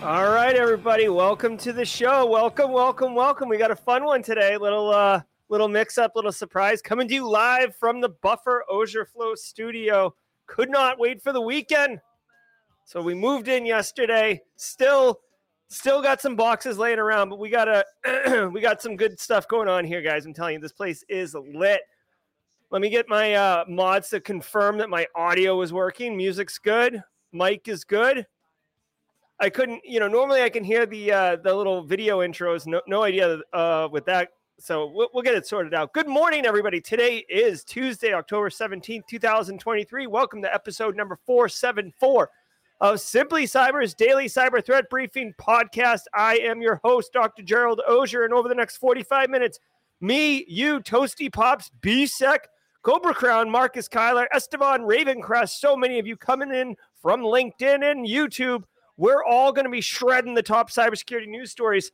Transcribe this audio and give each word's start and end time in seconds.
All 0.00 0.28
right, 0.30 0.54
everybody, 0.54 1.08
welcome 1.08 1.56
to 1.56 1.72
the 1.72 1.84
show. 1.84 2.26
Welcome, 2.26 2.70
welcome, 2.70 3.16
welcome. 3.16 3.48
We 3.48 3.58
got 3.58 3.72
a 3.72 3.76
fun 3.76 4.04
one 4.04 4.22
today. 4.22 4.56
Little 4.56 4.90
uh 4.90 5.22
little 5.48 5.66
mix 5.66 5.98
up, 5.98 6.12
little 6.14 6.30
surprise 6.30 6.80
coming 6.80 7.08
to 7.08 7.14
you 7.14 7.28
live 7.28 7.74
from 7.74 8.00
the 8.00 8.10
Buffer 8.10 8.64
Osier 8.70 9.06
Flow 9.06 9.34
studio. 9.34 10.14
Could 10.46 10.70
not 10.70 11.00
wait 11.00 11.20
for 11.20 11.32
the 11.32 11.40
weekend. 11.40 12.00
So 12.84 13.02
we 13.02 13.14
moved 13.14 13.48
in 13.48 13.66
yesterday. 13.66 14.42
Still 14.54 15.18
still 15.74 16.00
got 16.00 16.20
some 16.20 16.36
boxes 16.36 16.78
laying 16.78 16.98
around, 16.98 17.28
but 17.28 17.38
we 17.38 17.50
got 17.50 17.68
a 17.68 18.48
we 18.52 18.60
got 18.60 18.80
some 18.80 18.96
good 18.96 19.18
stuff 19.20 19.46
going 19.48 19.68
on 19.68 19.84
here, 19.84 20.00
guys. 20.00 20.24
I'm 20.24 20.34
telling 20.34 20.54
you, 20.54 20.60
this 20.60 20.72
place 20.72 21.04
is 21.08 21.34
lit. 21.34 21.82
Let 22.70 22.80
me 22.80 22.88
get 22.88 23.08
my 23.08 23.34
uh, 23.34 23.64
mods 23.68 24.08
to 24.10 24.20
confirm 24.20 24.78
that 24.78 24.88
my 24.88 25.06
audio 25.14 25.60
is 25.62 25.72
working. 25.72 26.16
Music's 26.16 26.58
good. 26.58 27.02
Mic 27.32 27.68
is 27.68 27.84
good. 27.84 28.26
I 29.40 29.50
couldn't, 29.50 29.82
you 29.84 30.00
know, 30.00 30.08
normally 30.08 30.42
I 30.42 30.48
can 30.48 30.64
hear 30.64 30.86
the 30.86 31.12
uh, 31.12 31.36
the 31.36 31.54
little 31.54 31.82
video 31.82 32.18
intros. 32.18 32.66
No, 32.66 32.80
no 32.86 33.02
idea 33.02 33.40
uh, 33.52 33.88
with 33.90 34.04
that. 34.06 34.30
So 34.60 34.86
we'll, 34.86 35.08
we'll 35.12 35.24
get 35.24 35.34
it 35.34 35.46
sorted 35.46 35.74
out. 35.74 35.92
Good 35.92 36.06
morning, 36.06 36.46
everybody. 36.46 36.80
Today 36.80 37.24
is 37.28 37.64
Tuesday, 37.64 38.12
October 38.12 38.48
17th, 38.48 39.06
2023. 39.08 40.06
Welcome 40.06 40.40
to 40.42 40.54
episode 40.54 40.96
number 40.96 41.18
474 41.26 42.30
of 42.84 43.00
Simply 43.00 43.46
Cyber's 43.46 43.94
daily 43.94 44.26
cyber 44.26 44.62
threat 44.62 44.90
briefing 44.90 45.32
podcast. 45.40 46.02
I 46.12 46.36
am 46.36 46.60
your 46.60 46.82
host, 46.84 47.14
Dr. 47.14 47.42
Gerald 47.42 47.80
Auger, 47.88 48.24
and 48.24 48.34
over 48.34 48.46
the 48.46 48.54
next 48.54 48.76
45 48.76 49.30
minutes, 49.30 49.58
me, 50.02 50.44
you, 50.48 50.80
Toasty 50.80 51.32
Pops, 51.32 51.70
BSEC, 51.80 52.40
Cobra 52.82 53.14
Crown, 53.14 53.48
Marcus 53.48 53.88
Kyler, 53.88 54.26
Esteban 54.34 54.82
Ravencrest, 54.82 55.60
so 55.60 55.74
many 55.74 55.98
of 55.98 56.06
you 56.06 56.14
coming 56.14 56.54
in 56.54 56.76
from 57.00 57.22
LinkedIn 57.22 57.90
and 57.90 58.06
YouTube 58.06 58.64
we're 58.96 59.24
all 59.24 59.52
going 59.52 59.64
to 59.64 59.70
be 59.70 59.80
shredding 59.80 60.34
the 60.34 60.42
top 60.42 60.70
cybersecurity 60.70 61.26
news 61.26 61.50
stories 61.50 61.90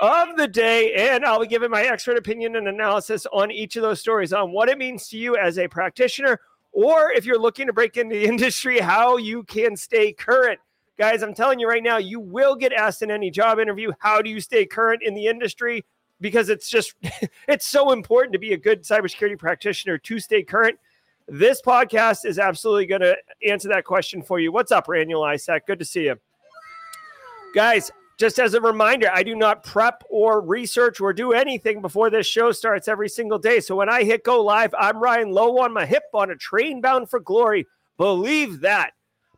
of 0.00 0.36
the 0.36 0.48
day, 0.48 0.94
and 0.94 1.24
I'll 1.24 1.40
be 1.40 1.46
giving 1.46 1.70
my 1.70 1.82
expert 1.82 2.16
opinion 2.16 2.56
and 2.56 2.68
analysis 2.68 3.26
on 3.32 3.50
each 3.50 3.76
of 3.76 3.82
those 3.82 4.00
stories 4.00 4.32
on 4.32 4.50
what 4.50 4.68
it 4.68 4.78
means 4.78 5.08
to 5.08 5.18
you 5.18 5.36
as 5.36 5.58
a 5.58 5.68
practitioner, 5.68 6.40
or 6.72 7.12
if 7.12 7.24
you're 7.24 7.38
looking 7.38 7.66
to 7.66 7.72
break 7.72 7.96
into 7.96 8.14
the 8.14 8.24
industry, 8.28 8.80
how 8.80 9.16
you 9.16 9.44
can 9.44 9.76
stay 9.76 10.12
current. 10.12 10.58
Guys, 10.98 11.22
I'm 11.22 11.34
telling 11.34 11.58
you 11.58 11.68
right 11.68 11.82
now, 11.82 11.96
you 11.96 12.20
will 12.20 12.54
get 12.54 12.72
asked 12.72 13.02
in 13.02 13.10
any 13.10 13.30
job 13.30 13.58
interview, 13.58 13.92
how 13.98 14.20
do 14.20 14.30
you 14.30 14.40
stay 14.40 14.66
current 14.66 15.02
in 15.02 15.14
the 15.14 15.26
industry? 15.26 15.84
Because 16.20 16.48
it's 16.48 16.68
just, 16.68 16.94
it's 17.48 17.66
so 17.66 17.92
important 17.92 18.32
to 18.34 18.38
be 18.38 18.52
a 18.52 18.58
good 18.58 18.82
cybersecurity 18.82 19.38
practitioner 19.38 19.98
to 19.98 20.18
stay 20.18 20.42
current. 20.42 20.78
This 21.28 21.62
podcast 21.62 22.24
is 22.24 22.38
absolutely 22.38 22.86
going 22.86 23.00
to 23.00 23.16
answer 23.46 23.68
that 23.68 23.84
question 23.84 24.22
for 24.22 24.38
you. 24.38 24.52
What's 24.52 24.72
up, 24.72 24.88
Raniel 24.88 25.22
Isaac? 25.24 25.66
Good 25.66 25.78
to 25.78 25.84
see 25.84 26.04
you. 26.04 26.16
Guys, 27.54 27.90
just 28.22 28.38
as 28.38 28.54
a 28.54 28.60
reminder, 28.60 29.10
I 29.12 29.24
do 29.24 29.34
not 29.34 29.64
prep 29.64 30.04
or 30.08 30.40
research 30.40 31.00
or 31.00 31.12
do 31.12 31.32
anything 31.32 31.82
before 31.82 32.08
this 32.08 32.24
show 32.24 32.52
starts 32.52 32.86
every 32.86 33.08
single 33.08 33.40
day. 33.40 33.58
So 33.58 33.74
when 33.74 33.88
I 33.88 34.04
hit 34.04 34.22
go 34.22 34.40
live, 34.40 34.72
I'm 34.78 35.02
Ryan 35.02 35.32
low 35.32 35.58
on 35.58 35.72
my 35.72 35.84
hip 35.84 36.04
on 36.14 36.30
a 36.30 36.36
train 36.36 36.80
bound 36.80 37.10
for 37.10 37.18
glory. 37.18 37.66
Believe 37.98 38.60
that. 38.60 38.92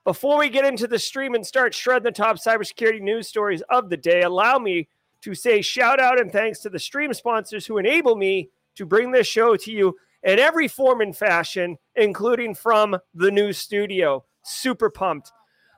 Before 0.05 0.39
we 0.39 0.51
get 0.51 0.67
into 0.67 0.87
the 0.87 0.99
stream 0.99 1.35
and 1.35 1.47
start 1.47 1.73
shredding 1.73 2.05
the 2.05 2.13
top 2.13 2.37
cybersecurity 2.37 3.01
news 3.01 3.27
stories 3.27 3.63
of 3.71 3.89
the 3.89 3.97
day, 3.97 4.21
allow 4.21 4.59
me 4.59 4.87
to 5.23 5.35
say 5.35 5.63
shout 5.63 5.99
out 5.99 6.21
and 6.21 6.31
thanks 6.31 6.59
to 6.59 6.69
the 6.69 6.79
stream 6.79 7.15
sponsors 7.15 7.65
who 7.65 7.79
enable 7.79 8.17
me 8.17 8.51
to 8.75 8.85
bring 8.85 9.13
this 9.13 9.27
show 9.27 9.57
to 9.57 9.73
you 9.73 9.97
in 10.25 10.39
every 10.39 10.69
form 10.69 11.01
and 11.01 11.17
fashion, 11.17 11.79
including 11.97 12.55
from 12.55 12.99
the 13.15 13.31
new 13.31 13.51
studio. 13.51 14.23
Super 14.43 14.91
pumped. 14.91 15.33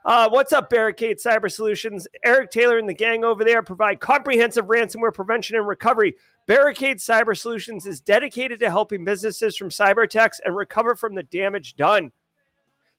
Uh, 0.06 0.28
what's 0.28 0.53
up, 0.53 0.71
Barricade 0.71 1.19
Cyber 1.19 1.50
Solutions? 1.50 2.06
Eric 2.25 2.53
Taylor 2.53 2.78
and 2.78 2.89
the 2.89 2.94
gang 2.94 3.25
over 3.25 3.43
there 3.43 3.61
provide 3.61 3.99
comprehensive 3.99 4.67
ransomware 4.67 5.12
prevention 5.12 5.56
and 5.56 5.67
recovery. 5.67 6.15
Barricade 6.47 6.99
Cyber 6.99 7.37
Solutions 7.37 7.87
is 7.87 8.00
dedicated 8.00 8.61
to 8.61 8.71
helping 8.71 9.05
businesses 9.05 9.56
from 9.56 9.69
cyber 9.69 10.05
attacks 10.05 10.41
and 10.45 10.55
recover 10.55 10.95
from 10.95 11.16
the 11.16 11.25
damage 11.25 11.75
done. 11.75 12.12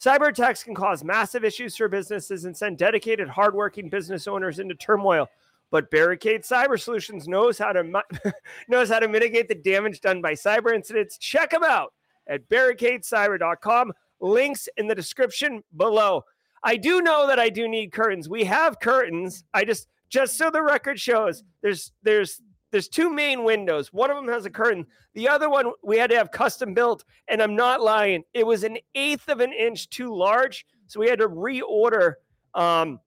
Cyber 0.04 0.28
attacks 0.28 0.66
can 0.66 0.76
cause 0.76 1.02
massive 1.02 1.46
issues 1.46 1.78
for 1.78 1.88
businesses 1.88 2.44
and 2.44 2.56
send 2.56 2.78
dedicated, 2.78 3.30
hardworking 3.30 3.88
business 3.88 4.28
owners 4.28 4.60
into 4.60 4.76
turmoil. 4.76 5.30
But 5.72 5.90
Barricade 5.90 6.42
Cyber 6.42 6.78
Solutions 6.78 7.26
knows 7.26 7.58
how 7.58 7.72
to 7.72 7.84
knows 8.68 8.90
how 8.90 9.00
to 9.00 9.08
mitigate 9.08 9.48
the 9.48 9.56
damage 9.56 10.02
done 10.02 10.22
by 10.22 10.34
cyber 10.34 10.76
incidents. 10.76 11.18
Check 11.18 11.52
them 11.52 11.64
out 11.64 11.94
at 12.28 12.50
barricadecyber.com. 12.50 13.94
Links 14.20 14.68
in 14.76 14.88
the 14.88 14.96
description 14.96 15.64
below. 15.78 16.26
I 16.64 16.78
do 16.78 17.02
know 17.02 17.28
that 17.28 17.40
I 17.40 17.50
do 17.50 17.68
need 17.68 17.92
curtains. 17.92 18.30
We 18.30 18.44
have 18.46 18.80
curtains. 18.80 19.44
I 19.54 19.66
just 19.66 19.88
just 20.10 20.38
so 20.38 20.50
the 20.50 20.62
record 20.62 21.00
shows 21.00 21.44
there's 21.62 21.92
there's 22.04 22.42
there's 22.72 22.88
two 22.88 23.10
main 23.10 23.44
windows. 23.44 23.94
One 23.94 24.10
of 24.10 24.18
them 24.18 24.28
has 24.28 24.46
a 24.46 24.50
curtain. 24.50 24.86
The 25.14 25.30
other 25.30 25.50
one 25.50 25.72
we 25.84 25.98
had 25.98 26.10
to 26.10 26.18
have 26.18 26.32
custom 26.32 26.74
built, 26.74 27.04
and 27.28 27.42
I'm 27.42 27.56
not 27.56 27.82
lying. 27.82 28.24
It 28.34 28.46
was 28.46 28.64
an 28.64 28.78
eighth 28.96 29.30
of 29.30 29.40
an 29.40 29.54
inch 29.54 29.90
too 29.90 30.16
large, 30.16 30.66
so 30.88 31.00
we 31.00 31.10
had 31.10 31.20
to 31.20 31.30
reorder 31.30 32.16
um, 32.54 33.00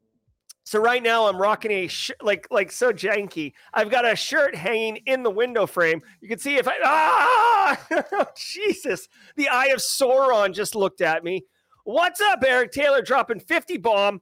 so 0.65 0.79
right 0.79 1.03
now 1.03 1.27
I'm 1.27 1.37
rocking 1.37 1.73
a 1.73 1.89
sh- 1.89 2.13
like 2.23 2.47
like 2.51 2.71
so 2.71 2.93
janky. 2.93 3.55
I've 3.75 3.91
got 3.91 4.11
a 4.11 4.15
shirt 4.15 4.55
hanging 4.55 4.99
in 5.07 5.25
the 5.25 5.31
window 5.31 5.67
frame. 5.67 6.01
You 6.21 6.29
can 6.29 6.39
see 6.39 6.57
if 6.57 6.69
I 6.69 6.75
ah 6.85 8.27
Jesus, 8.37 9.09
the 9.35 9.49
eye 9.49 9.69
of 9.69 9.81
Sauron 9.81 10.55
just 10.55 10.77
looked 10.77 11.01
at 11.01 11.25
me. 11.25 11.45
What's 11.85 12.21
up, 12.21 12.43
Eric 12.47 12.73
Taylor? 12.73 13.03
Dropping 13.03 13.41
50 13.41 13.79
bomb, 13.79 14.21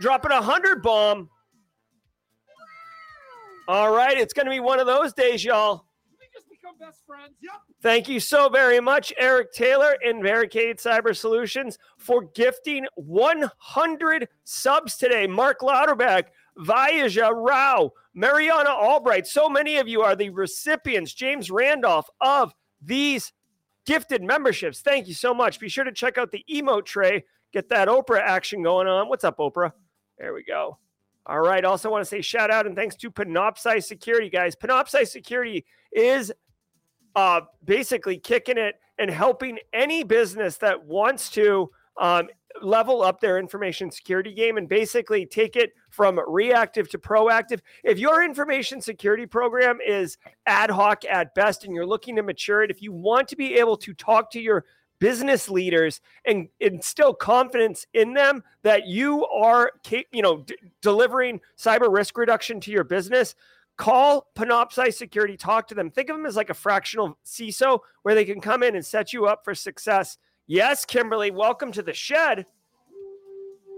dropping 0.00 0.30
100 0.30 0.82
bomb. 0.82 1.28
All 3.68 3.94
right, 3.94 4.16
it's 4.16 4.32
going 4.32 4.46
to 4.46 4.50
be 4.50 4.60
one 4.60 4.80
of 4.80 4.86
those 4.86 5.12
days, 5.12 5.44
y'all 5.44 5.84
become 6.68 6.86
best 6.86 7.04
friends. 7.06 7.34
Yep. 7.40 7.52
Thank 7.82 8.08
you 8.08 8.20
so 8.20 8.48
very 8.48 8.80
much, 8.80 9.12
Eric 9.18 9.52
Taylor 9.52 9.96
and 10.04 10.22
Barricade 10.22 10.78
Cyber 10.78 11.16
Solutions, 11.16 11.78
for 11.96 12.24
gifting 12.34 12.86
100 12.96 14.28
subs 14.44 14.96
today. 14.96 15.26
Mark 15.26 15.60
Lauterbach, 15.60 16.24
Vayaja 16.58 17.30
Rao, 17.34 17.92
Mariana 18.14 18.70
Albright. 18.70 19.26
So 19.26 19.48
many 19.48 19.78
of 19.78 19.88
you 19.88 20.02
are 20.02 20.16
the 20.16 20.30
recipients, 20.30 21.14
James 21.14 21.50
Randolph, 21.50 22.08
of 22.20 22.52
these 22.82 23.32
gifted 23.88 24.22
memberships. 24.22 24.82
Thank 24.82 25.08
you 25.08 25.14
so 25.14 25.32
much. 25.32 25.58
Be 25.58 25.70
sure 25.70 25.82
to 25.82 25.92
check 25.92 26.18
out 26.18 26.30
the 26.30 26.44
emote 26.52 26.84
tray. 26.84 27.24
Get 27.54 27.70
that 27.70 27.88
Oprah 27.88 28.20
action 28.20 28.62
going 28.62 28.86
on. 28.86 29.08
What's 29.08 29.24
up, 29.24 29.38
Oprah? 29.38 29.72
There 30.18 30.34
we 30.34 30.44
go. 30.44 30.76
All 31.24 31.40
right. 31.40 31.64
Also, 31.64 31.90
want 31.90 32.02
to 32.02 32.04
say 32.04 32.20
shout 32.20 32.50
out 32.50 32.66
and 32.66 32.76
thanks 32.76 32.96
to 32.96 33.10
Panoptcy 33.10 33.82
Security, 33.82 34.28
guys. 34.28 34.54
Panoptcy 34.54 35.06
Security 35.06 35.64
is 35.90 36.30
uh, 37.16 37.40
basically 37.64 38.18
kicking 38.18 38.58
it 38.58 38.74
and 38.98 39.10
helping 39.10 39.58
any 39.72 40.04
business 40.04 40.58
that 40.58 40.84
wants 40.84 41.30
to 41.30 41.70
um, 41.98 42.28
level 42.62 43.02
up 43.02 43.20
their 43.20 43.38
information 43.38 43.90
security 43.90 44.32
game 44.32 44.56
and 44.56 44.68
basically 44.68 45.26
take 45.26 45.56
it 45.56 45.72
from 45.90 46.20
reactive 46.26 46.88
to 46.90 46.98
proactive. 46.98 47.60
If 47.84 47.98
your 47.98 48.24
information 48.24 48.80
security 48.80 49.26
program 49.26 49.78
is 49.86 50.18
ad 50.46 50.70
hoc 50.70 51.04
at 51.04 51.34
best 51.34 51.64
and 51.64 51.74
you're 51.74 51.86
looking 51.86 52.16
to 52.16 52.22
mature 52.22 52.62
it, 52.62 52.70
if 52.70 52.82
you 52.82 52.92
want 52.92 53.28
to 53.28 53.36
be 53.36 53.54
able 53.54 53.76
to 53.78 53.94
talk 53.94 54.30
to 54.32 54.40
your 54.40 54.64
business 54.98 55.48
leaders 55.48 56.00
and 56.24 56.48
instill 56.58 57.14
confidence 57.14 57.86
in 57.94 58.14
them 58.14 58.42
that 58.64 58.88
you 58.88 59.24
are 59.26 59.70
you 60.10 60.22
know 60.22 60.38
d- 60.38 60.56
delivering 60.82 61.40
cyber 61.56 61.92
risk 61.92 62.18
reduction 62.18 62.60
to 62.60 62.72
your 62.72 62.82
business 62.82 63.36
call 63.78 64.26
Panoptcy 64.34 64.92
Security, 64.92 65.36
talk 65.36 65.68
to 65.68 65.74
them. 65.74 65.90
Think 65.90 66.10
of 66.10 66.16
them 66.16 66.26
as 66.26 66.36
like 66.36 66.50
a 66.50 66.54
fractional 66.54 67.16
CISO 67.24 67.78
where 68.02 68.14
they 68.14 68.24
can 68.24 68.40
come 68.40 68.62
in 68.62 68.74
and 68.74 68.84
set 68.84 69.12
you 69.12 69.26
up 69.26 69.44
for 69.44 69.54
success. 69.54 70.18
Yes, 70.48 70.86
Kimberly, 70.86 71.30
welcome 71.30 71.70
to 71.72 71.82
the 71.82 71.92
shed. 71.92 72.46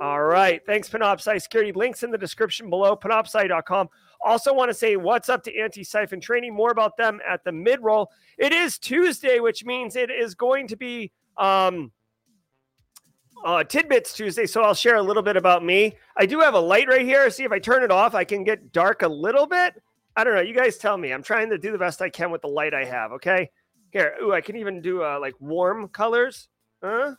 All 0.01 0.23
right. 0.23 0.65
Thanks, 0.65 0.89
Panoptcy 0.89 1.43
Security. 1.43 1.73
Links 1.73 2.05
in 2.05 2.13
the 2.13 2.17
description 2.17 2.71
below, 2.71 2.97
panoptcy.com. 2.97 3.89
Also, 4.25 4.55
want 4.55 4.71
to 4.71 4.75
say 4.75 4.97
what's 4.97 5.29
up 5.29 5.43
to 5.45 5.53
Antisyphon 5.53 6.23
Training. 6.23 6.55
More 6.55 6.71
about 6.71 6.97
them 6.97 7.21
at 7.29 7.43
the 7.43 7.51
mid 7.51 7.81
roll. 7.83 8.11
It 8.39 8.53
is 8.53 8.79
Tuesday, 8.79 9.41
which 9.41 9.65
means 9.65 9.97
it 9.97 10.11
is 10.11 10.37
going 10.37 10.69
to 10.69 10.77
be 10.77 11.11
um, 11.37 11.91
uh, 13.45 13.65
Tidbits 13.65 14.15
Tuesday. 14.15 14.47
So 14.47 14.63
I'll 14.63 14.73
share 14.73 14.97
a 14.97 15.03
little 15.03 15.25
bit 15.25 15.37
about 15.37 15.65
me. 15.65 15.97
I 16.17 16.25
do 16.25 16.39
have 16.39 16.55
a 16.55 16.61
light 16.61 16.89
right 16.89 17.05
here. 17.05 17.29
See 17.31 17.43
if 17.43 17.51
I 17.51 17.59
turn 17.59 17.83
it 17.83 17.91
off, 17.91 18.15
I 18.15 18.23
can 18.23 18.45
get 18.45 18.73
dark 18.73 19.03
a 19.03 19.09
little 19.09 19.47
bit. 19.47 19.75
I 20.15 20.23
don't 20.23 20.37
know. 20.37 20.41
You 20.41 20.55
guys 20.55 20.79
tell 20.79 20.97
me. 20.97 21.13
I'm 21.13 21.23
trying 21.23 21.51
to 21.51 21.59
do 21.59 21.73
the 21.73 21.79
best 21.79 22.01
I 22.01 22.11
can 22.11 22.31
with 22.31 22.43
the 22.43 22.49
light 22.49 22.75
I 22.75 22.85
have. 22.85 23.11
Okay. 23.13 23.51
Here. 23.91 24.15
Ooh, 24.23 24.33
I 24.33 24.41
can 24.41 24.55
even 24.55 24.81
do 24.81 25.03
uh, 25.03 25.19
like 25.21 25.35
warm 25.41 25.89
colors. 25.89 26.49
Huh? 26.83 27.15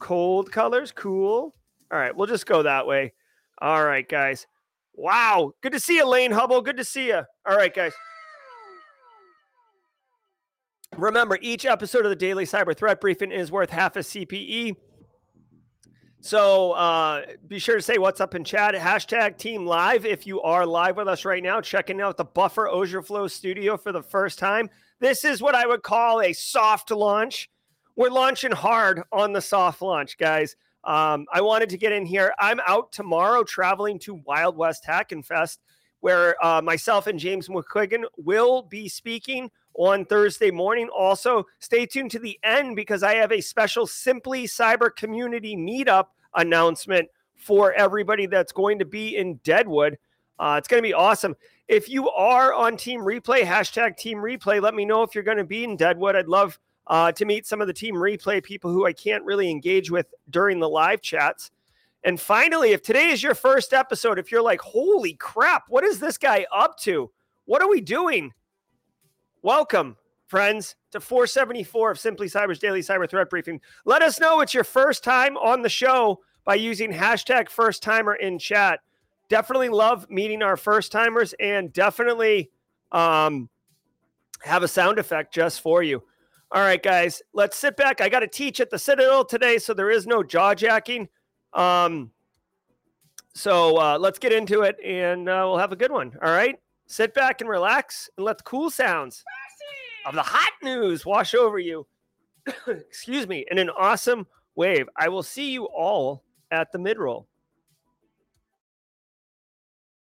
Cold 0.00 0.52
colors. 0.52 0.92
Cool. 0.92 1.54
All 1.90 1.98
right. 1.98 2.14
We'll 2.14 2.26
just 2.26 2.46
go 2.46 2.62
that 2.62 2.86
way. 2.86 3.12
All 3.60 3.84
right, 3.84 4.08
guys. 4.08 4.46
Wow. 4.94 5.52
Good 5.62 5.72
to 5.72 5.80
see 5.80 5.96
you, 5.96 6.06
Lane 6.06 6.32
Hubble. 6.32 6.62
Good 6.62 6.76
to 6.76 6.84
see 6.84 7.08
you. 7.08 7.22
All 7.46 7.56
right, 7.56 7.74
guys. 7.74 7.92
Remember, 10.96 11.38
each 11.42 11.66
episode 11.66 12.06
of 12.06 12.10
the 12.10 12.16
Daily 12.16 12.44
Cyber 12.44 12.74
Threat 12.76 13.00
Briefing 13.00 13.30
is 13.30 13.52
worth 13.52 13.70
half 13.70 13.96
a 13.96 14.00
CPE. 14.00 14.76
So 16.20 16.72
uh, 16.72 17.22
be 17.46 17.58
sure 17.58 17.76
to 17.76 17.82
say 17.82 17.98
what's 17.98 18.20
up 18.20 18.34
in 18.34 18.44
chat. 18.44 18.74
Hashtag 18.74 19.36
Team 19.36 19.66
Live 19.66 20.06
if 20.06 20.26
you 20.26 20.40
are 20.42 20.66
live 20.66 20.96
with 20.96 21.06
us 21.06 21.24
right 21.24 21.42
now, 21.42 21.60
checking 21.60 22.00
out 22.00 22.16
the 22.16 22.24
Buffer 22.24 22.68
Flow 23.02 23.28
studio 23.28 23.76
for 23.76 23.92
the 23.92 24.02
first 24.02 24.38
time. 24.38 24.68
This 24.98 25.24
is 25.24 25.42
what 25.42 25.54
I 25.54 25.66
would 25.66 25.82
call 25.82 26.22
a 26.22 26.32
soft 26.32 26.90
launch. 26.90 27.50
We're 27.96 28.10
launching 28.10 28.52
hard 28.52 29.02
on 29.10 29.32
the 29.32 29.40
soft 29.40 29.80
launch, 29.80 30.18
guys. 30.18 30.54
Um, 30.84 31.24
I 31.32 31.40
wanted 31.40 31.70
to 31.70 31.78
get 31.78 31.92
in 31.92 32.04
here. 32.04 32.34
I'm 32.38 32.60
out 32.66 32.92
tomorrow 32.92 33.42
traveling 33.42 33.98
to 34.00 34.20
Wild 34.26 34.54
West 34.54 34.84
Hackin' 34.84 35.24
Fest, 35.24 35.60
where 36.00 36.36
uh, 36.44 36.60
myself 36.60 37.06
and 37.06 37.18
James 37.18 37.48
McQuiggan 37.48 38.04
will 38.18 38.60
be 38.60 38.86
speaking 38.86 39.50
on 39.72 40.04
Thursday 40.04 40.50
morning. 40.50 40.90
Also, 40.94 41.44
stay 41.58 41.86
tuned 41.86 42.10
to 42.10 42.18
the 42.18 42.38
end 42.42 42.76
because 42.76 43.02
I 43.02 43.14
have 43.14 43.32
a 43.32 43.40
special 43.40 43.86
Simply 43.86 44.44
Cyber 44.44 44.94
Community 44.94 45.56
Meetup 45.56 46.08
announcement 46.34 47.08
for 47.34 47.72
everybody 47.72 48.26
that's 48.26 48.52
going 48.52 48.78
to 48.78 48.84
be 48.84 49.16
in 49.16 49.36
Deadwood. 49.36 49.96
Uh, 50.38 50.56
it's 50.58 50.68
going 50.68 50.82
to 50.82 50.86
be 50.86 50.92
awesome. 50.92 51.34
If 51.66 51.88
you 51.88 52.10
are 52.10 52.52
on 52.52 52.76
Team 52.76 53.00
Replay, 53.00 53.42
hashtag 53.42 53.96
Team 53.96 54.18
Replay, 54.18 54.60
let 54.60 54.74
me 54.74 54.84
know 54.84 55.02
if 55.02 55.14
you're 55.14 55.24
going 55.24 55.38
to 55.38 55.44
be 55.44 55.64
in 55.64 55.76
Deadwood. 55.76 56.14
I'd 56.14 56.28
love 56.28 56.58
uh, 56.86 57.12
to 57.12 57.24
meet 57.24 57.46
some 57.46 57.60
of 57.60 57.66
the 57.66 57.72
Team 57.72 57.94
Replay 57.94 58.42
people 58.42 58.70
who 58.70 58.86
I 58.86 58.92
can't 58.92 59.24
really 59.24 59.50
engage 59.50 59.90
with 59.90 60.12
during 60.30 60.60
the 60.60 60.68
live 60.68 61.00
chats. 61.00 61.50
And 62.04 62.20
finally, 62.20 62.70
if 62.70 62.82
today 62.82 63.08
is 63.08 63.22
your 63.22 63.34
first 63.34 63.72
episode, 63.72 64.18
if 64.18 64.30
you're 64.30 64.42
like, 64.42 64.60
holy 64.60 65.14
crap, 65.14 65.64
what 65.68 65.84
is 65.84 65.98
this 65.98 66.18
guy 66.18 66.46
up 66.54 66.78
to? 66.80 67.10
What 67.46 67.62
are 67.62 67.68
we 67.68 67.80
doing? 67.80 68.32
Welcome, 69.42 69.96
friends, 70.26 70.76
to 70.92 71.00
474 71.00 71.92
of 71.92 71.98
Simply 71.98 72.28
Cyber's 72.28 72.58
Daily 72.58 72.80
Cyber 72.80 73.08
Threat 73.08 73.30
Briefing. 73.30 73.60
Let 73.84 74.02
us 74.02 74.20
know 74.20 74.40
it's 74.40 74.54
your 74.54 74.64
first 74.64 75.02
time 75.02 75.36
on 75.36 75.62
the 75.62 75.68
show 75.68 76.20
by 76.44 76.54
using 76.54 76.92
hashtag 76.92 77.48
first 77.48 77.82
timer 77.82 78.14
in 78.14 78.38
chat. 78.38 78.80
Definitely 79.28 79.68
love 79.70 80.08
meeting 80.08 80.42
our 80.42 80.56
first 80.56 80.92
timers 80.92 81.34
and 81.40 81.72
definitely 81.72 82.50
um, 82.92 83.48
have 84.42 84.62
a 84.62 84.68
sound 84.68 85.00
effect 85.00 85.34
just 85.34 85.60
for 85.60 85.82
you. 85.82 86.04
All 86.52 86.62
right, 86.62 86.82
guys, 86.82 87.22
let's 87.32 87.56
sit 87.56 87.76
back. 87.76 88.00
I 88.00 88.08
got 88.08 88.20
to 88.20 88.28
teach 88.28 88.60
at 88.60 88.70
the 88.70 88.78
Citadel 88.78 89.24
today, 89.24 89.58
so 89.58 89.74
there 89.74 89.90
is 89.90 90.06
no 90.06 90.22
jaw 90.22 90.54
jacking. 90.54 91.08
Um, 91.52 92.12
so 93.34 93.76
uh, 93.78 93.98
let's 93.98 94.18
get 94.18 94.32
into 94.32 94.62
it 94.62 94.76
and 94.84 95.28
uh, 95.28 95.42
we'll 95.44 95.58
have 95.58 95.72
a 95.72 95.76
good 95.76 95.90
one. 95.90 96.16
All 96.22 96.30
right, 96.30 96.56
sit 96.86 97.14
back 97.14 97.40
and 97.40 97.50
relax 97.50 98.08
and 98.16 98.24
let 98.24 98.38
the 98.38 98.44
cool 98.44 98.70
sounds 98.70 99.24
of 100.06 100.14
the 100.14 100.22
hot 100.22 100.52
news 100.62 101.04
wash 101.04 101.34
over 101.34 101.58
you. 101.58 101.86
Excuse 102.66 103.26
me, 103.26 103.44
in 103.50 103.58
an 103.58 103.70
awesome 103.70 104.26
wave. 104.54 104.88
I 104.96 105.08
will 105.08 105.22
see 105.22 105.50
you 105.50 105.64
all 105.64 106.22
at 106.50 106.70
the 106.72 106.78
mid 106.78 106.98
roll. 106.98 107.26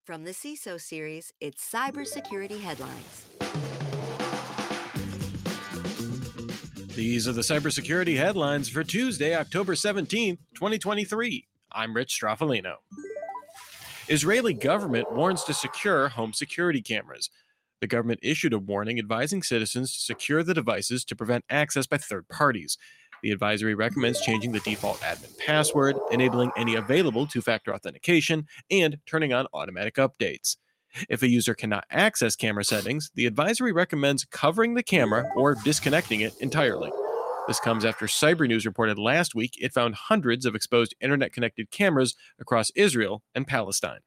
From 0.05 0.25
the 0.25 0.31
CISO 0.31 0.79
series, 0.79 1.31
it's 1.39 1.67
cybersecurity 1.67 2.59
headlines. 2.59 3.25
These 6.95 7.27
are 7.27 7.33
the 7.33 7.41
cybersecurity 7.41 8.17
headlines 8.17 8.69
for 8.69 8.83
Tuesday, 8.83 9.35
October 9.35 9.73
17th, 9.73 10.37
2023. 10.53 11.47
I'm 11.71 11.95
Rich 11.95 12.19
Stroffolino. 12.21 12.75
Israeli 14.09 14.53
government 14.53 15.11
warns 15.11 15.43
to 15.45 15.55
secure 15.55 16.09
home 16.09 16.33
security 16.33 16.83
cameras. 16.83 17.31
The 17.81 17.87
government 17.87 18.19
issued 18.21 18.53
a 18.53 18.59
warning 18.59 18.99
advising 18.99 19.41
citizens 19.41 19.91
to 19.93 20.01
secure 20.01 20.43
the 20.43 20.53
devices 20.53 21.03
to 21.05 21.15
prevent 21.15 21.45
access 21.49 21.87
by 21.87 21.97
third 21.97 22.27
parties. 22.29 22.77
The 23.23 23.31
advisory 23.31 23.73
recommends 23.73 24.21
changing 24.21 24.51
the 24.51 24.59
default 24.59 24.99
admin 24.99 25.35
password, 25.39 25.95
enabling 26.11 26.51
any 26.55 26.75
available 26.75 27.25
two 27.25 27.41
factor 27.41 27.73
authentication, 27.73 28.45
and 28.69 28.99
turning 29.07 29.33
on 29.33 29.47
automatic 29.51 29.95
updates. 29.95 30.57
If 31.09 31.23
a 31.23 31.29
user 31.29 31.53
cannot 31.53 31.85
access 31.89 32.35
camera 32.35 32.63
settings, 32.63 33.11
the 33.15 33.25
advisory 33.25 33.71
recommends 33.71 34.25
covering 34.25 34.73
the 34.73 34.83
camera 34.83 35.29
or 35.35 35.55
disconnecting 35.55 36.21
it 36.21 36.33
entirely. 36.39 36.91
This 37.47 37.59
comes 37.59 37.83
after 37.83 38.05
Cyber 38.05 38.47
News 38.47 38.65
reported 38.65 38.97
last 38.97 39.35
week 39.35 39.55
it 39.59 39.73
found 39.73 39.95
hundreds 39.95 40.45
of 40.45 40.55
exposed 40.55 40.95
internet 41.01 41.33
connected 41.33 41.71
cameras 41.71 42.15
across 42.39 42.69
Israel 42.75 43.21
and 43.35 43.45
Palestine. 43.45 43.99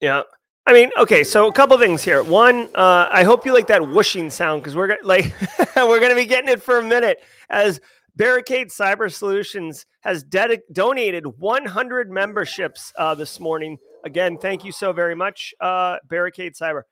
Yeah. 0.00 0.22
I 0.66 0.72
mean, 0.72 0.90
okay, 0.96 1.24
so 1.24 1.46
a 1.46 1.52
couple 1.52 1.76
things 1.78 2.02
here. 2.02 2.22
One, 2.22 2.70
uh, 2.74 3.08
I 3.10 3.22
hope 3.22 3.44
you 3.44 3.52
like 3.52 3.66
that 3.66 3.86
whooshing 3.86 4.30
sound 4.30 4.62
because 4.62 4.74
we're 4.74 4.96
like 5.02 5.34
we're 5.76 6.00
going 6.00 6.10
to 6.10 6.16
be 6.16 6.24
getting 6.24 6.48
it 6.48 6.62
for 6.62 6.78
a 6.78 6.82
minute 6.82 7.22
as 7.50 7.80
Barricade 8.16 8.68
Cyber 8.68 9.12
Solutions 9.12 9.84
has 10.00 10.22
ded- 10.22 10.62
donated 10.72 11.26
100 11.26 12.10
memberships 12.10 12.92
uh, 12.96 13.14
this 13.14 13.40
morning. 13.40 13.76
Again, 14.04 14.38
thank 14.38 14.64
you 14.64 14.72
so 14.72 14.92
very 14.92 15.14
much, 15.14 15.54
uh, 15.60 15.96
Barricade 16.06 16.54
Cyber. 16.54 16.82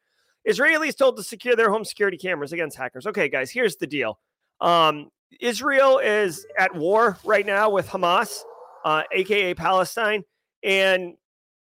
Israelis 0.48 0.96
told 0.96 1.16
to 1.18 1.22
secure 1.22 1.54
their 1.54 1.70
home 1.70 1.84
security 1.84 2.16
cameras 2.16 2.52
against 2.52 2.76
hackers. 2.76 3.06
Okay, 3.06 3.28
guys, 3.28 3.50
here's 3.50 3.76
the 3.76 3.86
deal. 3.86 4.18
Um, 4.60 5.10
Israel 5.40 5.98
is 5.98 6.46
at 6.58 6.74
war 6.74 7.18
right 7.24 7.46
now 7.46 7.70
with 7.70 7.86
Hamas, 7.88 8.40
uh, 8.84 9.02
aka 9.12 9.54
Palestine, 9.54 10.24
and 10.62 11.14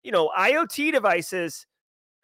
you 0.03 0.13
know 0.13 0.31
IoT 0.39 0.93
devices 0.93 1.67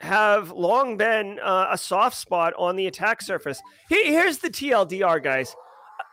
have 0.01 0.51
long 0.53 0.97
been 0.97 1.39
uh, 1.43 1.69
a 1.71 1.79
soft 1.79 2.17
spot 2.17 2.55
on 2.57 2.77
the 2.77 2.87
attack 2.87 3.21
surface. 3.21 3.61
Here's 3.89 4.39
the 4.39 4.51
TLDR, 4.51 5.23
guys. 5.23 5.55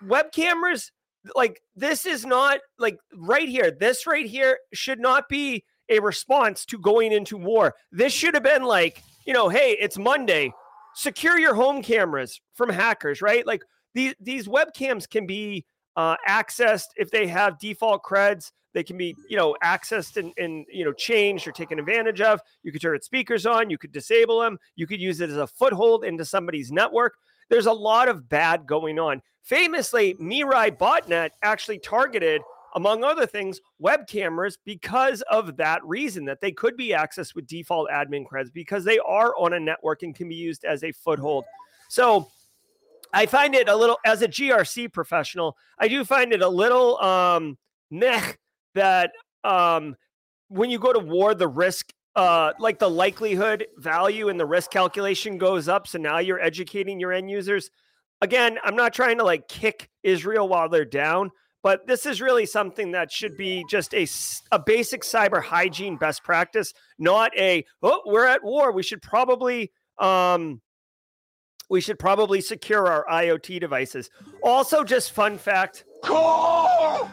Web 0.01 0.31
cameras 0.31 0.91
like 1.35 1.61
this 1.75 2.05
is 2.05 2.25
not 2.25 2.59
like 2.79 2.97
right 3.15 3.47
here. 3.47 3.71
This 3.71 4.07
right 4.07 4.25
here 4.25 4.59
should 4.73 4.99
not 4.99 5.29
be 5.29 5.63
a 5.89 5.99
response 5.99 6.65
to 6.65 6.77
going 6.77 7.11
into 7.11 7.37
war. 7.37 7.75
This 7.91 8.13
should 8.13 8.33
have 8.33 8.43
been 8.43 8.63
like, 8.63 9.03
you 9.25 9.33
know, 9.33 9.49
hey, 9.49 9.77
it's 9.79 9.97
Monday. 9.97 10.51
Secure 10.95 11.37
your 11.37 11.55
home 11.55 11.81
cameras 11.81 12.39
from 12.53 12.69
hackers, 12.69 13.21
right? 13.21 13.45
Like 13.45 13.63
these 13.93 14.13
these 14.19 14.47
webcams 14.47 15.09
can 15.09 15.25
be 15.25 15.65
uh, 15.95 16.15
accessed 16.27 16.87
if 16.95 17.11
they 17.11 17.27
have 17.27 17.59
default 17.59 18.03
creds. 18.03 18.51
They 18.73 18.83
can 18.83 18.97
be, 18.97 19.15
you 19.29 19.37
know, 19.37 19.55
accessed 19.63 20.17
and, 20.17 20.33
and 20.37 20.65
you 20.69 20.83
know 20.83 20.93
changed 20.93 21.47
or 21.47 21.51
taken 21.51 21.79
advantage 21.79 22.21
of. 22.21 22.41
You 22.63 22.71
could 22.71 22.81
turn 22.81 22.95
its 22.95 23.05
speakers 23.05 23.45
on. 23.45 23.69
You 23.69 23.77
could 23.77 23.91
disable 23.91 24.41
them. 24.41 24.57
You 24.75 24.85
could 24.85 24.99
use 24.99 25.21
it 25.21 25.29
as 25.29 25.37
a 25.37 25.47
foothold 25.47 26.03
into 26.03 26.25
somebody's 26.25 26.71
network. 26.71 27.13
There's 27.49 27.67
a 27.67 27.73
lot 27.73 28.09
of 28.09 28.27
bad 28.27 28.65
going 28.65 28.99
on. 28.99 29.21
Famously, 29.43 30.15
Mirai 30.15 30.75
Botnet 30.75 31.29
actually 31.41 31.79
targeted, 31.79 32.41
among 32.75 33.03
other 33.03 33.25
things, 33.25 33.61
web 33.79 34.05
cameras 34.05 34.57
because 34.65 35.21
of 35.23 35.57
that 35.57 35.83
reason 35.85 36.25
that 36.25 36.41
they 36.41 36.51
could 36.51 36.75
be 36.75 36.89
accessed 36.89 37.33
with 37.33 37.47
default 37.47 37.89
admin 37.89 38.25
creds 38.25 38.51
because 38.53 38.83
they 38.83 38.99
are 38.99 39.33
on 39.37 39.53
a 39.53 39.59
network 39.59 40.03
and 40.03 40.13
can 40.13 40.27
be 40.27 40.35
used 40.35 40.65
as 40.65 40.83
a 40.83 40.91
foothold. 40.91 41.45
So 41.89 42.29
I 43.13 43.25
find 43.25 43.55
it 43.55 43.69
a 43.69 43.75
little, 43.75 43.97
as 44.05 44.21
a 44.21 44.27
GRC 44.27 44.91
professional, 44.91 45.57
I 45.79 45.87
do 45.87 46.03
find 46.03 46.33
it 46.33 46.41
a 46.41 46.49
little 46.49 47.01
um, 47.01 47.57
meh 47.89 48.33
that 48.73 49.11
um, 49.45 49.95
when 50.49 50.69
you 50.69 50.77
go 50.77 50.91
to 50.91 50.99
war, 50.99 51.33
the 51.33 51.47
risk, 51.47 51.93
uh, 52.17 52.51
like 52.59 52.77
the 52.77 52.89
likelihood 52.89 53.67
value 53.77 54.27
and 54.27 54.37
the 54.37 54.45
risk 54.45 54.69
calculation 54.69 55.37
goes 55.37 55.69
up. 55.69 55.87
So 55.87 55.97
now 55.97 56.19
you're 56.19 56.41
educating 56.41 56.99
your 56.99 57.13
end 57.13 57.29
users. 57.29 57.71
Again, 58.21 58.57
I'm 58.63 58.75
not 58.75 58.93
trying 58.93 59.17
to 59.19 59.23
like 59.23 59.47
kick 59.47 59.89
Israel 60.03 60.49
while 60.49 60.67
they're 60.67 60.83
down, 60.83 61.31
but 61.65 61.87
this 61.87 62.05
is 62.05 62.21
really 62.21 62.45
something 62.45 62.91
that 62.91 63.11
should 63.11 63.35
be 63.35 63.65
just 63.67 63.95
a, 63.95 64.07
a 64.51 64.59
basic 64.59 65.01
cyber 65.01 65.41
hygiene 65.41 65.97
best 65.97 66.23
practice, 66.23 66.75
not 66.99 67.35
a, 67.35 67.65
oh, 67.81 68.03
we're 68.05 68.27
at 68.27 68.43
war. 68.43 68.71
We 68.71 68.83
should 68.83 69.01
probably, 69.01 69.71
um, 69.97 70.61
we 71.67 71.81
should 71.81 71.97
probably 71.97 72.39
secure 72.39 72.85
our 72.85 73.03
IoT 73.11 73.59
devices. 73.59 74.11
Also, 74.43 74.83
just 74.83 75.11
fun 75.11 75.39
fact. 75.39 75.85
IoT 76.03 77.09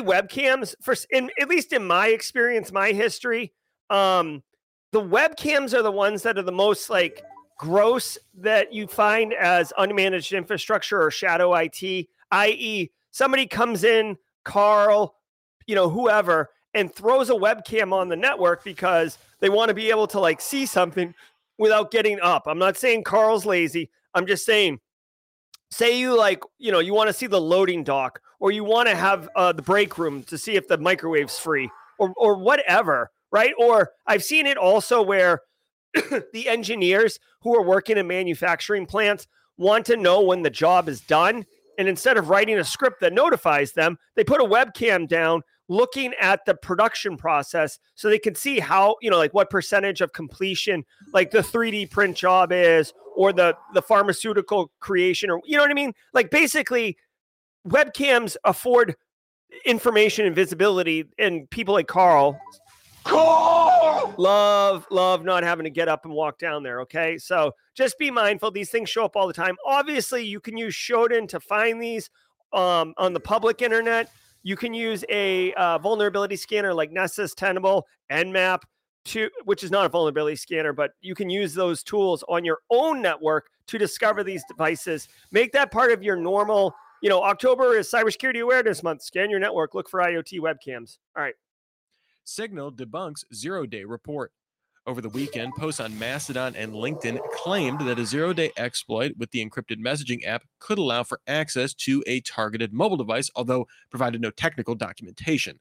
webcams, 0.00 0.74
for 0.80 0.94
in 1.10 1.30
at 1.38 1.50
least 1.50 1.74
in 1.74 1.86
my 1.86 2.08
experience, 2.08 2.72
my 2.72 2.92
history, 2.92 3.52
um, 3.90 4.42
the 4.92 5.02
webcams 5.02 5.74
are 5.74 5.82
the 5.82 5.92
ones 5.92 6.22
that 6.22 6.38
are 6.38 6.42
the 6.42 6.52
most 6.52 6.88
like 6.88 7.22
gross 7.58 8.16
that 8.38 8.72
you 8.72 8.86
find 8.86 9.34
as 9.34 9.74
unmanaged 9.78 10.34
infrastructure 10.34 11.02
or 11.02 11.10
shadow 11.10 11.54
IT, 11.54 12.06
i.e., 12.30 12.90
somebody 13.16 13.46
comes 13.46 13.82
in, 13.82 14.18
Carl, 14.44 15.16
you 15.66 15.74
know, 15.74 15.88
whoever, 15.88 16.50
and 16.74 16.94
throws 16.94 17.30
a 17.30 17.34
webcam 17.34 17.90
on 17.90 18.10
the 18.10 18.16
network 18.16 18.62
because 18.62 19.16
they 19.40 19.48
want 19.48 19.70
to 19.70 19.74
be 19.74 19.88
able 19.88 20.06
to 20.08 20.20
like 20.20 20.38
see 20.38 20.66
something 20.66 21.14
without 21.56 21.90
getting 21.90 22.20
up. 22.20 22.42
I'm 22.46 22.58
not 22.58 22.76
saying 22.76 23.04
Carl's 23.04 23.46
lazy. 23.46 23.88
I'm 24.12 24.26
just 24.26 24.44
saying, 24.44 24.80
say 25.70 25.98
you 25.98 26.14
like, 26.14 26.42
you 26.58 26.70
know, 26.70 26.78
you 26.78 26.92
want 26.92 27.08
to 27.08 27.14
see 27.14 27.26
the 27.26 27.40
loading 27.40 27.84
dock 27.84 28.20
or 28.38 28.50
you 28.52 28.64
want 28.64 28.86
to 28.90 28.94
have 28.94 29.30
uh, 29.34 29.52
the 29.52 29.62
break 29.62 29.96
room 29.96 30.22
to 30.24 30.36
see 30.36 30.56
if 30.56 30.68
the 30.68 30.76
microwave's 30.76 31.38
free 31.38 31.70
or, 31.98 32.12
or 32.18 32.36
whatever, 32.36 33.10
right? 33.32 33.54
Or 33.58 33.92
I've 34.06 34.24
seen 34.24 34.44
it 34.44 34.58
also 34.58 35.00
where 35.00 35.40
the 35.94 36.48
engineers 36.48 37.18
who 37.40 37.56
are 37.56 37.64
working 37.64 37.96
in 37.96 38.06
manufacturing 38.06 38.84
plants 38.84 39.26
want 39.56 39.86
to 39.86 39.96
know 39.96 40.20
when 40.20 40.42
the 40.42 40.50
job 40.50 40.86
is 40.86 41.00
done. 41.00 41.46
And 41.78 41.88
instead 41.88 42.16
of 42.16 42.28
writing 42.30 42.58
a 42.58 42.64
script 42.64 43.00
that 43.00 43.12
notifies 43.12 43.72
them, 43.72 43.98
they 44.14 44.24
put 44.24 44.40
a 44.40 44.44
webcam 44.44 45.06
down 45.08 45.42
looking 45.68 46.14
at 46.20 46.44
the 46.46 46.54
production 46.54 47.16
process 47.16 47.78
so 47.94 48.08
they 48.08 48.18
can 48.18 48.34
see 48.34 48.60
how, 48.60 48.96
you 49.02 49.10
know, 49.10 49.18
like 49.18 49.34
what 49.34 49.50
percentage 49.50 50.00
of 50.00 50.12
completion 50.12 50.84
like 51.12 51.30
the 51.30 51.38
3D 51.38 51.90
print 51.90 52.16
job 52.16 52.52
is 52.52 52.92
or 53.16 53.32
the 53.32 53.56
the 53.74 53.82
pharmaceutical 53.82 54.70
creation 54.80 55.30
or 55.30 55.40
you 55.44 55.56
know 55.56 55.62
what 55.62 55.70
I 55.70 55.74
mean? 55.74 55.92
Like 56.12 56.30
basically 56.30 56.96
webcams 57.66 58.36
afford 58.44 58.94
information 59.64 60.26
and 60.26 60.34
visibility 60.34 61.04
and 61.18 61.48
people 61.50 61.74
like 61.74 61.88
Carl 61.88 62.38
Love 64.18 64.86
love 64.90 65.24
not 65.24 65.42
having 65.42 65.64
to 65.64 65.70
get 65.70 65.88
up 65.88 66.04
and 66.04 66.14
walk 66.14 66.38
down 66.38 66.62
there, 66.62 66.80
okay? 66.80 67.18
So 67.18 67.52
just 67.74 67.98
be 67.98 68.10
mindful 68.10 68.50
these 68.50 68.70
things 68.70 68.88
show 68.88 69.04
up 69.04 69.16
all 69.16 69.26
the 69.26 69.32
time. 69.32 69.56
Obviously, 69.66 70.24
you 70.24 70.40
can 70.40 70.56
use 70.56 70.74
Shodan 70.74 71.28
to 71.28 71.40
find 71.40 71.82
these 71.82 72.08
um, 72.52 72.94
on 72.96 73.12
the 73.12 73.20
public 73.20 73.60
internet 73.60 74.10
you 74.46 74.54
can 74.54 74.72
use 74.72 75.04
a 75.08 75.52
uh, 75.54 75.76
vulnerability 75.78 76.36
scanner 76.36 76.72
like 76.72 76.92
Nessus, 76.92 77.34
Tenable, 77.34 77.84
Nmap, 78.12 78.60
to, 79.06 79.28
which 79.44 79.64
is 79.64 79.72
not 79.72 79.86
a 79.86 79.88
vulnerability 79.88 80.36
scanner, 80.36 80.72
but 80.72 80.92
you 81.00 81.16
can 81.16 81.28
use 81.28 81.52
those 81.52 81.82
tools 81.82 82.22
on 82.28 82.44
your 82.44 82.60
own 82.70 83.02
network 83.02 83.48
to 83.66 83.76
discover 83.76 84.22
these 84.22 84.44
devices. 84.46 85.08
Make 85.32 85.50
that 85.50 85.72
part 85.72 85.90
of 85.90 86.00
your 86.00 86.14
normal, 86.14 86.76
you 87.02 87.08
know, 87.08 87.24
October 87.24 87.76
is 87.76 87.90
Cybersecurity 87.90 88.40
Awareness 88.40 88.84
Month. 88.84 89.02
Scan 89.02 89.30
your 89.30 89.40
network, 89.40 89.74
look 89.74 89.90
for 89.90 89.98
IoT 89.98 90.38
webcams. 90.38 90.98
All 91.16 91.24
right. 91.24 91.34
Signal 92.26 92.72
debunks 92.72 93.24
zero 93.32 93.66
day 93.66 93.84
report. 93.84 94.32
Over 94.84 95.00
the 95.00 95.08
weekend, 95.08 95.52
posts 95.54 95.80
on 95.80 95.96
Mastodon 95.96 96.54
and 96.56 96.72
LinkedIn 96.72 97.18
claimed 97.32 97.80
that 97.82 98.00
a 98.00 98.04
zero 98.04 98.32
day 98.32 98.50
exploit 98.56 99.12
with 99.16 99.30
the 99.30 99.44
encrypted 99.44 99.78
messaging 99.78 100.26
app 100.26 100.42
could 100.58 100.78
allow 100.78 101.04
for 101.04 101.20
access 101.28 101.72
to 101.74 102.02
a 102.06 102.20
targeted 102.22 102.72
mobile 102.72 102.96
device, 102.96 103.30
although 103.36 103.66
provided 103.90 104.20
no 104.20 104.30
technical 104.30 104.74
documentation. 104.74 105.60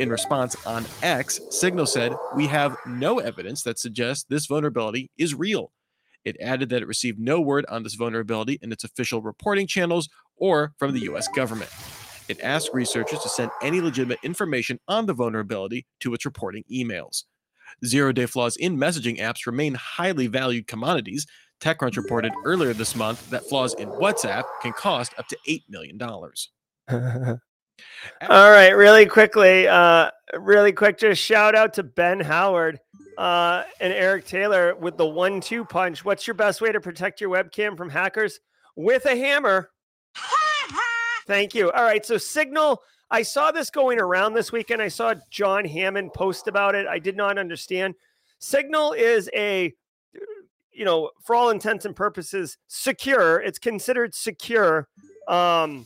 In 0.00 0.10
response 0.10 0.56
on 0.66 0.84
X, 1.02 1.40
Signal 1.50 1.86
said, 1.86 2.14
We 2.34 2.48
have 2.48 2.76
no 2.84 3.20
evidence 3.20 3.62
that 3.62 3.78
suggests 3.78 4.24
this 4.24 4.46
vulnerability 4.46 5.10
is 5.16 5.34
real. 5.36 5.72
It 6.24 6.36
added 6.40 6.68
that 6.70 6.82
it 6.82 6.88
received 6.88 7.18
no 7.20 7.40
word 7.40 7.64
on 7.68 7.84
this 7.84 7.94
vulnerability 7.94 8.58
in 8.60 8.72
its 8.72 8.84
official 8.84 9.22
reporting 9.22 9.68
channels 9.68 10.08
or 10.36 10.72
from 10.78 10.94
the 10.94 11.00
US 11.12 11.28
government. 11.28 11.70
It 12.32 12.40
asked 12.40 12.70
researchers 12.72 13.18
to 13.18 13.28
send 13.28 13.50
any 13.60 13.82
legitimate 13.82 14.18
information 14.22 14.80
on 14.88 15.04
the 15.04 15.12
vulnerability 15.12 15.84
to 16.00 16.14
its 16.14 16.24
reporting 16.24 16.64
emails. 16.72 17.24
Zero 17.84 18.10
day 18.10 18.24
flaws 18.24 18.56
in 18.56 18.78
messaging 18.78 19.20
apps 19.20 19.44
remain 19.44 19.74
highly 19.74 20.28
valued 20.28 20.66
commodities. 20.66 21.26
TechCrunch 21.60 21.98
reported 21.98 22.32
earlier 22.46 22.72
this 22.72 22.96
month 22.96 23.28
that 23.28 23.46
flaws 23.50 23.74
in 23.74 23.90
WhatsApp 23.90 24.44
can 24.62 24.72
cost 24.72 25.12
up 25.18 25.28
to 25.28 25.36
$8 25.46 25.64
million. 25.68 26.00
All 28.30 28.50
right, 28.50 28.70
really 28.70 29.04
quickly, 29.04 29.68
uh, 29.68 30.10
really 30.32 30.72
quick, 30.72 30.96
just 30.96 31.20
shout 31.20 31.54
out 31.54 31.74
to 31.74 31.82
Ben 31.82 32.18
Howard 32.18 32.80
uh, 33.18 33.64
and 33.78 33.92
Eric 33.92 34.24
Taylor 34.24 34.74
with 34.74 34.96
the 34.96 35.06
one 35.06 35.38
two 35.42 35.66
punch. 35.66 36.02
What's 36.02 36.26
your 36.26 36.34
best 36.34 36.62
way 36.62 36.72
to 36.72 36.80
protect 36.80 37.20
your 37.20 37.28
webcam 37.28 37.76
from 37.76 37.90
hackers? 37.90 38.40
With 38.74 39.04
a 39.04 39.14
hammer. 39.14 39.68
Thank 41.26 41.54
you. 41.54 41.70
All 41.70 41.84
right, 41.84 42.04
so 42.04 42.18
Signal 42.18 42.82
I 43.12 43.20
saw 43.20 43.50
this 43.50 43.68
going 43.68 44.00
around 44.00 44.32
this 44.32 44.52
weekend. 44.52 44.80
I 44.80 44.88
saw 44.88 45.14
John 45.28 45.66
Hammond 45.66 46.14
post 46.14 46.48
about 46.48 46.74
it. 46.74 46.86
I 46.86 46.98
did 46.98 47.14
not 47.14 47.36
understand. 47.36 47.94
Signal 48.38 48.94
is 48.94 49.28
a, 49.34 49.74
you 50.72 50.86
know, 50.86 51.10
for 51.22 51.36
all 51.36 51.50
intents 51.50 51.84
and 51.84 51.94
purposes, 51.94 52.56
secure. 52.68 53.38
It's 53.42 53.58
considered 53.58 54.14
secure 54.14 54.88
um, 55.28 55.84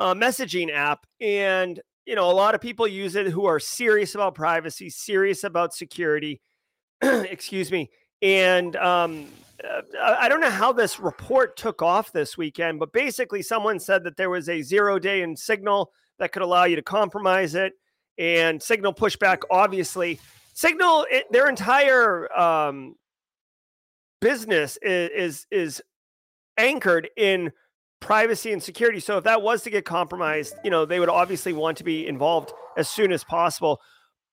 messaging 0.00 0.72
app, 0.72 1.06
and 1.20 1.80
you 2.06 2.14
know, 2.14 2.30
a 2.30 2.32
lot 2.32 2.54
of 2.54 2.62
people 2.62 2.88
use 2.88 3.14
it 3.14 3.26
who 3.26 3.44
are 3.44 3.60
serious 3.60 4.14
about 4.14 4.34
privacy, 4.34 4.88
serious 4.88 5.44
about 5.44 5.74
security. 5.74 6.40
excuse 7.02 7.70
me, 7.70 7.90
and 8.22 8.74
um, 8.76 9.26
uh, 9.64 9.82
I 10.00 10.28
don't 10.28 10.40
know 10.40 10.50
how 10.50 10.72
this 10.72 11.00
report 11.00 11.56
took 11.56 11.82
off 11.82 12.12
this 12.12 12.36
weekend, 12.36 12.78
but 12.78 12.92
basically, 12.92 13.42
someone 13.42 13.78
said 13.78 14.04
that 14.04 14.16
there 14.16 14.30
was 14.30 14.48
a 14.48 14.62
zero 14.62 14.98
day 14.98 15.22
in 15.22 15.36
Signal 15.36 15.92
that 16.18 16.32
could 16.32 16.42
allow 16.42 16.64
you 16.64 16.76
to 16.76 16.82
compromise 16.82 17.54
it, 17.54 17.74
and 18.18 18.62
Signal 18.62 18.94
pushback. 18.94 19.42
Obviously, 19.50 20.20
Signal 20.54 21.06
it, 21.10 21.24
their 21.30 21.48
entire 21.48 22.32
um, 22.36 22.96
business 24.20 24.78
is, 24.82 25.10
is 25.10 25.46
is 25.50 25.82
anchored 26.58 27.08
in 27.16 27.52
privacy 28.00 28.52
and 28.52 28.62
security. 28.62 29.00
So 29.00 29.18
if 29.18 29.24
that 29.24 29.42
was 29.42 29.62
to 29.62 29.70
get 29.70 29.84
compromised, 29.84 30.54
you 30.64 30.70
know, 30.70 30.84
they 30.84 31.00
would 31.00 31.08
obviously 31.08 31.52
want 31.52 31.78
to 31.78 31.84
be 31.84 32.06
involved 32.06 32.52
as 32.76 32.88
soon 32.88 33.12
as 33.12 33.24
possible. 33.24 33.80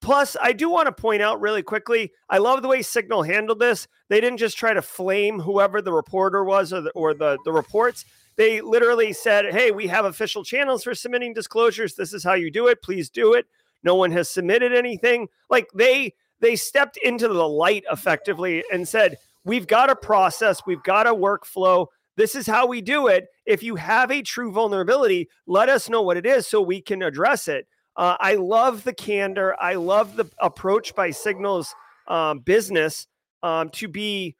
Plus, 0.03 0.35
I 0.41 0.51
do 0.51 0.69
want 0.69 0.87
to 0.87 0.91
point 0.91 1.21
out 1.21 1.39
really 1.39 1.63
quickly, 1.63 2.11
I 2.29 2.37
love 2.37 2.61
the 2.61 2.67
way 2.67 2.81
Signal 2.81 3.23
handled 3.23 3.59
this. 3.59 3.87
They 4.09 4.19
didn't 4.19 4.37
just 4.37 4.57
try 4.57 4.73
to 4.73 4.81
flame 4.81 5.39
whoever 5.39 5.81
the 5.81 5.93
reporter 5.93 6.43
was 6.43 6.73
or 6.73 6.81
the, 6.81 6.91
or 6.91 7.13
the, 7.13 7.37
the 7.45 7.53
reports. 7.53 8.03
They 8.35 8.59
literally 8.59 9.13
said, 9.13 9.53
hey, 9.53 9.71
we 9.71 9.87
have 9.87 10.03
official 10.03 10.43
channels 10.43 10.83
for 10.83 10.93
submitting 10.93 11.33
disclosures. 11.33 11.95
This 11.95 12.13
is 12.13 12.21
how 12.23 12.33
you 12.33 12.51
do 12.51 12.67
it. 12.67 12.81
Please 12.81 13.09
do 13.09 13.33
it. 13.33 13.45
No 13.81 13.95
one 13.95 14.11
has 14.11 14.29
submitted 14.29 14.73
anything. 14.73 15.29
Like 15.49 15.67
they 15.73 16.13
they 16.41 16.57
stepped 16.57 16.97
into 16.97 17.29
the 17.29 17.47
light 17.47 17.85
effectively 17.89 18.63
and 18.73 18.85
said, 18.85 19.17
we've 19.45 19.67
got 19.67 19.89
a 19.89 19.95
process, 19.95 20.61
we've 20.65 20.83
got 20.83 21.07
a 21.07 21.13
workflow. 21.13 21.87
This 22.17 22.35
is 22.35 22.45
how 22.45 22.67
we 22.67 22.81
do 22.81 23.07
it. 23.07 23.27
If 23.45 23.63
you 23.63 23.77
have 23.77 24.11
a 24.11 24.21
true 24.21 24.51
vulnerability, 24.51 25.29
let 25.47 25.69
us 25.69 25.87
know 25.87 26.01
what 26.01 26.17
it 26.17 26.25
is 26.25 26.45
so 26.45 26.61
we 26.61 26.81
can 26.81 27.01
address 27.01 27.47
it. 27.47 27.67
Uh, 27.95 28.17
I 28.19 28.35
love 28.35 28.83
the 28.83 28.93
candor. 28.93 29.55
I 29.59 29.75
love 29.75 30.15
the 30.15 30.25
approach 30.39 30.95
by 30.95 31.11
Signal's 31.11 31.73
um, 32.07 32.39
business 32.39 33.07
um, 33.43 33.69
to 33.71 33.87
be, 33.87 34.35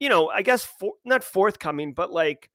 you 0.00 0.08
know, 0.08 0.28
I 0.28 0.42
guess 0.42 0.64
for, 0.64 0.94
not 1.04 1.24
forthcoming, 1.24 1.94
but 1.94 2.12
like, 2.12 2.50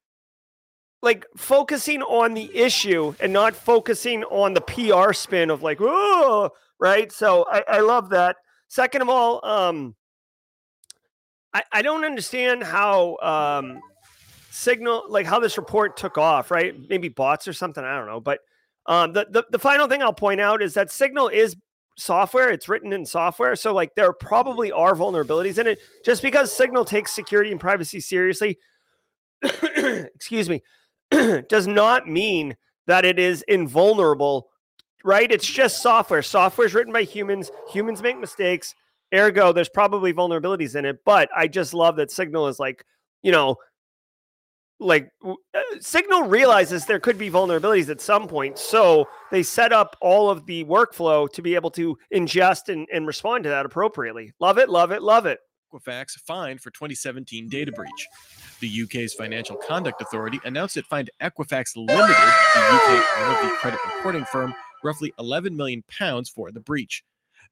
like 1.02 1.26
focusing 1.36 2.02
on 2.04 2.34
the 2.34 2.56
issue 2.56 3.16
and 3.20 3.34
not 3.34 3.56
focusing 3.56 4.24
on 4.26 4.54
the 4.54 4.62
PR 4.62 5.14
spin 5.14 5.50
of 5.50 5.64
like, 5.64 5.78
oh, 5.82 6.52
right. 6.80 7.12
So 7.12 7.46
I, 7.50 7.64
I 7.68 7.80
love 7.80 8.10
that. 8.10 8.36
Second 8.68 9.02
of 9.02 9.10
all, 9.10 9.44
um, 9.44 9.96
I, 11.54 11.64
I 11.72 11.82
don't 11.82 12.06
understand 12.06 12.64
how 12.64 13.18
um, 13.18 13.82
Signal, 14.52 15.06
like 15.10 15.26
how 15.26 15.40
this 15.40 15.58
report 15.58 15.98
took 15.98 16.18
off, 16.18 16.52
right? 16.52 16.76
Maybe 16.90 17.10
bots 17.10 17.48
or 17.48 17.54
something. 17.54 17.84
I 17.84 17.98
don't 17.98 18.08
know, 18.08 18.20
but 18.20 18.42
um, 18.86 19.14
the, 19.14 19.28
the 19.30 19.46
the 19.52 19.60
final 19.60 19.88
thing 19.88 20.02
I'll 20.02 20.14
point 20.14 20.42
out 20.42 20.62
is 20.62 20.74
that 20.74 20.92
Signal 20.92 21.30
is 21.30 21.56
software. 21.98 22.50
It's 22.50 22.70
written 22.70 22.94
in 22.94 23.06
software, 23.06 23.56
so 23.56 23.74
like 23.74 23.94
there 23.96 24.14
probably 24.14 24.72
are 24.72 24.96
vulnerabilities 24.96 25.58
in 25.58 25.68
it. 25.68 25.80
Just 26.04 26.22
because 26.22 26.52
Signal 26.52 26.86
takes 26.86 27.12
security 27.12 27.52
and 27.52 27.60
privacy 27.60 28.00
seriously, 28.00 28.58
excuse 29.42 30.50
me, 30.50 30.64
does 31.50 31.68
not 31.68 32.08
mean 32.08 32.56
that 32.88 33.06
it 33.06 33.20
is 33.20 33.44
invulnerable, 33.48 34.50
right? 35.04 35.32
It's 35.32 35.48
just 35.48 35.82
software. 35.82 36.22
Software 36.22 36.68
is 36.68 36.74
written 36.74 36.94
by 36.94 37.04
humans. 37.04 37.52
Humans 37.72 38.02
make 38.02 38.20
mistakes. 38.20 38.74
Ergo, 39.14 39.52
there's 39.52 39.70
probably 39.70 40.14
vulnerabilities 40.14 40.76
in 40.76 40.86
it. 40.86 41.00
But 41.06 41.30
I 41.36 41.48
just 41.48 41.74
love 41.74 41.96
that 41.98 42.12
Signal 42.12 42.48
is 42.48 42.60
like, 42.60 42.84
you 43.22 43.32
know, 43.32 43.58
like 44.80 45.12
uh, 45.26 45.34
Signal 45.82 46.24
realizes 46.24 46.86
there 46.86 47.00
could 47.00 47.18
be 47.18 47.30
vulnerabilities 47.30 47.90
at 47.90 48.02
some 48.02 48.28
point. 48.28 48.58
So 48.58 49.08
they 49.32 49.44
set 49.44 49.74
up 49.74 49.96
all 50.02 50.30
of 50.30 50.46
the 50.46 50.64
workflow 50.66 51.30
to 51.32 51.42
be 51.42 51.56
able 51.56 51.72
to 51.72 51.98
ingest 52.14 52.70
and, 52.70 52.88
and 52.92 53.06
respond 53.06 53.44
to 53.44 53.50
that 53.50 53.66
appropriately. 53.66 54.32
Love 54.40 54.58
it, 54.58 54.70
love 54.70 54.92
it, 54.92 55.02
love 55.02 55.26
it. 55.26 55.40
Equifax 55.72 56.12
fined 56.26 56.62
for 56.62 56.72
2017 56.72 57.48
data 57.48 57.72
breach. 57.72 58.08
The 58.60 58.84
UK's 58.84 59.14
Financial 59.14 59.56
Conduct 59.56 60.02
Authority 60.02 60.40
announced 60.44 60.78
it 60.78 60.86
fined 60.88 61.10
Equifax 61.22 61.76
Limited, 61.76 62.16
the 62.16 62.62
UK 62.62 63.04
auto 63.20 63.56
credit 63.58 63.80
reporting 63.86 64.26
firm, 64.26 64.54
roughly 64.84 65.14
11 65.20 65.56
million 65.56 65.84
pounds 65.88 66.30
for 66.30 66.52
the 66.52 66.60
breach. 66.60 67.04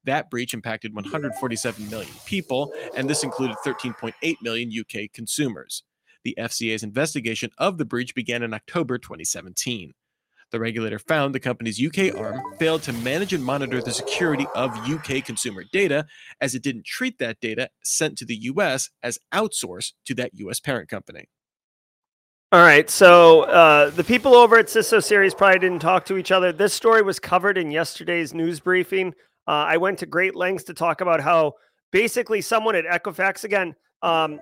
That 0.04 0.30
breach 0.30 0.54
impacted 0.54 0.94
147 0.94 1.90
million 1.90 2.12
people, 2.24 2.72
and 2.96 3.08
this 3.08 3.24
included 3.24 3.56
13.8 3.64 4.36
million 4.42 4.72
UK 4.72 5.12
consumers. 5.12 5.82
The 6.28 6.42
FCA's 6.42 6.82
investigation 6.82 7.48
of 7.56 7.78
the 7.78 7.86
breach 7.86 8.14
began 8.14 8.42
in 8.42 8.52
October 8.52 8.98
2017. 8.98 9.94
The 10.52 10.60
regulator 10.60 10.98
found 10.98 11.34
the 11.34 11.40
company's 11.40 11.82
UK 11.82 12.14
arm 12.14 12.38
failed 12.58 12.82
to 12.82 12.92
manage 12.92 13.32
and 13.32 13.42
monitor 13.42 13.80
the 13.80 13.94
security 13.94 14.46
of 14.54 14.76
UK 14.86 15.24
consumer 15.24 15.64
data 15.72 16.04
as 16.42 16.54
it 16.54 16.62
didn't 16.62 16.84
treat 16.84 17.18
that 17.18 17.40
data 17.40 17.70
sent 17.82 18.18
to 18.18 18.26
the 18.26 18.36
US 18.42 18.90
as 19.02 19.18
outsourced 19.32 19.94
to 20.04 20.14
that 20.16 20.32
US 20.34 20.60
parent 20.60 20.90
company. 20.90 21.30
All 22.52 22.60
right, 22.60 22.90
so 22.90 23.44
uh, 23.44 23.88
the 23.88 24.04
people 24.04 24.34
over 24.34 24.58
at 24.58 24.66
CISO 24.66 25.02
Series 25.02 25.32
probably 25.32 25.60
didn't 25.60 25.80
talk 25.80 26.04
to 26.04 26.18
each 26.18 26.30
other. 26.30 26.52
This 26.52 26.74
story 26.74 27.00
was 27.00 27.18
covered 27.18 27.56
in 27.56 27.70
yesterday's 27.70 28.34
news 28.34 28.60
briefing. 28.60 29.14
Uh, 29.46 29.64
I 29.64 29.78
went 29.78 29.98
to 30.00 30.06
great 30.06 30.36
lengths 30.36 30.64
to 30.64 30.74
talk 30.74 31.00
about 31.00 31.22
how 31.22 31.54
basically 31.90 32.42
someone 32.42 32.76
at 32.76 32.84
Equifax, 32.84 33.44
again, 33.44 33.74
um, 34.02 34.40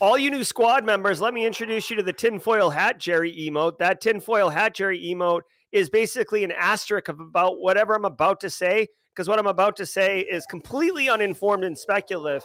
all 0.00 0.16
you 0.16 0.30
new 0.30 0.44
squad 0.44 0.84
members, 0.84 1.20
let 1.20 1.34
me 1.34 1.44
introduce 1.44 1.90
you 1.90 1.96
to 1.96 2.02
the 2.02 2.12
tinfoil 2.12 2.70
hat 2.70 2.98
Jerry 2.98 3.32
emote. 3.32 3.78
That 3.78 4.00
tinfoil 4.00 4.48
hat 4.48 4.74
Jerry 4.74 5.02
emote 5.02 5.42
is 5.72 5.90
basically 5.90 6.44
an 6.44 6.52
asterisk 6.52 7.08
of 7.08 7.20
about 7.20 7.58
whatever 7.58 7.94
I'm 7.94 8.04
about 8.04 8.40
to 8.40 8.50
say, 8.50 8.86
because 9.14 9.28
what 9.28 9.38
I'm 9.38 9.46
about 9.46 9.76
to 9.76 9.86
say 9.86 10.20
is 10.20 10.46
completely 10.46 11.08
uninformed 11.08 11.64
and 11.64 11.76
speculative. 11.76 12.44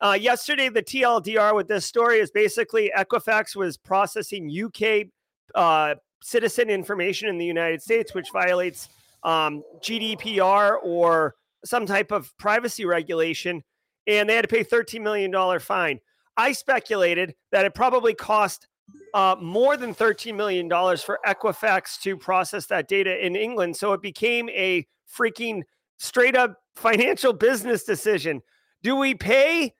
Uh, 0.00 0.16
yesterday, 0.18 0.68
the 0.68 0.82
TLDR 0.82 1.54
with 1.54 1.68
this 1.68 1.86
story 1.86 2.18
is 2.18 2.30
basically 2.30 2.90
Equifax 2.96 3.54
was 3.54 3.76
processing 3.76 4.50
UK 4.50 5.08
uh, 5.54 5.94
citizen 6.22 6.70
information 6.70 7.28
in 7.28 7.38
the 7.38 7.46
United 7.46 7.82
States, 7.82 8.14
which 8.14 8.28
violates 8.32 8.88
um, 9.22 9.62
GDPR 9.80 10.78
or 10.82 11.36
some 11.64 11.86
type 11.86 12.10
of 12.10 12.36
privacy 12.38 12.84
regulation, 12.84 13.62
and 14.08 14.28
they 14.28 14.34
had 14.34 14.42
to 14.42 14.48
pay 14.48 14.64
$13 14.64 15.02
million 15.02 15.60
fine. 15.60 16.00
I 16.36 16.52
speculated 16.52 17.34
that 17.50 17.64
it 17.64 17.74
probably 17.74 18.14
cost 18.14 18.68
uh, 19.14 19.36
more 19.40 19.76
than 19.76 19.94
$13 19.94 20.34
million 20.34 20.68
for 20.68 21.18
Equifax 21.26 22.00
to 22.00 22.16
process 22.16 22.66
that 22.66 22.88
data 22.88 23.24
in 23.24 23.36
England. 23.36 23.76
So 23.76 23.92
it 23.92 24.02
became 24.02 24.48
a 24.50 24.86
freaking 25.12 25.62
straight 25.98 26.36
up 26.36 26.58
financial 26.74 27.32
business 27.32 27.84
decision. 27.84 28.40
Do 28.82 28.96
we 28.96 29.14
pay, 29.14 29.74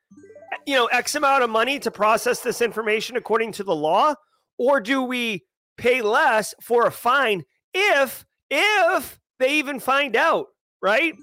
you 0.66 0.74
know, 0.74 0.86
X 0.86 1.14
amount 1.14 1.42
of 1.42 1.50
money 1.50 1.78
to 1.80 1.90
process 1.90 2.40
this 2.40 2.60
information 2.60 3.16
according 3.16 3.52
to 3.52 3.64
the 3.64 3.74
law? 3.74 4.14
Or 4.58 4.80
do 4.80 5.02
we 5.02 5.44
pay 5.76 6.02
less 6.02 6.54
for 6.60 6.86
a 6.86 6.90
fine 6.90 7.44
if, 7.74 8.24
if 8.50 9.18
they 9.38 9.54
even 9.54 9.80
find 9.80 10.14
out, 10.14 10.46
right? 10.80 11.14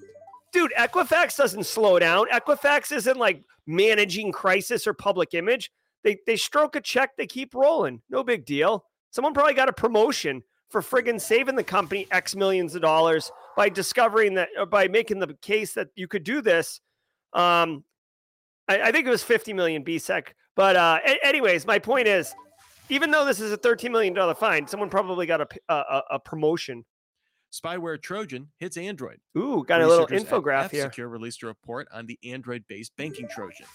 Dude, 0.51 0.74
Equifax 0.77 1.38
doesn't 1.38 1.65
slow 1.65 2.00
down. 2.00 2.27
Equifax 2.33 2.91
isn't 2.91 3.17
like 3.17 3.43
managing 3.69 4.31
crisis 4.31 4.87
or 4.87 4.94
public 4.94 5.33
image. 5.33 5.72
They 6.03 6.17
they 6.25 6.35
stroke 6.35 6.75
a 6.75 6.81
check, 6.81 7.11
they 7.17 7.27
keep 7.27 7.53
rolling. 7.53 8.01
No 8.09 8.24
big 8.24 8.46
deal. 8.46 8.85
Someone 9.11 9.33
probably 9.33 9.53
got 9.53 9.70
a 9.70 9.74
promotion 9.74 10.44
for 10.70 10.81
friggin' 10.81 11.22
saving 11.22 11.55
the 11.55 11.63
company 11.63 12.07
X 12.11 12.35
millions 12.35 12.75
of 12.75 12.81
dollars 12.81 13.31
by 13.55 13.70
discovering 13.70 14.35
that 14.35 14.50
or 14.57 14.65
by 14.65 14.87
making 14.87 15.20
the 15.20 15.35
case 15.41 15.74
that 15.74 15.87
you 15.96 16.07
could 16.07 16.24
do 16.24 16.41
this. 16.41 16.81
Um, 17.33 17.83
I, 18.67 18.81
I 18.81 18.91
think 18.91 19.07
it 19.07 19.09
was 19.09 19.24
50 19.24 19.53
million 19.53 19.83
BSEC. 19.83 20.27
But 20.55 20.75
uh, 20.75 21.00
a- 21.05 21.25
anyways, 21.25 21.65
my 21.65 21.79
point 21.79 22.07
is, 22.07 22.33
even 22.89 23.11
though 23.11 23.25
this 23.25 23.39
is 23.39 23.51
a 23.51 23.57
13 23.57 23.91
million 23.91 24.13
dollar 24.13 24.35
fine, 24.35 24.67
someone 24.67 24.89
probably 24.89 25.25
got 25.25 25.41
a, 25.41 25.48
a, 25.70 26.01
a 26.11 26.20
promotion 26.20 26.85
Spyware 27.51 28.01
Trojan 28.01 28.50
hits 28.57 28.77
Android. 28.77 29.20
Ooh, 29.38 29.64
got 29.68 29.81
a 29.81 29.88
little 29.88 30.07
infograph 30.07 30.72
here. 30.72 30.83
Secure 30.83 31.07
released 31.07 31.44
a 31.44 31.48
report 31.48 31.88
on 31.92 32.05
the 32.05 32.20
Android-based 32.24 32.96
banking 32.96 33.27
Trojan. 33.27 33.66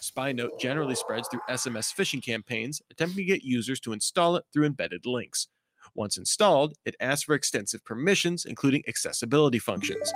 SpyNote 0.00 0.60
generally 0.60 0.94
spreads 0.94 1.28
through 1.28 1.40
SMS 1.48 1.94
phishing 1.94 2.22
campaigns, 2.22 2.82
attempting 2.90 3.16
to 3.16 3.24
get 3.24 3.42
users 3.42 3.80
to 3.80 3.92
install 3.92 4.36
it 4.36 4.44
through 4.52 4.66
embedded 4.66 5.06
links. 5.06 5.48
Once 5.94 6.18
installed, 6.18 6.74
it 6.84 6.96
asks 7.00 7.24
for 7.24 7.34
extensive 7.34 7.84
permissions, 7.84 8.44
including 8.44 8.82
accessibility 8.88 9.58
functions. 9.58 10.12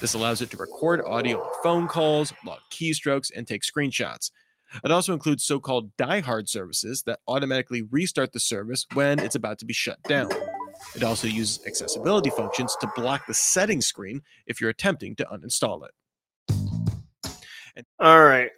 This 0.00 0.14
allows 0.14 0.42
it 0.42 0.50
to 0.50 0.56
record 0.56 1.00
audio 1.04 1.40
on 1.40 1.50
phone 1.62 1.88
calls, 1.88 2.32
log 2.44 2.60
keystrokes, 2.70 3.30
and 3.34 3.46
take 3.46 3.62
screenshots. 3.62 4.30
It 4.84 4.90
also 4.90 5.12
includes 5.12 5.44
so 5.44 5.58
called 5.58 5.96
diehard 5.96 6.48
services 6.48 7.02
that 7.04 7.20
automatically 7.26 7.82
restart 7.82 8.32
the 8.32 8.40
service 8.40 8.86
when 8.94 9.18
it's 9.18 9.34
about 9.34 9.58
to 9.58 9.64
be 9.64 9.74
shut 9.74 10.02
down. 10.04 10.30
It 10.94 11.02
also 11.02 11.26
uses 11.26 11.64
accessibility 11.66 12.30
functions 12.30 12.76
to 12.80 12.90
block 12.94 13.26
the 13.26 13.34
settings 13.34 13.86
screen 13.86 14.22
if 14.46 14.60
you're 14.60 14.70
attempting 14.70 15.16
to 15.16 15.24
uninstall 15.24 15.86
it. 15.86 15.92
And- 17.76 17.86
All 17.98 18.22
right. 18.22 18.50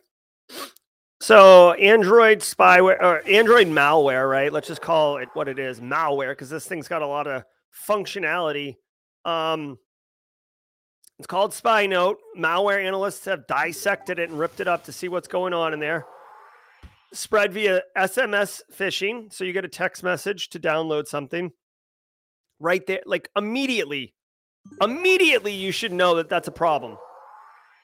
So 1.21 1.73
Android 1.73 2.41
spyware 2.41 3.01
or 3.01 3.27
Android 3.27 3.69
malware, 3.69 4.29
right? 4.29 4.53
Let's 4.53 4.69
just 4.69 4.83
call 4.83 5.19
it 5.19 5.29
what 5.33 5.49
it 5.49 5.59
is, 5.59 5.81
malware, 5.81 6.33
because 6.33 6.51
this 6.51 6.67
thing's 6.67 6.89
got 6.89 7.03
a 7.03 7.07
lot 7.07 7.27
of 7.27 7.45
functionality. 7.89 8.77
Um, 9.25 9.79
it's 11.19 11.27
called 11.27 11.53
SpyNote. 11.53 12.17
Malware 12.37 12.85
analysts 12.85 13.25
have 13.25 13.47
dissected 13.47 14.19
it 14.19 14.29
and 14.29 14.39
ripped 14.39 14.61
it 14.61 14.69
up 14.69 14.85
to 14.85 14.93
see 14.93 15.09
what's 15.09 15.29
going 15.29 15.55
on 15.55 15.73
in 15.73 15.81
there. 15.81 16.05
Spread 17.13 17.53
via 17.53 17.83
SMS 17.97 18.61
phishing, 18.77 19.33
so 19.33 19.45
you 19.45 19.53
get 19.53 19.65
a 19.65 19.69
text 19.69 20.03
message 20.03 20.49
to 20.51 20.59
download 20.59 21.07
something 21.07 21.53
right 22.61 22.87
there, 22.87 23.03
like 23.07 23.29
immediately, 23.37 24.15
immediately 24.81 25.53
you 25.53 25.73
should 25.73 25.93
know 25.93 26.17
that 26.17 26.29
that's 26.29 26.49
a 26.49 26.53
problem. 26.53 26.97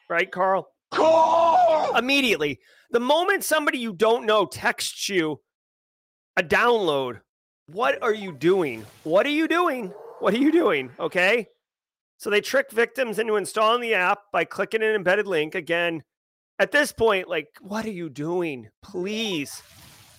Right, 0.09 0.31
Carl? 0.31 0.69
Carl! 0.91 1.97
Immediately. 1.97 2.59
The 2.91 3.01
moment 3.01 3.45
somebody 3.45 3.79
you 3.79 3.93
don't 3.93 4.27
know 4.27 4.47
texts 4.47 5.09
you 5.09 5.41
a 6.37 6.43
download, 6.43 7.21
what 7.67 8.03
are 8.03 8.15
you 8.15 8.33
doing? 8.33 8.85
What 9.05 9.27
are 9.27 9.31
you 9.31 9.47
doing? 9.47 9.93
What 10.19 10.35
are 10.35 10.39
you 10.39 10.51
doing? 10.51 10.91
Okay. 10.99 11.47
So 12.19 12.29
they 12.29 12.41
trick 12.41 12.71
victims 12.71 13.19
into 13.19 13.37
installing 13.37 13.81
the 13.81 13.95
app 13.95 14.19
by 14.33 14.45
clicking 14.45 14.83
an 14.83 14.95
embedded 14.95 15.27
link. 15.27 15.55
Again, 15.55 16.03
at 16.59 16.73
this 16.73 16.93
point, 16.93 17.29
like, 17.29 17.49
what 17.61 17.87
are 17.87 17.91
you 17.91 18.11
doing? 18.11 18.69
Please. 18.83 19.63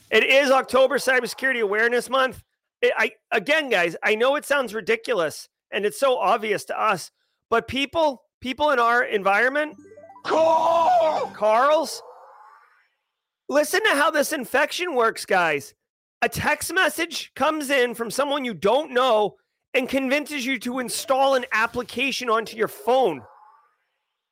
It 0.10 0.24
is 0.24 0.50
October 0.50 0.98
Cybersecurity 0.98 1.62
Awareness 1.62 2.10
Month. 2.10 2.42
I 2.84 3.12
again, 3.32 3.70
guys, 3.70 3.96
I 4.04 4.15
know 4.15 4.36
it 4.36 4.46
sounds 4.46 4.74
ridiculous 4.74 5.50
and 5.72 5.86
it's 5.86 6.00
so 6.00 6.17
obvious 6.17 6.65
to 6.65 6.80
us, 6.80 7.12
but 7.50 7.67
people, 7.67 8.24
people 8.41 8.72
in 8.72 8.80
our 8.80 9.04
environment, 9.04 9.76
Carl! 10.24 11.32
Carl's, 11.36 12.02
listen 13.50 13.82
to 13.84 13.91
how 13.91 14.12
this 14.12 14.34
infection 14.34 14.96
works, 14.96 15.26
guys. 15.26 15.74
A 16.22 16.30
text 16.30 16.74
message 16.74 17.32
comes 17.36 17.70
in 17.70 17.96
from 17.96 18.12
someone 18.12 18.46
you 18.46 18.54
don't 18.54 18.91
know 18.91 19.38
and 19.74 19.89
convinces 19.89 20.46
you 20.46 20.60
to 20.60 20.80
install 20.80 21.36
an 21.36 21.46
application 21.52 22.30
onto 22.30 22.58
your 22.58 22.67
phone. 22.67 23.22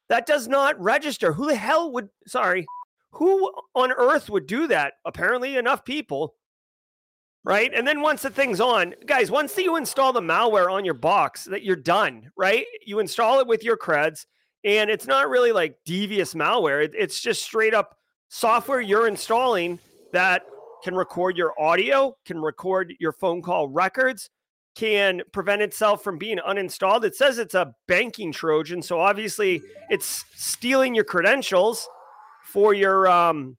That 0.09 0.25
does 0.25 0.47
not 0.47 0.79
register. 0.79 1.33
Who 1.33 1.47
the 1.47 1.55
hell 1.55 1.91
would, 1.93 2.09
sorry, 2.27 2.67
who 3.11 3.51
on 3.73 3.91
earth 3.91 4.29
would 4.29 4.47
do 4.47 4.67
that? 4.67 4.93
Apparently, 5.05 5.55
enough 5.55 5.85
people 5.85 6.35
right? 7.43 7.71
And 7.73 7.87
then 7.87 8.01
once 8.01 8.21
the 8.21 8.29
thing's 8.29 8.59
on, 8.61 8.93
guys, 9.05 9.31
once 9.31 9.57
you 9.57 9.75
install 9.75 10.13
the 10.13 10.21
malware 10.21 10.71
on 10.71 10.85
your 10.85 10.93
box, 10.93 11.45
that 11.45 11.63
you're 11.63 11.75
done, 11.75 12.29
right? 12.37 12.65
You 12.85 12.99
install 12.99 13.39
it 13.39 13.47
with 13.47 13.63
your 13.63 13.77
creds, 13.77 14.25
and 14.63 14.89
it's 14.89 15.07
not 15.07 15.29
really 15.29 15.51
like 15.51 15.77
devious 15.85 16.33
malware. 16.33 16.89
It's 16.97 17.19
just 17.19 17.43
straight 17.43 17.73
up 17.73 17.97
software 18.29 18.81
you're 18.81 19.07
installing 19.07 19.79
that 20.13 20.43
can 20.83 20.95
record 20.95 21.37
your 21.37 21.59
audio, 21.59 22.15
can 22.25 22.41
record 22.41 22.93
your 22.99 23.11
phone 23.11 23.41
call 23.41 23.67
records, 23.67 24.29
can 24.75 25.21
prevent 25.31 25.61
itself 25.61 26.03
from 26.03 26.17
being 26.17 26.37
uninstalled. 26.37 27.03
It 27.03 27.15
says 27.15 27.37
it's 27.37 27.55
a 27.55 27.73
banking 27.87 28.31
Trojan, 28.31 28.81
so 28.81 28.99
obviously 28.99 29.61
it's 29.89 30.25
stealing 30.35 30.95
your 30.95 31.03
credentials 31.03 31.87
for 32.43 32.73
your 32.73 33.07
um 33.07 33.57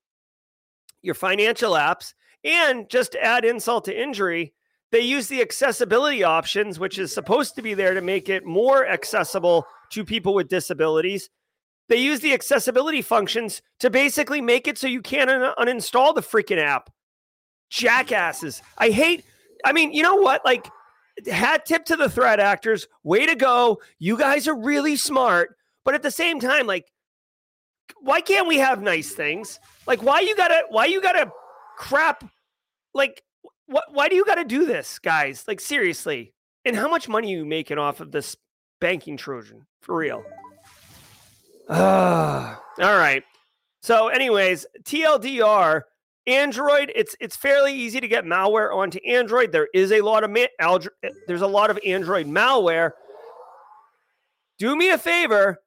your 1.03 1.14
financial 1.14 1.73
apps 1.73 2.12
and 2.44 2.88
just 2.88 3.12
to 3.12 3.22
add 3.22 3.44
insult 3.44 3.85
to 3.87 4.03
injury, 4.03 4.55
They 4.92 5.00
use 5.00 5.29
the 5.29 5.40
accessibility 5.40 6.24
options, 6.24 6.81
which 6.81 6.98
is 6.98 7.14
supposed 7.14 7.55
to 7.55 7.62
be 7.62 7.74
there 7.74 7.94
to 7.94 8.00
make 8.00 8.29
it 8.29 8.44
more 8.44 8.87
accessible 8.87 9.66
to 9.90 10.05
people 10.05 10.35
with 10.35 10.48
disabilities. 10.48 11.31
They 11.88 11.98
use 11.98 12.20
the 12.20 12.35
accessibility 12.35 13.03
functions 13.03 13.62
to 13.81 13.90
basically 13.90 14.40
make 14.40 14.66
it 14.66 14.79
so 14.79 14.87
you 14.87 15.00
can't 15.00 15.31
un- 15.31 15.55
uninstall 15.59 16.14
the 16.14 16.22
freaking 16.22 16.59
app. 16.59 16.90
Jackasses. 17.68 18.62
I 18.79 18.90
hate, 18.90 19.24
I 19.64 19.72
mean, 19.72 19.92
you 19.92 20.03
know 20.03 20.16
what? 20.16 20.44
Like, 20.44 20.68
hat 21.31 21.66
tip 21.66 21.85
to 21.87 21.96
the 21.96 22.11
threat 22.11 22.40
actors. 22.40 22.88
Way 23.05 23.26
to 23.26 23.37
go. 23.37 23.81
You 23.98 24.16
guys 24.18 24.48
are 24.48 24.59
really 24.59 24.96
smart. 24.96 25.57
But 25.85 25.94
at 25.94 26.03
the 26.03 26.11
same 26.11 26.40
time, 26.40 26.66
like, 26.66 26.90
why 28.00 28.20
can't 28.20 28.48
we 28.48 28.59
have 28.59 28.83
nice 28.83 29.12
things? 29.12 29.61
Like, 29.87 30.03
why 30.03 30.20
you 30.20 30.37
gotta, 30.37 30.62
why 30.68 30.87
you 30.87 31.00
gotta 31.00 31.31
crap? 31.81 32.31
Like, 32.93 33.23
what, 33.66 33.85
why 33.90 34.09
do 34.09 34.14
you 34.14 34.25
gotta 34.25 34.45
do 34.45 34.66
this, 34.66 34.99
guys? 34.99 35.45
Like, 35.49 35.61
seriously. 35.61 36.35
And 36.64 36.77
how 36.77 36.88
much 36.88 37.09
money 37.09 37.31
you 37.31 37.45
making 37.45 37.79
off 37.79 38.01
of 38.01 38.12
this 38.12 38.37
banking 38.81 39.16
Trojan? 39.16 39.66
For 39.81 39.97
real. 39.97 40.23
All 41.71 42.59
right. 42.79 43.25
So, 43.83 44.09
anyways, 44.09 44.66
TLDR, 44.83 45.83
Android, 46.27 46.93
it's 46.95 47.16
it's 47.19 47.35
fairly 47.35 47.75
easy 47.75 47.99
to 47.99 48.09
get 48.09 48.25
malware 48.25 48.75
onto 48.75 48.99
Android. 49.09 49.53
There 49.53 49.69
is 49.73 49.90
a 49.90 50.03
lot 50.03 50.23
of 50.23 50.31
ma- 50.31 50.53
alg- 50.61 50.88
eh, 51.03 51.09
there's 51.27 51.40
a 51.40 51.47
lot 51.47 51.71
of 51.71 51.79
Android 51.87 52.27
malware. 52.27 52.90
Do 54.59 54.77
me 54.77 54.90
a 54.90 54.99
favor, 54.99 55.62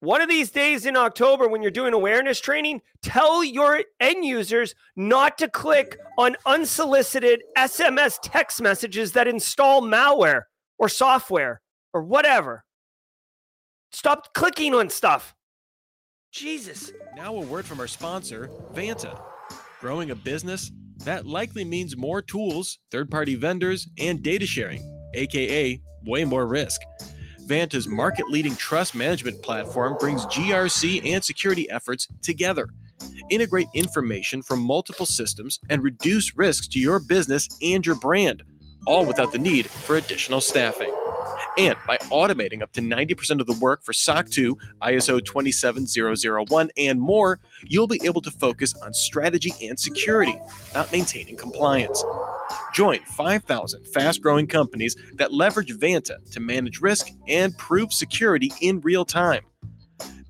one 0.00 0.20
of 0.20 0.28
these 0.28 0.50
days 0.50 0.86
in 0.86 0.96
October 0.96 1.48
when 1.48 1.60
you're 1.60 1.70
doing 1.70 1.92
awareness 1.92 2.40
training, 2.40 2.82
tell 3.02 3.42
your 3.42 3.82
end 3.98 4.24
users 4.24 4.74
not 4.94 5.38
to 5.38 5.48
click 5.48 5.98
on 6.16 6.36
unsolicited 6.46 7.42
SMS 7.56 8.18
text 8.22 8.62
messages 8.62 9.12
that 9.12 9.26
install 9.26 9.82
malware 9.82 10.42
or 10.78 10.88
software 10.88 11.60
or 11.92 12.02
whatever. 12.02 12.64
Stop 13.90 14.34
clicking 14.34 14.74
on 14.74 14.88
stuff. 14.88 15.34
Jesus. 16.30 16.92
Now, 17.16 17.34
a 17.34 17.40
word 17.40 17.64
from 17.64 17.80
our 17.80 17.88
sponsor, 17.88 18.50
Vanta. 18.74 19.20
Growing 19.80 20.10
a 20.10 20.14
business? 20.14 20.70
That 21.04 21.26
likely 21.26 21.64
means 21.64 21.96
more 21.96 22.20
tools, 22.22 22.78
third 22.90 23.10
party 23.10 23.34
vendors, 23.34 23.88
and 23.98 24.22
data 24.22 24.46
sharing, 24.46 24.82
aka 25.14 25.80
way 26.04 26.24
more 26.24 26.46
risk. 26.46 26.80
Vanta's 27.48 27.88
market 27.88 28.28
leading 28.28 28.54
trust 28.56 28.94
management 28.94 29.40
platform 29.42 29.96
brings 29.98 30.26
GRC 30.26 31.00
and 31.06 31.24
security 31.24 31.68
efforts 31.70 32.06
together. 32.20 32.68
Integrate 33.30 33.68
information 33.72 34.42
from 34.42 34.60
multiple 34.60 35.06
systems 35.06 35.58
and 35.70 35.82
reduce 35.82 36.36
risks 36.36 36.68
to 36.68 36.78
your 36.78 37.00
business 37.00 37.48
and 37.62 37.86
your 37.86 37.94
brand, 37.94 38.42
all 38.86 39.06
without 39.06 39.32
the 39.32 39.38
need 39.38 39.66
for 39.66 39.96
additional 39.96 40.42
staffing. 40.42 40.94
And 41.56 41.76
by 41.86 41.96
automating 42.12 42.62
up 42.62 42.72
to 42.74 42.82
90% 42.82 43.40
of 43.40 43.46
the 43.46 43.54
work 43.54 43.82
for 43.82 43.94
SOC 43.94 44.28
2, 44.28 44.58
ISO 44.82 45.24
27001, 45.24 46.70
and 46.76 47.00
more, 47.00 47.40
you'll 47.64 47.86
be 47.86 48.00
able 48.04 48.20
to 48.20 48.30
focus 48.30 48.74
on 48.82 48.92
strategy 48.92 49.52
and 49.62 49.80
security, 49.80 50.38
not 50.74 50.92
maintaining 50.92 51.36
compliance. 51.36 52.04
Join 52.72 53.00
5,000 53.00 53.86
fast 53.88 54.22
growing 54.22 54.46
companies 54.46 54.96
that 55.14 55.32
leverage 55.32 55.72
Vanta 55.76 56.16
to 56.32 56.40
manage 56.40 56.80
risk 56.80 57.08
and 57.26 57.56
prove 57.58 57.92
security 57.92 58.52
in 58.60 58.80
real 58.80 59.04
time. 59.04 59.42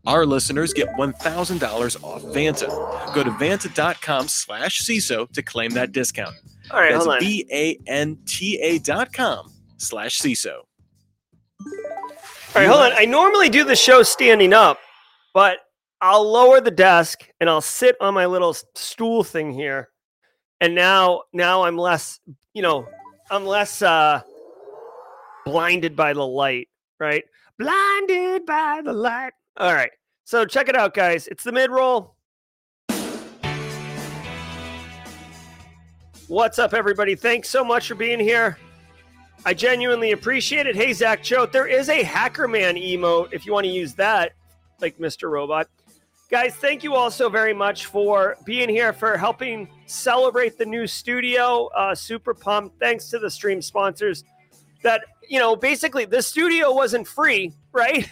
Our 0.07 0.25
listeners 0.25 0.73
get 0.73 0.89
$1,000 0.97 2.03
off 2.03 2.23
Vanta. 2.23 3.15
Go 3.15 3.23
to 3.23 3.31
vanta.com 3.33 4.29
slash 4.29 4.81
CISO 4.81 5.31
to 5.33 5.43
claim 5.43 5.73
that 5.73 5.93
discount. 5.93 6.35
All 6.71 6.81
right, 6.81 6.93
That's 6.93 7.05
hold 7.05 7.17
on. 7.17 7.21
V 7.21 7.47
A 7.53 7.79
N 7.87 8.19
T 8.27 8.59
A 8.61 8.79
dot 8.79 9.13
com 9.13 9.53
slash 9.77 10.21
CISO. 10.21 10.61
All 11.61 12.55
right, 12.55 12.67
hold 12.67 12.81
on. 12.81 12.93
I 12.95 13.05
normally 13.05 13.49
do 13.49 13.65
the 13.65 13.77
show 13.77 14.03
standing 14.03 14.53
up, 14.53 14.79
but 15.35 15.59
I'll 16.01 16.31
lower 16.31 16.61
the 16.61 16.71
desk 16.71 17.29
and 17.41 17.51
I'll 17.51 17.61
sit 17.61 17.97
on 18.01 18.15
my 18.15 18.27
little 18.27 18.55
stool 18.75 19.25
thing 19.25 19.53
here. 19.53 19.91
And 20.61 20.75
now 20.75 21.23
now 21.33 21.63
I'm 21.63 21.77
less, 21.77 22.21
you 22.53 22.63
know, 22.63 22.89
I'm 23.31 23.47
less 23.47 23.83
uh 23.83 24.23
blinded 25.45 25.95
by 25.95 26.13
the 26.13 26.27
light, 26.27 26.69
right? 26.99 27.25
Blinded 27.59 28.45
by 28.45 28.81
the 28.85 28.93
light. 28.93 29.33
All 29.57 29.73
right. 29.73 29.91
So 30.25 30.45
check 30.45 30.69
it 30.69 30.77
out, 30.77 30.95
guys. 30.95 31.27
It's 31.29 31.45
the 31.45 31.53
mid 31.53 31.71
roll. 31.71 32.17
What's 36.27 36.59
up, 36.59 36.75
everybody? 36.75 37.15
Thanks 37.15 37.49
so 37.49 37.65
much 37.65 37.89
for 37.89 37.95
being 37.95 38.21
here. 38.21 38.59
I 39.47 39.55
genuinely 39.55 40.13
appreciate 40.13 40.67
it. 40.67 40.77
Hey, 40.77 40.93
Zach 40.93 41.23
Choate, 41.23 41.53
there 41.53 41.67
is 41.67 41.89
a 41.89 42.03
hacker 42.03 42.49
man 42.49 42.75
emote 42.75 43.33
if 43.33 43.47
you 43.47 43.53
want 43.53 43.65
to 43.65 43.71
use 43.71 43.95
that, 43.95 44.33
like 44.81 44.99
Mr. 44.99 45.31
Robot. 45.31 45.69
Guys, 46.31 46.55
thank 46.57 46.85
you 46.85 46.95
all 46.95 47.11
so 47.11 47.31
very 47.31 47.55
much 47.55 47.87
for 47.87 48.37
being 48.45 48.69
here, 48.69 48.93
for 48.93 49.17
helping 49.17 49.67
celebrate 49.87 50.59
the 50.59 50.67
new 50.67 50.87
studio. 50.87 51.69
Uh, 51.69 51.95
super 51.95 52.35
pumped. 52.35 52.79
Thanks 52.79 53.09
to 53.09 53.19
the 53.19 53.31
stream 53.31 53.63
sponsors 53.63 54.25
that, 54.83 55.01
you 55.27 55.39
know, 55.39 55.57
basically 55.57 56.05
the 56.05 56.21
studio 56.21 56.71
wasn't 56.71 57.09
free, 57.09 57.55
right? 57.73 58.07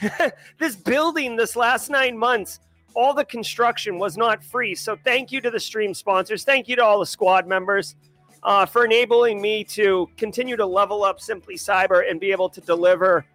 this 0.59 0.77
building, 0.77 1.37
this 1.37 1.57
last 1.57 1.91
nine 1.91 2.17
months, 2.17 2.61
all 2.95 3.13
the 3.13 3.25
construction 3.25 3.99
was 3.99 4.17
not 4.17 4.43
free. 4.43 4.75
So 4.75 4.97
thank 5.05 5.31
you 5.31 5.43
to 5.43 5.51
the 5.51 5.61
stream 5.61 5.93
sponsors. 5.93 6.43
Thank 6.43 6.69
you 6.69 6.77
to 6.77 6.83
all 6.83 6.99
the 6.99 7.05
squad 7.05 7.47
members 7.47 7.97
uh, 8.43 8.65
for 8.65 8.87
enabling 8.87 9.43
me 9.43 9.63
to 9.65 10.09
continue 10.17 10.57
to 10.57 10.65
level 10.65 11.05
up 11.05 11.21
Simply 11.21 11.57
Cyber 11.57 12.11
and 12.11 12.19
be 12.19 12.33
able 12.33 12.49
to 12.49 12.63
deliver 12.63 13.27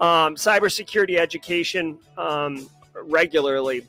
um, 0.00 0.34
cybersecurity 0.34 1.16
education 1.16 1.96
um, 2.16 2.68
regularly. 3.04 3.86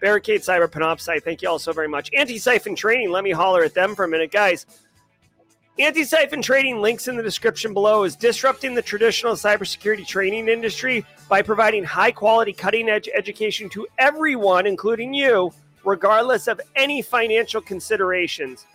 Barricade 0.00 0.40
Cyber 0.40 0.68
Panoptcy, 0.68 1.22
thank 1.22 1.42
you 1.42 1.48
all 1.48 1.58
so 1.58 1.72
very 1.72 1.88
much. 1.88 2.10
Antisyphon 2.12 2.76
Training, 2.76 3.10
let 3.10 3.22
me 3.22 3.30
holler 3.30 3.62
at 3.62 3.74
them 3.74 3.94
for 3.94 4.04
a 4.04 4.08
minute. 4.08 4.32
Guys, 4.32 4.66
Antisyphon 5.78 6.42
Training, 6.42 6.82
links 6.82 7.08
in 7.08 7.16
the 7.16 7.22
description 7.22 7.72
below, 7.72 8.02
is 8.02 8.16
disrupting 8.16 8.74
the 8.74 8.82
traditional 8.82 9.34
cybersecurity 9.34 10.06
training 10.06 10.48
industry 10.48 11.06
by 11.28 11.40
providing 11.40 11.84
high 11.84 12.10
quality, 12.10 12.52
cutting 12.52 12.88
edge 12.88 13.08
education 13.14 13.70
to 13.70 13.86
everyone, 13.98 14.66
including 14.66 15.14
you, 15.14 15.52
regardless 15.84 16.46
of 16.48 16.60
any 16.76 17.00
financial 17.00 17.60
considerations. 17.60 18.66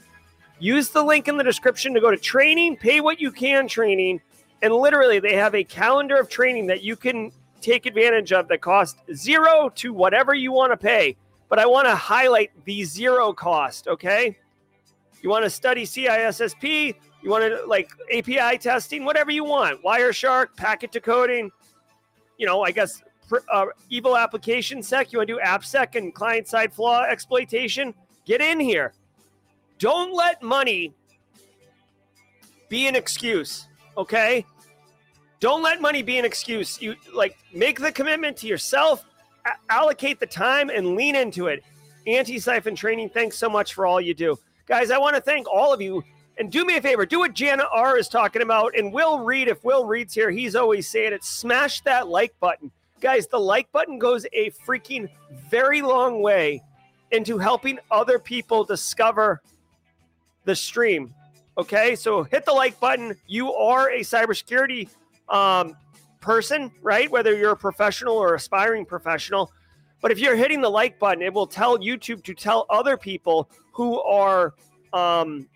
Use 0.59 0.89
the 0.89 1.03
link 1.03 1.27
in 1.27 1.37
the 1.37 1.43
description 1.43 1.93
to 1.93 2.01
go 2.01 2.09
to 2.09 2.17
training, 2.17 2.77
pay 2.77 2.99
what 2.99 3.19
you 3.19 3.31
can 3.31 3.67
training, 3.67 4.19
and 4.63 4.73
literally 4.73 5.19
they 5.19 5.35
have 5.35 5.53
a 5.53 5.63
calendar 5.63 6.17
of 6.17 6.29
training 6.29 6.65
that 6.67 6.81
you 6.81 6.95
can 6.95 7.31
take 7.61 7.85
advantage 7.85 8.31
of 8.31 8.47
that 8.47 8.61
cost 8.61 8.97
zero 9.13 9.69
to 9.75 9.93
whatever 9.93 10.33
you 10.33 10.51
want 10.51 10.71
to 10.71 10.77
pay. 10.77 11.15
But 11.49 11.59
I 11.59 11.65
want 11.65 11.87
to 11.87 11.95
highlight 11.95 12.51
the 12.65 12.83
zero 12.83 13.33
cost, 13.33 13.87
okay? 13.87 14.37
You 15.21 15.29
want 15.29 15.45
to 15.45 15.49
study 15.49 15.83
CISSP, 15.83 16.95
you 17.23 17.29
want 17.29 17.43
to 17.43 17.65
like 17.65 17.89
API 18.13 18.57
testing, 18.57 19.05
whatever 19.05 19.31
you 19.31 19.43
want, 19.43 19.83
Wireshark, 19.83 20.55
packet 20.55 20.91
decoding, 20.91 21.51
you 22.37 22.45
know, 22.45 22.61
I 22.61 22.71
guess 22.71 23.01
uh, 23.51 23.65
evil 23.89 24.15
application 24.15 24.81
sec, 24.83 25.11
you 25.11 25.19
want 25.19 25.27
to 25.27 25.35
do 25.35 25.39
AppSec 25.43 25.95
and 25.95 26.13
client 26.13 26.47
side 26.47 26.73
flaw 26.73 27.03
exploitation, 27.03 27.93
get 28.25 28.41
in 28.41 28.59
here. 28.59 28.93
Don't 29.79 30.13
let 30.13 30.41
money 30.41 30.93
be 32.69 32.87
an 32.87 32.95
excuse, 32.95 33.67
okay? 33.97 34.45
Don't 35.39 35.61
let 35.61 35.81
money 35.81 36.01
be 36.01 36.17
an 36.17 36.25
excuse. 36.25 36.81
You 36.81 36.95
like 37.13 37.37
make 37.53 37.79
the 37.79 37.91
commitment 37.91 38.37
to 38.37 38.47
yourself, 38.47 39.05
a- 39.45 39.71
allocate 39.71 40.19
the 40.19 40.25
time, 40.25 40.69
and 40.69 40.95
lean 40.95 41.15
into 41.15 41.47
it. 41.47 41.63
Antisyphon 42.07 42.75
training, 42.75 43.09
thanks 43.09 43.37
so 43.37 43.49
much 43.49 43.73
for 43.73 43.85
all 43.85 43.99
you 44.01 44.13
do. 44.13 44.37
Guys, 44.65 44.91
I 44.91 44.97
want 44.97 45.15
to 45.15 45.21
thank 45.21 45.47
all 45.47 45.73
of 45.73 45.81
you. 45.81 46.03
And 46.39 46.51
do 46.51 46.65
me 46.65 46.77
a 46.77 46.81
favor, 46.81 47.05
do 47.05 47.19
what 47.19 47.33
Jana 47.33 47.65
R 47.71 47.97
is 47.97 48.07
talking 48.07 48.43
about. 48.43 48.77
And 48.77 48.93
Will 48.93 49.19
Reed, 49.19 49.47
if 49.47 49.63
Will 49.63 49.85
Reed's 49.85 50.13
here, 50.13 50.29
he's 50.29 50.55
always 50.55 50.87
saying 50.87 51.13
it. 51.13 51.23
Smash 51.23 51.81
that 51.81 52.07
like 52.07 52.33
button. 52.39 52.71
Guys, 53.01 53.27
the 53.27 53.39
like 53.39 53.71
button 53.71 53.97
goes 53.97 54.25
a 54.33 54.51
freaking 54.65 55.09
very 55.49 55.81
long 55.81 56.21
way 56.21 56.61
into 57.11 57.37
helping 57.39 57.79
other 57.89 58.19
people 58.19 58.63
discover 58.63 59.41
the 60.45 60.55
stream. 60.55 61.13
Okay, 61.57 61.95
so 61.95 62.23
hit 62.23 62.45
the 62.45 62.53
like 62.53 62.79
button. 62.79 63.15
You 63.25 63.53
are 63.53 63.89
a 63.89 64.01
cybersecurity 64.01 64.89
um, 65.29 65.75
person, 66.21 66.71
right? 66.81 67.09
Whether 67.09 67.35
you're 67.35 67.51
a 67.51 67.57
professional 67.57 68.15
or 68.15 68.35
aspiring 68.35 68.85
professional. 68.85 69.51
But 70.01 70.11
if 70.11 70.19
you're 70.19 70.35
hitting 70.35 70.61
the 70.61 70.69
like 70.69 70.99
button, 70.99 71.21
it 71.21 71.33
will 71.33 71.47
tell 71.47 71.77
YouTube 71.77 72.23
to 72.23 72.33
tell 72.33 72.65
other 72.69 72.97
people 72.97 73.49
who 73.71 74.01
are 74.01 74.53
um, 74.93 75.47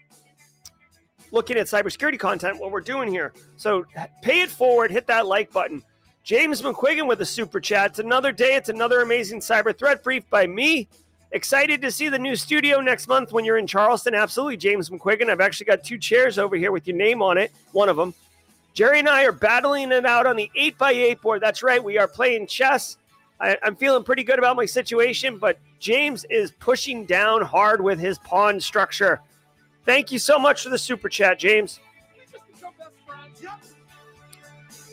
looking 1.32 1.58
at 1.58 1.68
cybersecurity 1.68 2.20
content 2.20 2.60
what 2.60 2.72
we're 2.72 2.82
doing 2.82 3.10
here. 3.10 3.34
So 3.58 3.86
pay 4.22 4.42
it 4.42 4.50
forward, 4.50 4.92
hit 4.92 5.08
that 5.08 5.28
like 5.28 5.52
button. 5.52 5.84
James 6.24 6.62
McQuiggan 6.62 7.08
with 7.08 7.22
a 7.22 7.26
super 7.26 7.60
chat. 7.60 7.92
It's 7.92 8.00
another 8.00 8.32
day. 8.32 8.56
It's 8.56 8.70
another 8.70 9.02
amazing 9.02 9.40
cyber 9.40 9.76
threat 9.78 10.04
brief 10.04 10.30
by 10.30 10.46
me, 10.46 10.88
Excited 11.34 11.82
to 11.82 11.92
see 11.92 12.10
the 12.10 12.20
new 12.20 12.36
studio 12.36 12.82
next 12.82 13.08
month 13.08 13.32
when 13.32 13.46
you're 13.46 13.58
in 13.58 13.66
Charleston. 13.66 14.14
Absolutely, 14.14 14.58
James 14.58 14.90
McQuiggan. 14.90 15.30
I've 15.30 15.40
actually 15.40 15.66
got 15.66 15.82
two 15.82 15.98
chairs 15.98 16.38
over 16.38 16.58
here 16.58 16.74
with 16.74 16.86
your 16.86 16.98
name 16.98 17.22
on 17.22 17.38
it, 17.38 17.54
one 17.72 17.88
of 17.88 17.96
them. 17.96 18.14
Jerry 18.74 19.00
and 19.00 19.10
I 19.10 19.26
are 19.26 19.32
battling 19.32 19.92
it 19.92 20.06
out 20.06 20.26
on 20.26 20.36
the 20.36 20.50
8x8 20.58 21.22
board. 21.22 21.42
That's 21.42 21.62
right, 21.62 21.84
we 21.84 21.98
are 21.98 22.08
playing 22.08 22.48
chess. 22.48 22.98
I, 23.40 23.58
I'm 23.64 23.76
feeling 23.76 24.04
pretty 24.04 24.24
good 24.24 24.40
about 24.40 24.56
my 24.56 24.66
situation, 24.66 25.38
but 25.38 25.58
James 25.80 26.26
is 26.30 26.52
pushing 26.52 27.06
down 27.06 27.42
hard 27.42 27.82
with 27.82 28.00
his 28.00 28.18
pawn 28.20 28.60
structure. 28.60 29.20
Thank 29.86 30.12
you 30.12 30.20
so 30.20 30.38
much 30.38 30.64
for 30.64 30.70
the 30.70 30.78
super 30.78 31.10
chat, 31.10 31.40
James. 31.40 31.80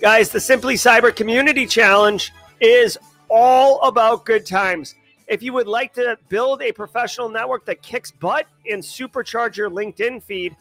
Guys, 0.00 0.30
the 0.30 0.40
Simply 0.40 0.74
Cyber 0.74 1.14
Community 1.14 1.66
Challenge 1.66 2.32
is 2.60 2.98
all 3.28 3.80
about 3.82 4.24
good 4.24 4.46
times. 4.46 4.94
If 5.26 5.42
you 5.42 5.52
would 5.52 5.66
like 5.66 5.92
to 5.94 6.16
build 6.28 6.62
a 6.62 6.72
professional 6.72 7.28
network 7.28 7.66
that 7.66 7.82
kicks 7.82 8.10
butt 8.10 8.46
and 8.68 8.82
supercharge 8.82 9.56
your 9.56 9.68
LinkedIn 9.68 10.22
feed, 10.22 10.56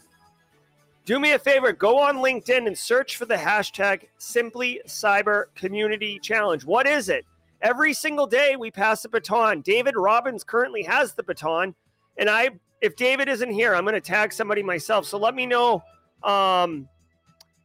do 1.07 1.21
me 1.21 1.31
a 1.31 1.39
favor 1.39 1.71
go 1.71 1.97
on 1.97 2.17
LinkedIn 2.17 2.67
and 2.67 2.77
search 2.77 3.15
for 3.15 3.25
the 3.25 3.37
hashtag 3.37 4.09
Simply 4.17 4.81
Cyber 4.87 5.45
Community 5.55 6.19
Challenge. 6.19 6.65
What 6.65 6.85
is 6.85 7.07
it? 7.07 7.25
Every 7.61 7.93
single 7.93 8.27
day 8.27 8.57
we 8.57 8.69
pass 8.71 9.03
the 9.03 9.09
baton. 9.09 9.61
David 9.61 9.95
Robbins 9.95 10.43
currently 10.43 10.83
has 10.83 11.13
the 11.13 11.23
baton, 11.23 11.73
and 12.17 12.29
I, 12.29 12.49
if 12.81 12.97
David 12.97 13.29
isn't 13.29 13.49
here, 13.49 13.73
I'm 13.73 13.85
going 13.85 13.95
to 13.95 14.01
tag 14.01 14.33
somebody 14.33 14.61
myself. 14.61 15.05
So 15.05 15.17
let 15.17 15.33
me 15.33 15.45
know. 15.45 15.81
Um, 16.23 16.89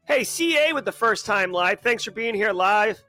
hey, 0.04 0.22
CA 0.22 0.72
with 0.72 0.84
the 0.84 0.92
first 0.92 1.26
time 1.26 1.50
live. 1.50 1.80
Thanks 1.80 2.04
for 2.04 2.12
being 2.12 2.36
here 2.36 2.52
live. 2.52 3.02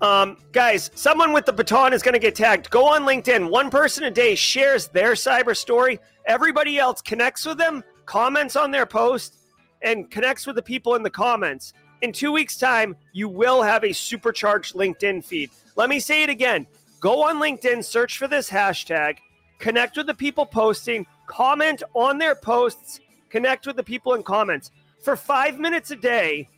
Um, 0.00 0.38
guys, 0.50 0.90
someone 0.96 1.32
with 1.32 1.46
the 1.46 1.52
baton 1.52 1.92
is 1.92 2.02
going 2.02 2.14
to 2.14 2.18
get 2.18 2.34
tagged. 2.34 2.68
Go 2.70 2.88
on 2.88 3.02
LinkedIn. 3.02 3.48
One 3.48 3.70
person 3.70 4.02
a 4.04 4.10
day 4.10 4.34
shares 4.34 4.88
their 4.88 5.12
cyber 5.12 5.56
story. 5.56 6.00
Everybody 6.26 6.78
else 6.78 7.00
connects 7.00 7.46
with 7.46 7.58
them, 7.58 7.82
comments 8.06 8.56
on 8.56 8.70
their 8.70 8.86
post, 8.86 9.36
and 9.82 10.10
connects 10.10 10.46
with 10.46 10.56
the 10.56 10.62
people 10.62 10.94
in 10.94 11.02
the 11.02 11.10
comments. 11.10 11.72
In 12.02 12.12
two 12.12 12.32
weeks' 12.32 12.56
time, 12.56 12.96
you 13.12 13.28
will 13.28 13.62
have 13.62 13.84
a 13.84 13.92
supercharged 13.92 14.74
LinkedIn 14.74 15.24
feed. 15.24 15.50
Let 15.76 15.88
me 15.88 16.00
say 16.00 16.22
it 16.22 16.30
again. 16.30 16.66
Go 17.00 17.22
on 17.22 17.40
LinkedIn, 17.40 17.84
search 17.84 18.18
for 18.18 18.28
this 18.28 18.50
hashtag, 18.50 19.16
connect 19.58 19.96
with 19.96 20.06
the 20.06 20.14
people 20.14 20.44
posting, 20.44 21.06
comment 21.26 21.82
on 21.94 22.18
their 22.18 22.34
posts, 22.34 23.00
connect 23.30 23.66
with 23.66 23.76
the 23.76 23.82
people 23.82 24.14
in 24.14 24.22
comments. 24.22 24.70
For 25.02 25.16
five 25.16 25.58
minutes 25.58 25.90
a 25.90 25.96
day, 25.96 26.48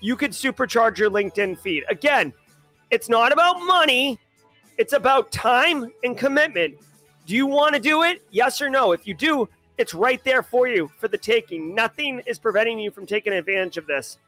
you 0.00 0.16
could 0.16 0.30
supercharge 0.30 0.98
your 0.98 1.10
LinkedIn 1.10 1.58
feed. 1.58 1.84
Again, 1.88 2.32
it's 2.90 3.08
not 3.08 3.32
about 3.32 3.58
money, 3.60 4.18
it's 4.78 4.92
about 4.92 5.32
time 5.32 5.92
and 6.04 6.16
commitment. 6.16 6.74
Do 7.30 7.36
you 7.36 7.46
want 7.46 7.76
to 7.76 7.80
do 7.80 8.02
it? 8.02 8.24
Yes 8.32 8.60
or 8.60 8.68
no? 8.68 8.90
If 8.90 9.06
you 9.06 9.14
do, 9.14 9.48
it's 9.78 9.94
right 9.94 10.20
there 10.24 10.42
for 10.42 10.66
you 10.66 10.90
for 10.98 11.06
the 11.06 11.16
taking. 11.16 11.76
Nothing 11.76 12.20
is 12.26 12.40
preventing 12.40 12.80
you 12.80 12.90
from 12.90 13.06
taking 13.06 13.32
advantage 13.32 13.76
of 13.76 13.86
this. 13.86 14.18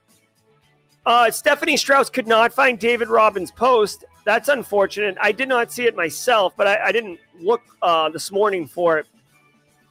Uh, 1.05 1.29
Stephanie 1.29 1.77
Strauss 1.77 2.09
could 2.09 2.29
not 2.29 2.53
find 2.53 2.79
David 2.79 3.09
Robbins' 3.09 3.51
post. 3.51 4.05
That's 4.25 4.49
unfortunate. 4.49 5.17
I 5.21 5.33
did 5.33 5.49
not 5.49 5.73
see 5.73 5.87
it 5.87 5.97
myself, 5.97 6.53
but 6.57 6.69
I, 6.69 6.79
I 6.81 6.93
didn't 6.93 7.19
look 7.41 7.63
uh, 7.83 8.09
this 8.11 8.31
morning 8.31 8.69
for 8.69 8.99
it. 8.99 9.07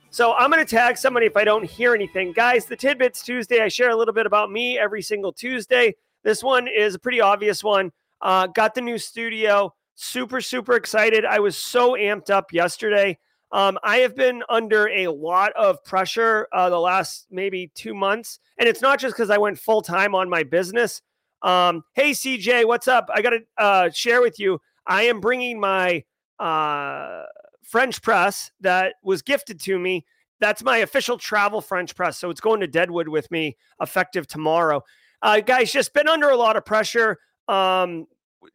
So 0.10 0.34
I'm 0.34 0.50
going 0.50 0.66
to 0.66 0.76
tag 0.76 0.98
somebody 0.98 1.26
if 1.26 1.36
I 1.36 1.44
don't 1.44 1.66
hear 1.66 1.94
anything. 1.94 2.32
Guys, 2.32 2.66
the 2.66 2.78
Tidbits 2.78 3.24
Tuesday, 3.24 3.60
I 3.62 3.68
share 3.68 3.90
a 3.90 3.96
little 3.98 4.14
bit 4.14 4.26
about 4.26 4.54
me 4.54 4.80
every 4.80 5.02
single 5.02 5.34
Tuesday. 5.34 5.96
This 6.24 6.42
one 6.42 6.66
is 6.66 6.96
a 6.96 7.00
pretty 7.00 7.20
obvious 7.20 7.62
one. 7.62 7.92
Uh, 8.22 8.48
got 8.48 8.74
the 8.74 8.80
new 8.80 8.98
studio. 8.98 9.74
Super, 10.04 10.42
super 10.42 10.74
excited. 10.74 11.26
I 11.26 11.38
was 11.38 11.56
so 11.56 11.92
amped 11.92 12.32
up 12.32 12.52
yesterday. 12.52 13.20
Um, 13.52 13.78
I 13.84 13.98
have 13.98 14.16
been 14.16 14.42
under 14.50 14.90
a 14.90 15.10
lot 15.10 15.54
of 15.54 15.84
pressure 15.84 16.48
uh, 16.52 16.72
the 16.72 16.80
last 16.80 17.28
maybe 17.30 17.72
two 17.76 17.94
months. 17.94 18.40
And 18.58 18.68
it's 18.68 18.82
not 18.82 19.00
just 19.00 19.16
because 19.16 19.30
I 19.30 19.38
went 19.38 19.60
full 19.60 19.84
time 19.84 20.16
on 20.16 20.28
my 20.28 20.42
business. 20.42 21.04
Um, 21.44 21.84
hey, 21.94 22.12
CJ, 22.12 22.66
what's 22.66 22.88
up? 22.88 23.12
I 23.14 23.22
got 23.22 23.30
to 23.30 23.40
uh, 23.60 23.90
share 23.92 24.22
with 24.22 24.40
you. 24.40 24.60
I 24.88 25.04
am 25.04 25.20
bringing 25.20 25.60
my 25.60 26.04
uh, 26.40 27.26
French 27.62 28.02
press 28.02 28.50
that 28.62 28.96
was 29.04 29.22
gifted 29.22 29.60
to 29.62 29.78
me. 29.78 30.04
That's 30.40 30.64
my 30.64 30.78
official 30.78 31.20
travel 31.20 31.62
French 31.62 31.96
press. 31.96 32.18
So 32.18 32.32
it's 32.32 32.42
going 32.42 32.62
to 32.62 32.68
Deadwood 32.68 33.08
with 33.08 33.30
me 33.30 33.56
effective 33.80 34.26
tomorrow. 34.26 34.84
Uh, 35.22 35.42
guys, 35.42 35.72
just 35.72 35.94
been 35.94 36.08
under 36.08 36.30
a 36.30 36.38
lot 36.38 36.58
of 36.58 36.66
pressure. 36.66 37.20
Um, 37.48 38.08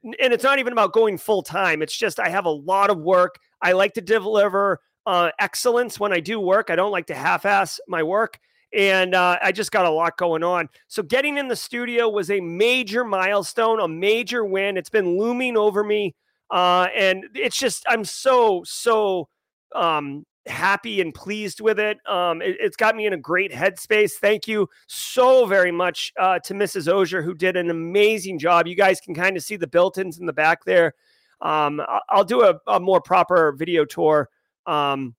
and 0.03 0.33
it's 0.33 0.45
not 0.45 0.59
even 0.59 0.73
about 0.73 0.93
going 0.93 1.19
full 1.19 1.43
time. 1.43 1.83
It's 1.83 1.97
just 1.97 2.19
I 2.21 2.29
have 2.29 2.47
a 2.47 2.51
lot 2.51 2.91
of 2.91 2.99
work. 2.99 3.39
I 3.63 3.73
like 3.73 3.95
to 3.95 4.01
deliver 4.01 4.81
uh, 5.07 5.31
excellence 5.39 6.01
when 6.01 6.13
I 6.13 6.21
do 6.21 6.41
work. 6.41 6.71
I 6.71 6.77
don't 6.77 6.91
like 6.91 7.07
to 7.07 7.15
half 7.15 7.47
ass 7.47 7.81
my 7.89 8.03
work. 8.03 8.39
And 8.75 9.15
uh, 9.15 9.39
I 9.41 9.53
just 9.53 9.71
got 9.71 9.87
a 9.87 9.91
lot 9.91 10.19
going 10.19 10.43
on. 10.43 10.69
So 10.89 11.03
getting 11.03 11.39
in 11.39 11.49
the 11.49 11.57
studio 11.57 12.09
was 12.09 12.31
a 12.31 12.41
major 12.41 13.05
milestone, 13.05 13.81
a 13.81 13.89
major 13.89 14.45
win. 14.45 14.77
It's 14.77 14.91
been 14.91 15.17
looming 15.19 15.57
over 15.57 15.85
me. 15.85 16.15
Uh, 16.51 16.89
and 16.95 17.25
it's 17.35 17.57
just, 17.57 17.85
I'm 17.89 18.05
so, 18.05 18.63
so 18.67 19.29
um, 19.75 20.27
happy 20.47 21.01
and 21.01 21.15
pleased 21.15 21.61
with 21.61 21.79
it. 21.79 21.99
Um, 22.09 22.43
it. 22.43 22.61
has 22.61 22.77
got 22.77 22.97
me 22.97 23.07
in 23.07 23.13
a 23.13 23.19
great 23.19 23.53
headspace. 23.53 24.13
Thank 24.13 24.47
you 24.47 24.69
so 24.87 25.47
very 25.47 25.73
much 25.73 26.13
uh, 26.19 26.39
to 26.41 26.55
Mrs. 26.55 26.91
Ozier, 26.91 27.23
who 27.23 27.35
did 27.35 27.57
an 27.57 27.71
amazing 27.71 28.39
job. 28.39 28.67
You 28.67 28.77
guys 28.77 29.01
can 29.01 29.15
kind 29.15 29.37
of 29.37 29.43
see 29.43 29.57
the 29.57 29.67
built-ins 29.67 30.19
in 30.19 30.27
the 30.27 30.33
back 30.33 30.65
there. 30.65 30.95
Um, 31.41 31.83
I'll 32.09 32.25
do 32.25 32.43
a, 32.43 32.59
a, 32.67 32.81
more 32.81 33.01
proper 33.01 33.53
video 33.53 33.85
tour 33.85 34.31
um, 34.67 35.15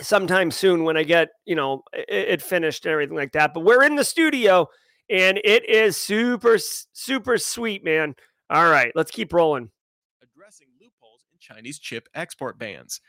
sometime 0.00 0.50
soon 0.50 0.84
when 0.84 0.96
I 0.96 1.04
get 1.04 1.28
you 1.44 1.54
know 1.54 1.82
it, 1.92 2.06
it 2.08 2.42
finished 2.42 2.84
and 2.84 2.92
everything 2.92 3.16
like 3.16 3.32
that. 3.32 3.54
But 3.54 3.60
we're 3.60 3.84
in 3.84 3.94
the 3.94 4.04
studio, 4.04 4.68
and 5.08 5.40
it 5.44 5.68
is 5.68 5.96
super 5.96 6.58
super 6.58 7.38
sweet, 7.38 7.84
man. 7.84 8.16
All 8.50 8.68
right, 8.68 8.90
let's 8.96 9.12
keep 9.12 9.32
rolling. 9.32 9.70
Addressing 10.20 10.66
loopholes 10.80 11.24
in 11.32 11.38
Chinese 11.38 11.78
chip 11.78 12.08
export 12.14 12.58
bans. 12.58 13.00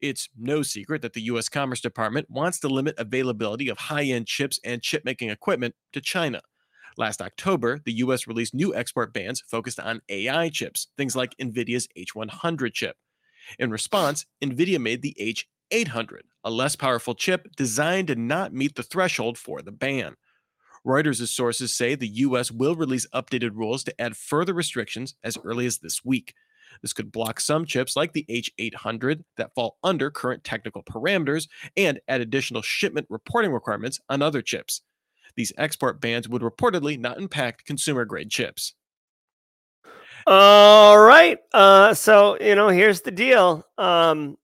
It's 0.00 0.28
no 0.36 0.62
secret 0.62 1.02
that 1.02 1.14
the 1.14 1.22
U.S. 1.22 1.48
Commerce 1.48 1.80
Department 1.80 2.28
wants 2.30 2.60
to 2.60 2.68
limit 2.68 2.94
availability 2.98 3.68
of 3.68 3.78
high 3.78 4.04
end 4.04 4.26
chips 4.26 4.60
and 4.64 4.82
chip 4.82 5.04
making 5.04 5.30
equipment 5.30 5.74
to 5.92 6.00
China. 6.00 6.42
Last 6.98 7.20
October, 7.20 7.80
the 7.84 7.92
U.S. 7.94 8.26
released 8.26 8.54
new 8.54 8.74
export 8.74 9.12
bans 9.12 9.42
focused 9.46 9.80
on 9.80 10.00
AI 10.08 10.48
chips, 10.48 10.88
things 10.96 11.14
like 11.14 11.36
NVIDIA's 11.36 11.88
H100 11.96 12.72
chip. 12.72 12.96
In 13.58 13.70
response, 13.70 14.26
NVIDIA 14.42 14.80
made 14.80 15.02
the 15.02 15.16
H800, 15.72 16.20
a 16.44 16.50
less 16.50 16.76
powerful 16.76 17.14
chip 17.14 17.48
designed 17.56 18.08
to 18.08 18.16
not 18.16 18.52
meet 18.52 18.74
the 18.76 18.82
threshold 18.82 19.38
for 19.38 19.62
the 19.62 19.72
ban. 19.72 20.16
Reuters' 20.86 21.28
sources 21.28 21.74
say 21.74 21.94
the 21.94 22.06
U.S. 22.06 22.50
will 22.50 22.76
release 22.76 23.06
updated 23.08 23.56
rules 23.56 23.82
to 23.84 24.00
add 24.00 24.16
further 24.16 24.54
restrictions 24.54 25.16
as 25.24 25.36
early 25.44 25.66
as 25.66 25.78
this 25.78 26.04
week. 26.04 26.34
This 26.82 26.92
could 26.92 27.12
block 27.12 27.40
some 27.40 27.64
chips 27.64 27.96
like 27.96 28.12
the 28.12 28.24
H800 28.28 29.24
that 29.36 29.54
fall 29.54 29.76
under 29.82 30.10
current 30.10 30.44
technical 30.44 30.82
parameters 30.82 31.48
and 31.76 32.00
add 32.08 32.20
additional 32.20 32.62
shipment 32.62 33.06
reporting 33.10 33.52
requirements 33.52 34.00
on 34.08 34.22
other 34.22 34.42
chips. 34.42 34.82
These 35.36 35.52
export 35.58 36.00
bans 36.00 36.28
would 36.28 36.42
reportedly 36.42 36.98
not 36.98 37.18
impact 37.18 37.66
consumer 37.66 38.04
grade 38.04 38.30
chips. 38.30 38.74
All 40.26 40.98
right. 40.98 41.38
Uh, 41.52 41.94
so, 41.94 42.36
you 42.40 42.56
know, 42.56 42.68
here's 42.68 43.02
the 43.02 43.12
deal. 43.12 43.64
Um, 43.78 44.36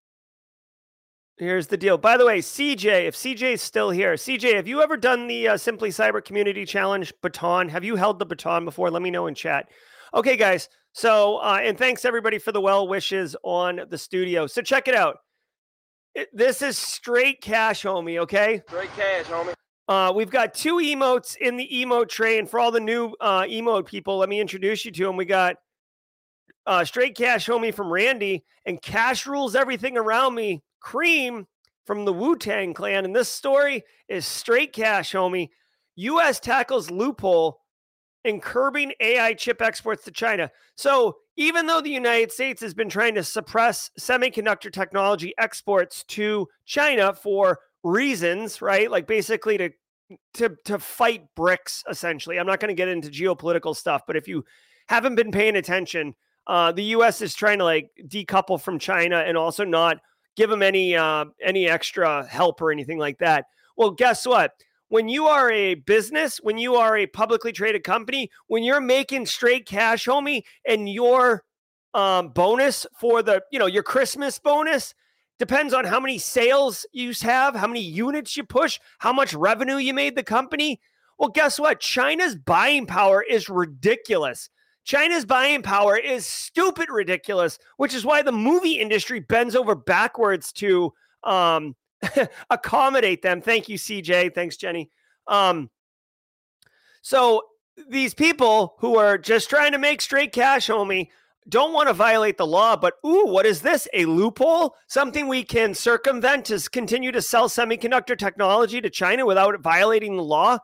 here's 1.38 1.66
the 1.66 1.76
deal. 1.76 1.98
By 1.98 2.16
the 2.16 2.24
way, 2.24 2.38
CJ, 2.38 3.08
if 3.08 3.16
CJ 3.16 3.54
is 3.54 3.62
still 3.62 3.90
here, 3.90 4.14
CJ, 4.14 4.54
have 4.54 4.68
you 4.68 4.80
ever 4.80 4.96
done 4.96 5.26
the 5.26 5.48
uh, 5.48 5.56
Simply 5.56 5.90
Cyber 5.90 6.24
Community 6.24 6.64
Challenge 6.64 7.12
baton? 7.20 7.68
Have 7.68 7.82
you 7.82 7.96
held 7.96 8.20
the 8.20 8.26
baton 8.26 8.64
before? 8.64 8.90
Let 8.90 9.02
me 9.02 9.10
know 9.10 9.26
in 9.26 9.34
chat. 9.34 9.70
Okay, 10.14 10.36
guys. 10.36 10.68
So, 10.92 11.38
uh, 11.38 11.60
and 11.62 11.76
thanks 11.78 12.04
everybody 12.04 12.38
for 12.38 12.52
the 12.52 12.60
well 12.60 12.86
wishes 12.86 13.34
on 13.42 13.80
the 13.88 13.98
studio. 13.98 14.46
So, 14.46 14.62
check 14.62 14.88
it 14.88 14.94
out. 14.94 15.18
It, 16.14 16.28
this 16.32 16.60
is 16.60 16.76
straight 16.76 17.40
cash, 17.40 17.82
homie. 17.82 18.18
Okay. 18.18 18.62
Straight 18.68 18.94
cash, 18.94 19.26
homie. 19.26 19.54
Uh, 19.88 20.12
we've 20.14 20.30
got 20.30 20.54
two 20.54 20.76
emotes 20.76 21.36
in 21.36 21.56
the 21.56 21.68
emote 21.72 22.08
tray, 22.08 22.38
and 22.38 22.48
for 22.48 22.60
all 22.60 22.70
the 22.70 22.80
new 22.80 23.14
uh, 23.20 23.42
emote 23.42 23.86
people, 23.86 24.18
let 24.18 24.28
me 24.28 24.40
introduce 24.40 24.84
you 24.84 24.90
to 24.92 25.04
them. 25.04 25.16
We 25.16 25.24
got 25.24 25.56
uh, 26.66 26.84
straight 26.84 27.16
cash, 27.16 27.46
homie, 27.46 27.74
from 27.74 27.92
Randy, 27.92 28.44
and 28.64 28.80
cash 28.80 29.26
rules 29.26 29.54
everything 29.54 29.96
around 29.96 30.34
me. 30.34 30.62
Cream 30.80 31.46
from 31.84 32.04
the 32.04 32.12
Wu 32.12 32.36
Tang 32.36 32.74
Clan, 32.74 33.04
and 33.04 33.14
this 33.14 33.28
story 33.28 33.82
is 34.08 34.26
straight 34.26 34.72
cash, 34.72 35.12
homie. 35.12 35.48
U.S. 35.96 36.40
tackles 36.40 36.90
loophole 36.90 37.60
in 38.24 38.40
curbing 38.40 38.92
AI 39.00 39.34
chip 39.34 39.60
exports 39.60 40.04
to 40.04 40.10
China. 40.10 40.50
So, 40.76 41.16
even 41.36 41.66
though 41.66 41.80
the 41.80 41.90
United 41.90 42.30
States 42.30 42.60
has 42.62 42.74
been 42.74 42.88
trying 42.88 43.14
to 43.14 43.24
suppress 43.24 43.90
semiconductor 43.98 44.72
technology 44.72 45.32
exports 45.38 46.04
to 46.04 46.46
China 46.66 47.14
for 47.14 47.58
reasons, 47.82 48.62
right? 48.62 48.90
Like 48.90 49.06
basically 49.06 49.58
to 49.58 49.70
to 50.34 50.56
to 50.64 50.78
fight 50.78 51.26
BRICS 51.36 51.84
essentially. 51.88 52.38
I'm 52.38 52.46
not 52.46 52.60
going 52.60 52.68
to 52.68 52.74
get 52.74 52.88
into 52.88 53.08
geopolitical 53.08 53.74
stuff, 53.74 54.02
but 54.06 54.16
if 54.16 54.28
you 54.28 54.44
haven't 54.88 55.14
been 55.14 55.32
paying 55.32 55.56
attention, 55.56 56.14
uh, 56.46 56.72
the 56.72 56.84
U.S. 56.84 57.22
is 57.22 57.34
trying 57.34 57.58
to 57.58 57.64
like 57.64 57.90
decouple 58.06 58.60
from 58.60 58.78
China 58.78 59.18
and 59.18 59.36
also 59.36 59.64
not 59.64 59.98
give 60.36 60.50
them 60.50 60.62
any 60.62 60.96
uh, 60.96 61.26
any 61.42 61.68
extra 61.68 62.26
help 62.26 62.60
or 62.60 62.72
anything 62.72 62.98
like 62.98 63.18
that. 63.18 63.46
Well, 63.76 63.90
guess 63.90 64.26
what? 64.26 64.52
When 64.92 65.08
you 65.08 65.26
are 65.26 65.50
a 65.50 65.76
business, 65.76 66.36
when 66.36 66.58
you 66.58 66.74
are 66.74 66.98
a 66.98 67.06
publicly 67.06 67.50
traded 67.50 67.82
company, 67.82 68.30
when 68.48 68.62
you're 68.62 68.78
making 68.78 69.24
straight 69.24 69.64
cash, 69.64 70.04
homie, 70.04 70.42
and 70.66 70.86
your 70.86 71.44
um, 71.94 72.28
bonus 72.28 72.86
for 73.00 73.22
the 73.22 73.42
you 73.50 73.58
know 73.58 73.64
your 73.64 73.84
Christmas 73.84 74.38
bonus 74.38 74.92
depends 75.38 75.72
on 75.72 75.86
how 75.86 75.98
many 75.98 76.18
sales 76.18 76.84
you 76.92 77.14
have, 77.22 77.56
how 77.56 77.66
many 77.68 77.80
units 77.80 78.36
you 78.36 78.44
push, 78.44 78.78
how 78.98 79.14
much 79.14 79.32
revenue 79.32 79.76
you 79.76 79.94
made 79.94 80.14
the 80.14 80.22
company. 80.22 80.78
Well, 81.18 81.30
guess 81.30 81.58
what? 81.58 81.80
China's 81.80 82.36
buying 82.36 82.84
power 82.84 83.22
is 83.22 83.48
ridiculous. 83.48 84.50
China's 84.84 85.24
buying 85.24 85.62
power 85.62 85.96
is 85.96 86.26
stupid 86.26 86.90
ridiculous, 86.90 87.58
which 87.78 87.94
is 87.94 88.04
why 88.04 88.20
the 88.20 88.30
movie 88.30 88.72
industry 88.72 89.20
bends 89.20 89.56
over 89.56 89.74
backwards 89.74 90.52
to 90.52 90.92
um, 91.24 91.76
accommodate 92.50 93.22
them. 93.22 93.40
Thank 93.40 93.68
you, 93.68 93.78
CJ. 93.78 94.34
Thanks, 94.34 94.56
Jenny. 94.56 94.90
Um, 95.26 95.70
so 97.02 97.42
these 97.88 98.14
people 98.14 98.74
who 98.78 98.96
are 98.96 99.18
just 99.18 99.50
trying 99.50 99.72
to 99.72 99.78
make 99.78 100.00
straight 100.00 100.32
cash, 100.32 100.68
homie, 100.68 101.08
don't 101.48 101.72
want 101.72 101.88
to 101.88 101.94
violate 101.94 102.36
the 102.38 102.46
law, 102.46 102.76
but 102.76 102.94
ooh, 103.04 103.26
what 103.26 103.46
is 103.46 103.62
this? 103.62 103.88
A 103.94 104.04
loophole? 104.04 104.76
Something 104.86 105.26
we 105.26 105.42
can 105.42 105.74
circumvent 105.74 106.44
to 106.46 106.60
continue 106.70 107.10
to 107.10 107.22
sell 107.22 107.48
semiconductor 107.48 108.16
technology 108.16 108.80
to 108.80 108.90
China 108.90 109.26
without 109.26 109.60
violating 109.60 110.16
the 110.16 110.22
law? 110.22 110.58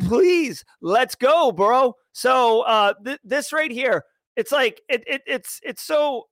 Please, 0.00 0.64
let's 0.80 1.14
go, 1.14 1.52
bro. 1.52 1.94
So 2.12 2.62
uh, 2.62 2.94
th- 3.04 3.20
this 3.22 3.52
right 3.52 3.70
here, 3.70 4.04
it's 4.34 4.50
like 4.50 4.80
it, 4.88 5.04
it 5.06 5.22
it's 5.26 5.60
it's 5.62 5.82
so 5.82 6.28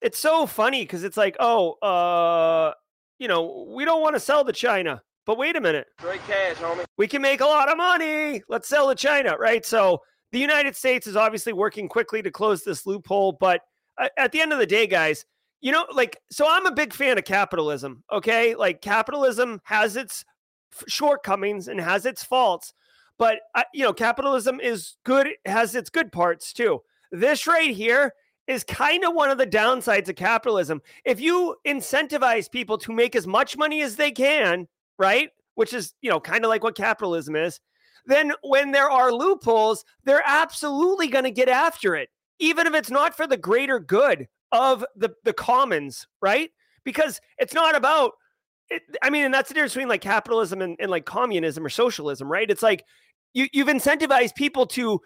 it's 0.00 0.18
so 0.18 0.46
funny 0.46 0.82
because 0.82 1.04
it's 1.04 1.16
like, 1.16 1.36
oh, 1.38 1.74
uh, 1.74 2.74
you 3.22 3.28
know, 3.28 3.68
we 3.68 3.84
don't 3.84 4.02
want 4.02 4.16
to 4.16 4.20
sell 4.20 4.44
to 4.44 4.52
China, 4.52 5.00
but 5.26 5.38
wait 5.38 5.54
a 5.54 5.60
minute, 5.60 5.86
Straight 6.00 6.20
cash, 6.26 6.56
homie. 6.56 6.84
we 6.98 7.06
can 7.06 7.22
make 7.22 7.40
a 7.40 7.44
lot 7.46 7.70
of 7.70 7.76
money. 7.76 8.42
Let's 8.48 8.68
sell 8.68 8.88
to 8.88 8.96
China, 8.96 9.36
right? 9.38 9.64
So 9.64 10.02
the 10.32 10.40
United 10.40 10.74
States 10.74 11.06
is 11.06 11.14
obviously 11.14 11.52
working 11.52 11.88
quickly 11.88 12.20
to 12.22 12.32
close 12.32 12.64
this 12.64 12.84
loophole, 12.84 13.30
but 13.30 13.60
at 14.16 14.32
the 14.32 14.40
end 14.40 14.52
of 14.52 14.58
the 14.58 14.66
day, 14.66 14.88
guys, 14.88 15.24
you 15.60 15.70
know, 15.70 15.86
like, 15.94 16.18
so 16.32 16.46
I'm 16.48 16.66
a 16.66 16.72
big 16.72 16.92
fan 16.92 17.16
of 17.16 17.22
capitalism. 17.24 18.02
Okay, 18.10 18.56
like 18.56 18.80
capitalism 18.82 19.60
has 19.62 19.94
its 19.94 20.24
shortcomings 20.88 21.68
and 21.68 21.80
has 21.80 22.06
its 22.06 22.24
faults, 22.24 22.74
but 23.18 23.38
uh, 23.54 23.62
you 23.72 23.84
know, 23.84 23.92
capitalism 23.92 24.58
is 24.58 24.96
good, 25.04 25.28
has 25.44 25.76
its 25.76 25.90
good 25.90 26.10
parts 26.10 26.52
too. 26.52 26.82
This 27.12 27.46
right 27.46 27.70
here 27.70 28.14
is 28.46 28.64
kind 28.64 29.04
of 29.04 29.14
one 29.14 29.30
of 29.30 29.38
the 29.38 29.46
downsides 29.46 30.08
of 30.08 30.16
capitalism. 30.16 30.82
If 31.04 31.20
you 31.20 31.56
incentivize 31.66 32.50
people 32.50 32.78
to 32.78 32.92
make 32.92 33.14
as 33.14 33.26
much 33.26 33.56
money 33.56 33.82
as 33.82 33.96
they 33.96 34.10
can, 34.10 34.66
right? 34.98 35.30
Which 35.54 35.72
is, 35.72 35.94
you 36.00 36.10
know, 36.10 36.20
kind 36.20 36.44
of 36.44 36.48
like 36.48 36.62
what 36.62 36.76
capitalism 36.76 37.36
is, 37.36 37.60
then 38.06 38.32
when 38.42 38.72
there 38.72 38.90
are 38.90 39.12
loopholes, 39.12 39.84
they're 40.04 40.24
absolutely 40.26 41.08
going 41.08 41.24
to 41.24 41.30
get 41.30 41.48
after 41.48 41.94
it, 41.94 42.08
even 42.38 42.66
if 42.66 42.74
it's 42.74 42.90
not 42.90 43.16
for 43.16 43.26
the 43.26 43.36
greater 43.36 43.78
good 43.78 44.26
of 44.50 44.84
the, 44.96 45.10
the 45.24 45.32
commons, 45.32 46.06
right? 46.20 46.50
Because 46.84 47.20
it's 47.38 47.54
not 47.54 47.76
about, 47.76 48.12
it, 48.70 48.82
I 49.02 49.10
mean, 49.10 49.24
and 49.24 49.32
that's 49.32 49.48
the 49.48 49.54
difference 49.54 49.74
between 49.74 49.88
like 49.88 50.00
capitalism 50.00 50.60
and, 50.62 50.76
and 50.80 50.90
like 50.90 51.04
communism 51.04 51.64
or 51.64 51.68
socialism, 51.68 52.30
right? 52.30 52.50
It's 52.50 52.62
like 52.62 52.84
you, 53.34 53.46
you've 53.52 53.68
incentivized 53.68 54.34
people 54.34 54.66
to 54.66 55.00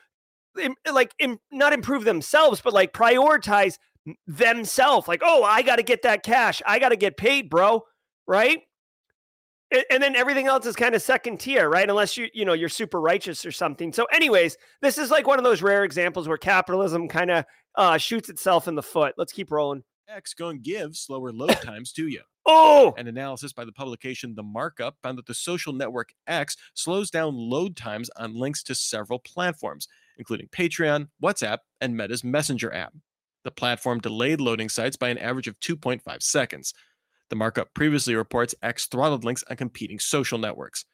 like 0.93 1.13
Im, 1.19 1.39
not 1.51 1.73
improve 1.73 2.05
themselves, 2.05 2.61
but 2.61 2.73
like 2.73 2.93
prioritize 2.93 3.79
themselves. 4.27 5.09
Like, 5.09 5.23
oh, 5.25 5.43
I 5.43 5.63
got 5.63 5.77
to 5.77 5.83
get 5.83 6.03
that 6.03 6.23
cash. 6.23 6.63
I 6.67 6.79
got 6.79 6.91
to 6.91 6.97
get 6.97 7.17
paid, 7.17 7.51
bro. 7.51 7.85
Right 8.27 8.61
and 9.91 10.03
then 10.03 10.15
everything 10.15 10.47
else 10.47 10.65
is 10.65 10.77
kind 10.77 10.95
of 10.95 11.03
second 11.03 11.39
tier, 11.39 11.69
right? 11.69 11.89
Unless 11.89 12.17
you, 12.17 12.29
you 12.33 12.45
know, 12.45 12.53
you're 12.53 12.69
super 12.69 13.01
righteous 13.01 13.45
or 13.45 13.51
something. 13.51 13.93
So, 13.93 14.05
anyways, 14.13 14.57
this 14.81 14.97
is 14.97 15.11
like 15.11 15.27
one 15.27 15.39
of 15.39 15.45
those 15.45 15.61
rare 15.61 15.85
examples 15.85 16.29
where 16.29 16.37
capitalism 16.37 17.09
kind 17.09 17.31
of 17.31 17.45
uh, 17.75 17.99
shoots 17.99 18.29
itself 18.29 18.69
in 18.69 18.77
the 18.77 18.83
foot. 18.83 19.15
Let's 19.17 19.33
keep 19.33 19.51
rolling. 19.51 19.83
X 20.09 20.35
going 20.35 20.61
give 20.63 20.95
slower 20.95 21.33
load 21.33 21.61
times 21.63 21.93
to 21.95 22.07
you. 22.07 22.21
Oh, 22.47 22.95
An 22.97 23.09
analysis 23.09 23.53
by 23.53 23.65
the 23.65 23.73
publication 23.73 24.37
The 24.37 24.45
Markup 24.45 24.97
found 25.03 25.19
that 25.19 25.27
the 25.27 25.35
social 25.35 25.73
network 25.73 26.11
X 26.29 26.57
slows 26.75 27.11
down 27.11 27.35
load 27.35 27.77
times 27.77 28.09
on 28.17 28.37
links 28.37 28.63
to 28.65 28.75
several 28.77 29.19
platforms, 29.19 29.89
including 30.19 30.49
Patreon, 30.49 31.09
WhatsApp, 31.23 31.59
and 31.81 31.97
Meta's 31.97 32.25
Messenger 32.25 32.73
app. 32.73 32.93
The 33.45 33.51
platform 33.51 34.01
delayed 34.01 34.41
loading 34.41 34.69
sites 34.69 34.97
by 34.97 35.09
an 35.09 35.19
average 35.19 35.47
of 35.47 35.59
2.5 35.61 36.23
seconds. 36.23 36.75
The 37.31 37.37
markup 37.37 37.73
previously 37.75 38.15
reports 38.15 38.55
X 38.63 38.87
throttled 38.87 39.25
links 39.25 39.45
on 39.49 39.57
competing 39.57 39.99
social 39.99 40.39
networks. 40.39 40.85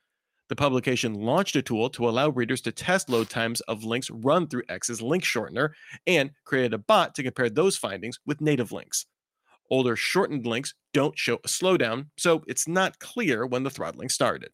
The 0.49 0.57
publication 0.57 1.15
launched 1.15 1.57
a 1.57 1.63
tool 1.63 1.89
to 1.91 2.09
allow 2.09 2.29
readers 2.29 2.61
to 2.63 2.73
test 2.73 3.09
load 3.09 3.31
times 3.31 3.63
of 3.63 3.85
links 3.85 4.11
run 4.11 4.49
through 4.49 4.65
X's 4.69 5.01
link 5.01 5.25
shortener 5.25 5.71
and 6.07 6.31
created 6.45 6.75
a 6.75 6.79
bot 6.79 7.15
to 7.15 7.23
compare 7.23 7.49
those 7.49 7.79
findings 7.79 8.19
with 8.27 8.43
native 8.43 8.71
links. 8.71 9.07
Older 9.71 9.97
shortened 9.97 10.47
links 10.47 10.75
don't 10.93 11.19
show 11.19 11.37
a 11.37 11.49
slowdown, 11.49 12.09
so 12.19 12.43
it's 12.47 12.69
not 12.69 12.99
clear 12.99 13.47
when 13.47 13.63
the 13.63 13.71
throttling 13.71 14.11
started. 14.11 14.51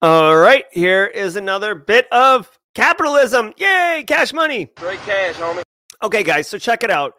All 0.00 0.36
right, 0.36 0.66
here 0.70 1.06
is 1.06 1.34
another 1.34 1.74
bit 1.74 2.06
of 2.12 2.58
capitalism. 2.74 3.52
Yay, 3.56 4.04
cash 4.06 4.32
money. 4.32 4.70
Great 4.76 5.00
cash, 5.00 5.36
homie. 5.36 5.62
Okay, 6.02 6.22
guys, 6.22 6.48
so 6.48 6.58
check 6.58 6.82
it 6.82 6.90
out 6.90 7.14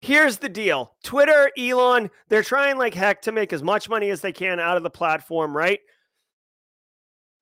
here's 0.00 0.38
the 0.38 0.48
deal 0.48 0.94
Twitter, 1.02 1.50
Elon, 1.58 2.10
they're 2.28 2.42
trying 2.42 2.78
like 2.78 2.94
heck 2.94 3.22
to 3.22 3.32
make 3.32 3.52
as 3.52 3.62
much 3.62 3.88
money 3.88 4.10
as 4.10 4.20
they 4.20 4.32
can 4.32 4.60
out 4.60 4.76
of 4.76 4.82
the 4.82 4.90
platform, 4.90 5.56
right? 5.56 5.80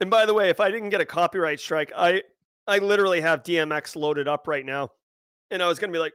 And 0.01 0.11
by 0.11 0.27
the 0.27 0.35
way, 0.35 0.51
if 0.51 0.61
I 0.61 0.71
didn't 0.71 0.91
get 0.91 1.01
a 1.01 1.07
copyright 1.07 1.61
strike, 1.61 1.93
I 1.97 2.23
I 2.67 2.79
literally 2.79 3.21
have 3.21 3.43
DMX 3.43 3.97
loaded 3.97 4.27
up 4.27 4.49
right 4.49 4.65
now. 4.65 4.91
And 5.51 5.63
I 5.63 5.69
was 5.69 5.79
gonna 5.79 5.93
be 5.93 5.99
like, 5.99 6.15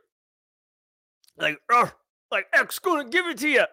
like, 1.38 1.58
oh, 1.72 1.92
like 2.32 2.48
X 2.54 2.80
gonna 2.80 3.08
give 3.08 3.28
it 3.28 3.38
to 3.40 3.50
you, 3.50 3.64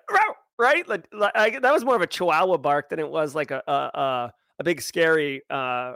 right? 0.59 0.87
Like, 0.89 1.09
like 1.13 1.33
I, 1.35 1.59
that 1.59 1.73
was 1.73 1.85
more 1.85 1.97
of 1.97 2.03
a 2.03 2.07
Chihuahua 2.07 2.59
bark 2.59 2.91
than 2.91 2.99
it 2.99 3.09
was 3.09 3.35
like 3.35 3.51
a 3.51 3.63
a, 3.67 3.73
a, 3.73 4.33
a 4.61 4.65
big 4.65 4.81
scary 4.81 5.43
uh, 5.51 5.95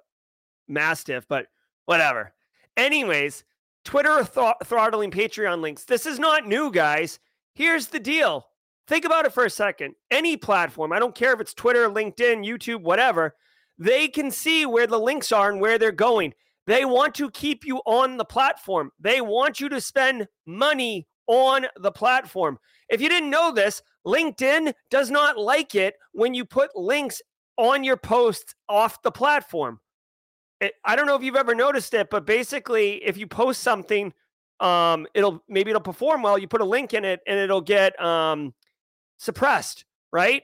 mastiff, 0.66 1.26
but 1.28 1.46
whatever. 1.90 2.32
Anyways, 2.76 3.42
Twitter 3.84 4.22
th- 4.22 4.54
throttling 4.64 5.10
Patreon 5.10 5.60
links. 5.60 5.84
This 5.84 6.06
is 6.06 6.20
not 6.20 6.46
new, 6.46 6.70
guys. 6.70 7.18
Here's 7.56 7.88
the 7.88 7.98
deal. 7.98 8.46
Think 8.86 9.04
about 9.04 9.24
it 9.24 9.32
for 9.32 9.44
a 9.44 9.50
second. 9.50 9.96
Any 10.08 10.36
platform, 10.36 10.92
I 10.92 11.00
don't 11.00 11.16
care 11.16 11.32
if 11.32 11.40
it's 11.40 11.52
Twitter, 11.52 11.88
LinkedIn, 11.90 12.46
YouTube, 12.46 12.82
whatever, 12.82 13.34
they 13.76 14.06
can 14.06 14.30
see 14.30 14.66
where 14.66 14.86
the 14.86 15.00
links 15.00 15.32
are 15.32 15.50
and 15.50 15.60
where 15.60 15.78
they're 15.78 15.90
going. 15.90 16.32
They 16.68 16.84
want 16.84 17.12
to 17.16 17.28
keep 17.28 17.66
you 17.66 17.78
on 17.86 18.18
the 18.18 18.24
platform. 18.24 18.92
They 19.00 19.20
want 19.20 19.58
you 19.58 19.68
to 19.70 19.80
spend 19.80 20.28
money 20.46 21.08
on 21.26 21.66
the 21.80 21.90
platform. 21.90 22.60
If 22.88 23.00
you 23.00 23.08
didn't 23.08 23.30
know 23.30 23.50
this, 23.50 23.82
LinkedIn 24.06 24.74
does 24.92 25.10
not 25.10 25.38
like 25.38 25.74
it 25.74 25.94
when 26.12 26.34
you 26.34 26.44
put 26.44 26.76
links 26.76 27.20
on 27.56 27.82
your 27.82 27.96
posts 27.96 28.54
off 28.68 29.02
the 29.02 29.10
platform 29.10 29.80
it, 30.60 30.74
I 30.84 30.96
don't 30.96 31.06
know 31.06 31.16
if 31.16 31.22
you've 31.22 31.36
ever 31.36 31.54
noticed 31.54 31.94
it, 31.94 32.10
but 32.10 32.26
basically, 32.26 33.02
if 33.04 33.16
you 33.16 33.26
post 33.26 33.62
something, 33.62 34.12
um, 34.60 35.06
it'll 35.14 35.42
maybe 35.48 35.70
it'll 35.70 35.80
perform 35.80 36.22
well. 36.22 36.38
You 36.38 36.48
put 36.48 36.60
a 36.60 36.66
link 36.66 36.92
in 36.94 37.04
it, 37.04 37.20
and 37.26 37.38
it'll 37.38 37.62
get 37.62 38.00
um, 38.02 38.54
suppressed, 39.16 39.84
right? 40.12 40.42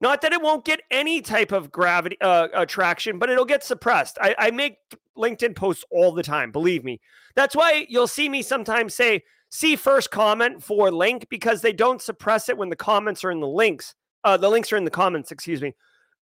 Not 0.00 0.22
that 0.22 0.32
it 0.32 0.40
won't 0.40 0.64
get 0.64 0.80
any 0.90 1.20
type 1.20 1.52
of 1.52 1.72
gravity 1.72 2.20
uh, 2.20 2.48
attraction, 2.54 3.18
but 3.18 3.30
it'll 3.30 3.44
get 3.44 3.64
suppressed. 3.64 4.16
I, 4.20 4.34
I 4.38 4.50
make 4.52 4.78
LinkedIn 5.16 5.56
posts 5.56 5.84
all 5.90 6.12
the 6.12 6.22
time. 6.22 6.52
Believe 6.52 6.84
me. 6.84 7.00
That's 7.34 7.56
why 7.56 7.86
you'll 7.88 8.06
see 8.06 8.28
me 8.28 8.42
sometimes 8.42 8.94
say 8.94 9.24
see 9.50 9.76
first 9.76 10.10
comment 10.10 10.62
for 10.62 10.90
link 10.90 11.26
because 11.30 11.62
they 11.62 11.72
don't 11.72 12.00
suppress 12.00 12.48
it 12.48 12.56
when 12.56 12.68
the 12.68 12.76
comments 12.76 13.24
are 13.24 13.30
in 13.30 13.40
the 13.40 13.48
links. 13.48 13.94
Uh, 14.24 14.36
the 14.36 14.48
links 14.48 14.72
are 14.72 14.76
in 14.76 14.84
the 14.84 14.90
comments. 14.90 15.32
Excuse 15.32 15.62
me. 15.62 15.74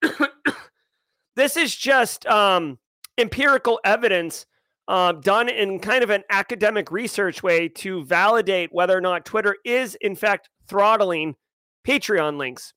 this 1.37 1.57
is 1.57 1.75
just 1.75 2.27
um, 2.27 2.79
empirical 3.21 3.79
evidence 3.85 4.47
uh, 4.89 5.13
done 5.13 5.49
in 5.49 5.79
kind 5.79 6.03
of 6.03 6.11
an 6.11 6.25
academic 6.31 6.91
research 6.91 7.43
way 7.43 7.69
to 7.69 8.05
validate 8.05 8.71
whether 8.73 8.97
or 8.97 9.01
not 9.01 9.25
Twitter 9.25 9.57
is, 9.65 9.97
in 10.01 10.17
fact, 10.17 10.51
throttling 10.67 11.37
Patreon 11.87 12.39
links. 12.39 12.75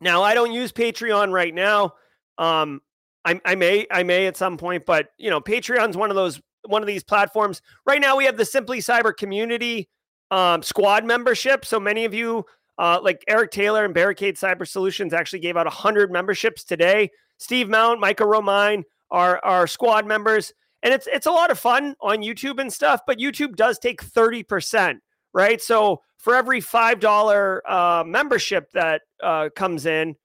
Now, 0.00 0.22
I 0.22 0.34
don't 0.34 0.50
use 0.50 0.72
Patreon 0.72 1.30
right 1.30 1.54
now. 1.54 1.92
Um, 2.38 2.80
I, 3.24 3.40
I 3.44 3.54
may, 3.54 3.86
I 3.88 4.02
may 4.02 4.26
at 4.26 4.36
some 4.36 4.56
point, 4.56 4.84
but 4.84 5.10
you 5.16 5.30
know, 5.30 5.40
Patreon's 5.40 5.96
one 5.96 6.10
of 6.10 6.16
those, 6.16 6.40
one 6.66 6.82
of 6.82 6.88
these 6.88 7.04
platforms. 7.04 7.62
Right 7.86 8.00
now, 8.00 8.16
we 8.16 8.24
have 8.24 8.36
the 8.36 8.44
Simply 8.44 8.78
Cyber 8.78 9.16
Community 9.16 9.88
um, 10.32 10.62
Squad 10.62 11.04
membership. 11.04 11.64
So 11.64 11.78
many 11.78 12.04
of 12.04 12.14
you, 12.14 12.44
uh, 12.78 12.98
like 13.00 13.22
Eric 13.28 13.52
Taylor 13.52 13.84
and 13.84 13.94
Barricade 13.94 14.34
Cyber 14.34 14.66
Solutions, 14.66 15.12
actually 15.12 15.38
gave 15.38 15.56
out 15.56 15.66
100 15.66 16.10
memberships 16.10 16.64
today. 16.64 17.10
Steve 17.38 17.68
Mount, 17.68 18.00
Micah 18.00 18.24
Romine, 18.24 18.82
our, 19.12 19.38
our 19.44 19.66
squad 19.68 20.06
members. 20.06 20.52
and 20.82 20.92
it's 20.92 21.06
it's 21.06 21.26
a 21.26 21.30
lot 21.30 21.52
of 21.52 21.58
fun 21.58 21.94
on 22.00 22.18
YouTube 22.22 22.58
and 22.58 22.72
stuff, 22.72 23.02
but 23.06 23.18
YouTube 23.18 23.54
does 23.54 23.78
take 23.78 24.02
30%, 24.02 24.98
right? 25.32 25.60
So 25.60 26.02
for 26.18 26.34
every 26.34 26.60
$5 26.60 27.60
uh, 27.68 28.04
membership 28.04 28.72
that 28.72 29.02
uh, 29.22 29.50
comes 29.54 29.86
in, 29.86 30.16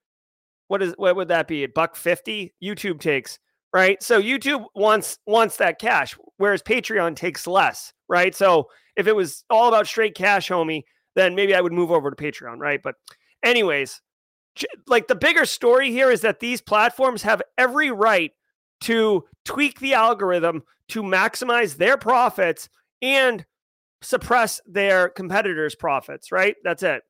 what 0.67 0.81
is 0.81 0.93
what 0.97 1.15
would 1.15 1.27
that 1.27 1.47
be? 1.47 1.63
A 1.63 1.67
buck 1.67 1.95
50 1.95 2.53
YouTube 2.63 2.99
takes, 2.99 3.39
right? 3.73 4.01
So 4.01 4.21
YouTube 4.21 4.65
wants 4.73 5.19
wants 5.27 5.57
that 5.57 5.79
cash, 5.79 6.17
whereas 6.37 6.63
Patreon 6.63 7.15
takes 7.15 7.45
less, 7.45 7.93
right? 8.09 8.33
So 8.33 8.69
if 8.95 9.07
it 9.07 9.15
was 9.15 9.43
all 9.49 9.67
about 9.67 9.87
straight 9.87 10.15
cash, 10.15 10.49
homie, 10.49 10.83
then 11.15 11.35
maybe 11.35 11.55
I 11.55 11.61
would 11.61 11.73
move 11.73 11.91
over 11.91 12.09
to 12.09 12.15
Patreon, 12.15 12.57
right? 12.59 12.81
But 12.81 12.95
anyways, 13.43 14.01
like 14.87 15.07
the 15.07 15.15
bigger 15.15 15.45
story 15.45 15.91
here 15.91 16.11
is 16.11 16.21
that 16.21 16.39
these 16.39 16.61
platforms 16.61 17.21
have 17.21 17.41
every 17.57 17.91
right 17.91 18.31
to 18.81 19.25
tweak 19.45 19.79
the 19.79 19.93
algorithm 19.93 20.63
to 20.89 21.03
maximize 21.03 21.77
their 21.77 21.97
profits 21.97 22.69
and 23.01 23.45
suppress 24.01 24.61
their 24.65 25.09
competitors' 25.09 25.75
profits, 25.75 26.31
right? 26.31 26.55
That's 26.63 26.83
it. 26.83 27.03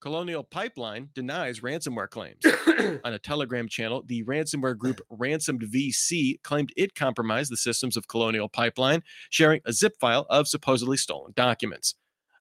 Colonial 0.00 0.44
Pipeline 0.44 1.08
denies 1.14 1.60
ransomware 1.60 2.08
claims. 2.08 2.44
On 3.04 3.12
a 3.12 3.18
Telegram 3.18 3.66
channel, 3.66 4.02
the 4.06 4.22
ransomware 4.24 4.76
group 4.76 5.00
Ransomed 5.10 5.62
VC 5.62 6.40
claimed 6.42 6.72
it 6.76 6.94
compromised 6.94 7.50
the 7.50 7.56
systems 7.56 7.96
of 7.96 8.06
Colonial 8.06 8.48
Pipeline, 8.48 9.02
sharing 9.30 9.62
a 9.64 9.72
zip 9.72 9.94
file 9.98 10.26
of 10.28 10.48
supposedly 10.48 10.96
stolen 10.96 11.32
documents. 11.34 11.94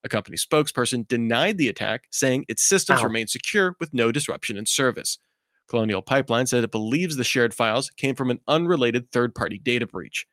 A 0.03 0.09
company 0.09 0.37
spokesperson 0.37 1.07
denied 1.07 1.57
the 1.57 1.69
attack, 1.69 2.03
saying 2.11 2.45
its 2.47 2.61
systems 2.61 2.99
Ow. 2.99 3.05
remain 3.05 3.27
secure 3.27 3.75
with 3.79 3.93
no 3.93 4.11
disruption 4.11 4.57
in 4.57 4.67
service. 4.67 5.17
Colonial 5.69 6.01
Pipeline 6.01 6.47
said 6.47 6.63
it 6.63 6.71
believes 6.71 7.15
the 7.15 7.23
shared 7.23 7.53
files 7.53 7.89
came 7.97 8.15
from 8.15 8.29
an 8.31 8.39
unrelated 8.47 9.11
third 9.11 9.33
party 9.33 9.57
data 9.57 9.87
breach. 9.87 10.27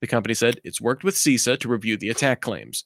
The 0.00 0.06
company 0.06 0.34
said 0.34 0.60
it's 0.64 0.80
worked 0.80 1.04
with 1.04 1.14
CISA 1.14 1.60
to 1.60 1.68
review 1.68 1.96
the 1.96 2.10
attack 2.10 2.40
claims. 2.40 2.84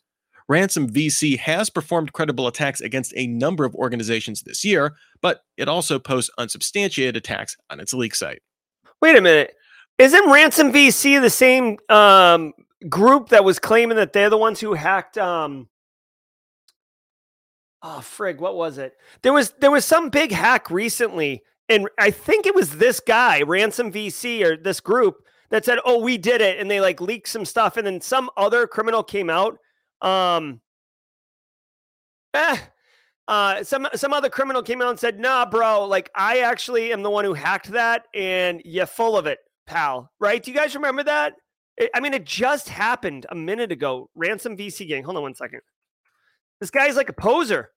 Ransom 0.48 0.88
VC 0.88 1.38
has 1.38 1.70
performed 1.70 2.12
credible 2.12 2.46
attacks 2.46 2.80
against 2.80 3.12
a 3.16 3.26
number 3.26 3.64
of 3.64 3.74
organizations 3.74 4.42
this 4.42 4.64
year, 4.64 4.94
but 5.20 5.40
it 5.56 5.68
also 5.68 5.98
posts 5.98 6.30
unsubstantiated 6.38 7.16
attacks 7.16 7.56
on 7.70 7.80
its 7.80 7.92
leak 7.92 8.14
site. 8.14 8.42
Wait 9.00 9.16
a 9.16 9.20
minute. 9.20 9.54
Isn't 9.98 10.30
Ransom 10.30 10.72
VC 10.72 11.20
the 11.20 11.30
same 11.30 11.78
um, 11.88 12.52
group 12.88 13.30
that 13.30 13.44
was 13.44 13.58
claiming 13.58 13.96
that 13.96 14.12
they're 14.12 14.30
the 14.30 14.38
ones 14.38 14.60
who 14.60 14.74
hacked 14.74 15.18
um 15.18 15.68
Oh 17.82 18.00
frig, 18.02 18.38
what 18.38 18.56
was 18.56 18.78
it? 18.78 18.94
There 19.22 19.32
was 19.32 19.50
there 19.60 19.70
was 19.70 19.84
some 19.84 20.10
big 20.10 20.32
hack 20.32 20.70
recently 20.70 21.42
and 21.68 21.88
I 21.98 22.10
think 22.10 22.46
it 22.46 22.54
was 22.54 22.76
this 22.76 23.00
guy, 23.00 23.42
Ransom 23.42 23.92
VC 23.92 24.44
or 24.44 24.56
this 24.56 24.80
group 24.80 25.16
that 25.50 25.64
said, 25.64 25.78
"Oh, 25.84 26.00
we 26.00 26.18
did 26.18 26.40
it." 26.40 26.58
And 26.60 26.70
they 26.70 26.80
like 26.80 27.00
leaked 27.00 27.28
some 27.28 27.44
stuff 27.44 27.76
and 27.76 27.86
then 27.86 28.00
some 28.00 28.30
other 28.36 28.66
criminal 28.66 29.02
came 29.02 29.30
out 29.30 29.58
um 30.02 30.60
eh, 32.34 32.58
uh 33.28 33.64
some 33.64 33.88
some 33.94 34.12
other 34.12 34.28
criminal 34.28 34.62
came 34.62 34.82
out 34.82 34.90
and 34.90 34.98
said, 35.00 35.18
"Nah, 35.18 35.46
bro, 35.46 35.86
like 35.86 36.10
I 36.14 36.40
actually 36.40 36.92
am 36.92 37.02
the 37.02 37.10
one 37.10 37.24
who 37.24 37.34
hacked 37.34 37.70
that 37.72 38.04
and 38.14 38.60
you're 38.64 38.86
full 38.86 39.16
of 39.16 39.26
it, 39.26 39.38
pal." 39.66 40.10
Right? 40.20 40.42
Do 40.42 40.50
you 40.50 40.56
guys 40.56 40.74
remember 40.74 41.04
that? 41.04 41.34
I 41.94 42.00
mean, 42.00 42.14
it 42.14 42.24
just 42.24 42.68
happened 42.68 43.26
a 43.30 43.34
minute 43.34 43.70
ago. 43.72 44.08
Ransom 44.14 44.56
VC 44.56 44.88
gang. 44.88 45.04
Hold 45.04 45.16
on 45.16 45.22
one 45.22 45.34
second. 45.34 45.60
This 46.60 46.70
guy's 46.70 46.96
like 46.96 47.10
a 47.10 47.14
poser. 47.14 47.70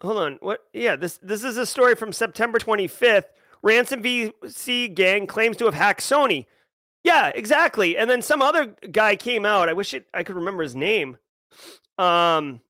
Hold 0.00 0.18
on. 0.18 0.38
What? 0.40 0.60
Yeah, 0.72 0.96
this 0.96 1.18
this 1.22 1.44
is 1.44 1.56
a 1.56 1.66
story 1.66 1.94
from 1.94 2.12
September 2.12 2.58
25th. 2.58 3.24
Ransom 3.62 4.02
VC 4.02 4.94
gang 4.94 5.26
claims 5.26 5.56
to 5.56 5.64
have 5.64 5.74
hacked 5.74 6.00
Sony. 6.00 6.46
Yeah, 7.02 7.32
exactly. 7.34 7.96
And 7.96 8.08
then 8.08 8.22
some 8.22 8.42
other 8.42 8.74
guy 8.90 9.16
came 9.16 9.44
out. 9.44 9.68
I 9.68 9.72
wish 9.72 9.94
it, 9.94 10.06
I 10.14 10.22
could 10.22 10.36
remember 10.36 10.62
his 10.62 10.76
name. 10.76 11.16
Um, 11.96 12.60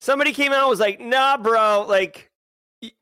somebody 0.00 0.32
came 0.32 0.52
out 0.52 0.70
was 0.70 0.80
like, 0.80 1.00
"Nah, 1.00 1.36
bro, 1.36 1.84
like 1.88 2.30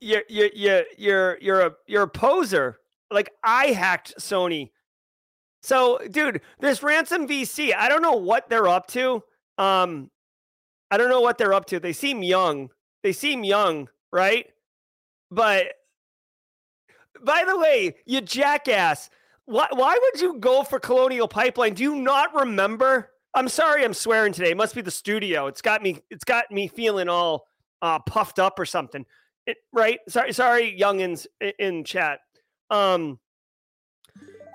you're 0.01 0.25
you're 0.29 0.51
you're 0.55 0.85
you're 0.97 1.39
you're 1.41 1.61
a 1.61 1.73
you're 1.87 2.03
a 2.03 2.09
poser. 2.09 2.79
Like 3.11 3.31
I 3.45 3.67
hacked 3.67 4.15
Sony." 4.19 4.71
So, 5.63 5.99
dude, 6.11 6.41
this 6.61 6.83
ransom 6.83 7.27
VC, 7.27 7.75
I 7.77 7.89
don't 7.89 8.03
know 8.03 8.13
what 8.13 8.49
they're 8.49 8.69
up 8.69 8.87
to. 8.89 9.23
Um, 9.59 10.11
I 10.91 10.97
don't 10.97 11.11
know 11.11 11.21
what 11.21 11.39
they're 11.39 11.55
up 11.55 11.67
to. 11.67 11.81
They 11.81 11.93
seem 11.93 12.23
young. 12.23 12.71
They 13.03 13.13
seem 13.13 13.45
young, 13.45 13.89
right? 14.13 14.47
But 15.31 15.73
by 17.23 17.45
the 17.47 17.59
way, 17.59 17.97
you 18.07 18.21
jackass, 18.21 19.11
why 19.45 19.69
why 19.73 19.97
would 20.01 20.21
you 20.21 20.39
go 20.39 20.63
for 20.63 20.79
Colonial 20.79 21.29
Pipeline? 21.29 21.75
Do 21.75 21.83
you 21.83 21.97
not 21.97 22.35
remember? 22.35 23.11
I'm 23.35 23.49
sorry, 23.49 23.85
I'm 23.85 23.95
swearing 23.95 24.33
today. 24.33 24.51
It 24.51 24.57
must 24.57 24.75
be 24.75 24.81
the 24.81 24.91
studio. 24.91 25.47
It's 25.47 25.63
got 25.63 25.83
me. 25.83 26.03
It's 26.11 26.25
got 26.25 26.51
me 26.51 26.69
feeling 26.69 27.09
all 27.09 27.47
uh, 27.83 27.99
puffed 28.01 28.39
up 28.39 28.59
or 28.59 28.65
something. 28.65 29.05
It, 29.47 29.59
right? 29.73 29.99
Sorry, 30.09 30.33
sorry, 30.33 30.77
youngins 30.79 31.27
i- 31.43 31.55
in 31.59 31.85
chat. 31.85 32.21
Um, 32.71 33.19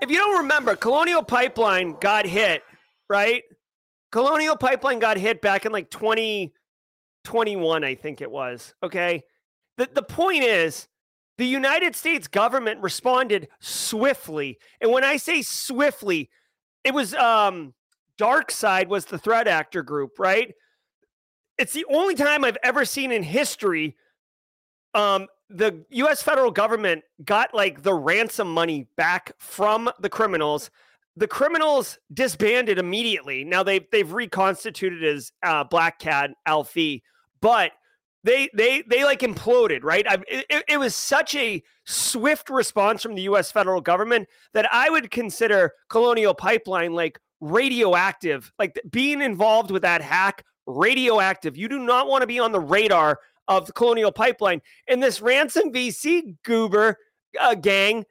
if 0.02 0.10
you 0.10 0.16
don't 0.16 0.38
remember, 0.38 0.76
Colonial 0.76 1.22
Pipeline 1.22 1.96
got 2.00 2.26
hit, 2.26 2.62
right? 3.08 3.42
Colonial 4.14 4.56
Pipeline 4.56 5.00
got 5.00 5.16
hit 5.16 5.42
back 5.42 5.66
in 5.66 5.72
like 5.72 5.90
2021, 5.90 7.82
I 7.82 7.96
think 7.96 8.20
it 8.20 8.30
was. 8.30 8.72
Okay. 8.80 9.24
The, 9.76 9.88
the 9.92 10.04
point 10.04 10.44
is, 10.44 10.86
the 11.36 11.44
United 11.44 11.96
States 11.96 12.28
government 12.28 12.80
responded 12.80 13.48
swiftly. 13.58 14.60
And 14.80 14.92
when 14.92 15.02
I 15.02 15.16
say 15.16 15.42
swiftly, 15.42 16.30
it 16.84 16.94
was 16.94 17.12
um 17.14 17.74
Dark 18.16 18.52
Side 18.52 18.88
was 18.88 19.06
the 19.06 19.18
threat 19.18 19.48
actor 19.48 19.82
group, 19.82 20.20
right? 20.20 20.54
It's 21.58 21.72
the 21.72 21.86
only 21.92 22.14
time 22.14 22.44
I've 22.44 22.58
ever 22.62 22.84
seen 22.84 23.10
in 23.10 23.24
history 23.24 23.96
um 24.94 25.26
the 25.50 25.84
US 25.90 26.22
federal 26.22 26.52
government 26.52 27.02
got 27.24 27.52
like 27.52 27.82
the 27.82 27.94
ransom 27.94 28.54
money 28.54 28.86
back 28.96 29.32
from 29.40 29.90
the 29.98 30.08
criminals. 30.08 30.70
The 31.16 31.28
criminals 31.28 31.98
disbanded 32.12 32.78
immediately. 32.78 33.44
Now 33.44 33.62
they've 33.62 33.86
they've 33.92 34.12
reconstituted 34.12 35.04
as 35.04 35.30
uh, 35.42 35.64
Black 35.64 35.98
Cat 35.98 36.30
ALPHV, 36.48 37.02
but 37.40 37.72
they 38.24 38.48
they 38.54 38.82
they 38.88 39.04
like 39.04 39.20
imploded, 39.20 39.84
right? 39.84 40.06
I, 40.08 40.18
it, 40.26 40.64
it 40.66 40.78
was 40.78 40.96
such 40.96 41.34
a 41.36 41.62
swift 41.84 42.50
response 42.50 43.02
from 43.02 43.14
the 43.14 43.22
U.S. 43.22 43.52
federal 43.52 43.80
government 43.80 44.28
that 44.54 44.66
I 44.72 44.90
would 44.90 45.10
consider 45.10 45.72
Colonial 45.88 46.34
Pipeline 46.34 46.94
like 46.94 47.20
radioactive, 47.40 48.50
like 48.58 48.80
being 48.90 49.20
involved 49.20 49.70
with 49.70 49.82
that 49.82 50.00
hack 50.00 50.44
radioactive. 50.66 51.56
You 51.56 51.68
do 51.68 51.78
not 51.78 52.08
want 52.08 52.22
to 52.22 52.26
be 52.26 52.40
on 52.40 52.52
the 52.52 52.60
radar 52.60 53.20
of 53.48 53.66
the 53.66 53.72
Colonial 53.72 54.10
Pipeline. 54.10 54.62
And 54.88 55.02
this 55.02 55.20
ransom 55.20 55.70
VC 55.70 56.36
goober 56.44 56.96
uh, 57.38 57.54
gang 57.54 58.04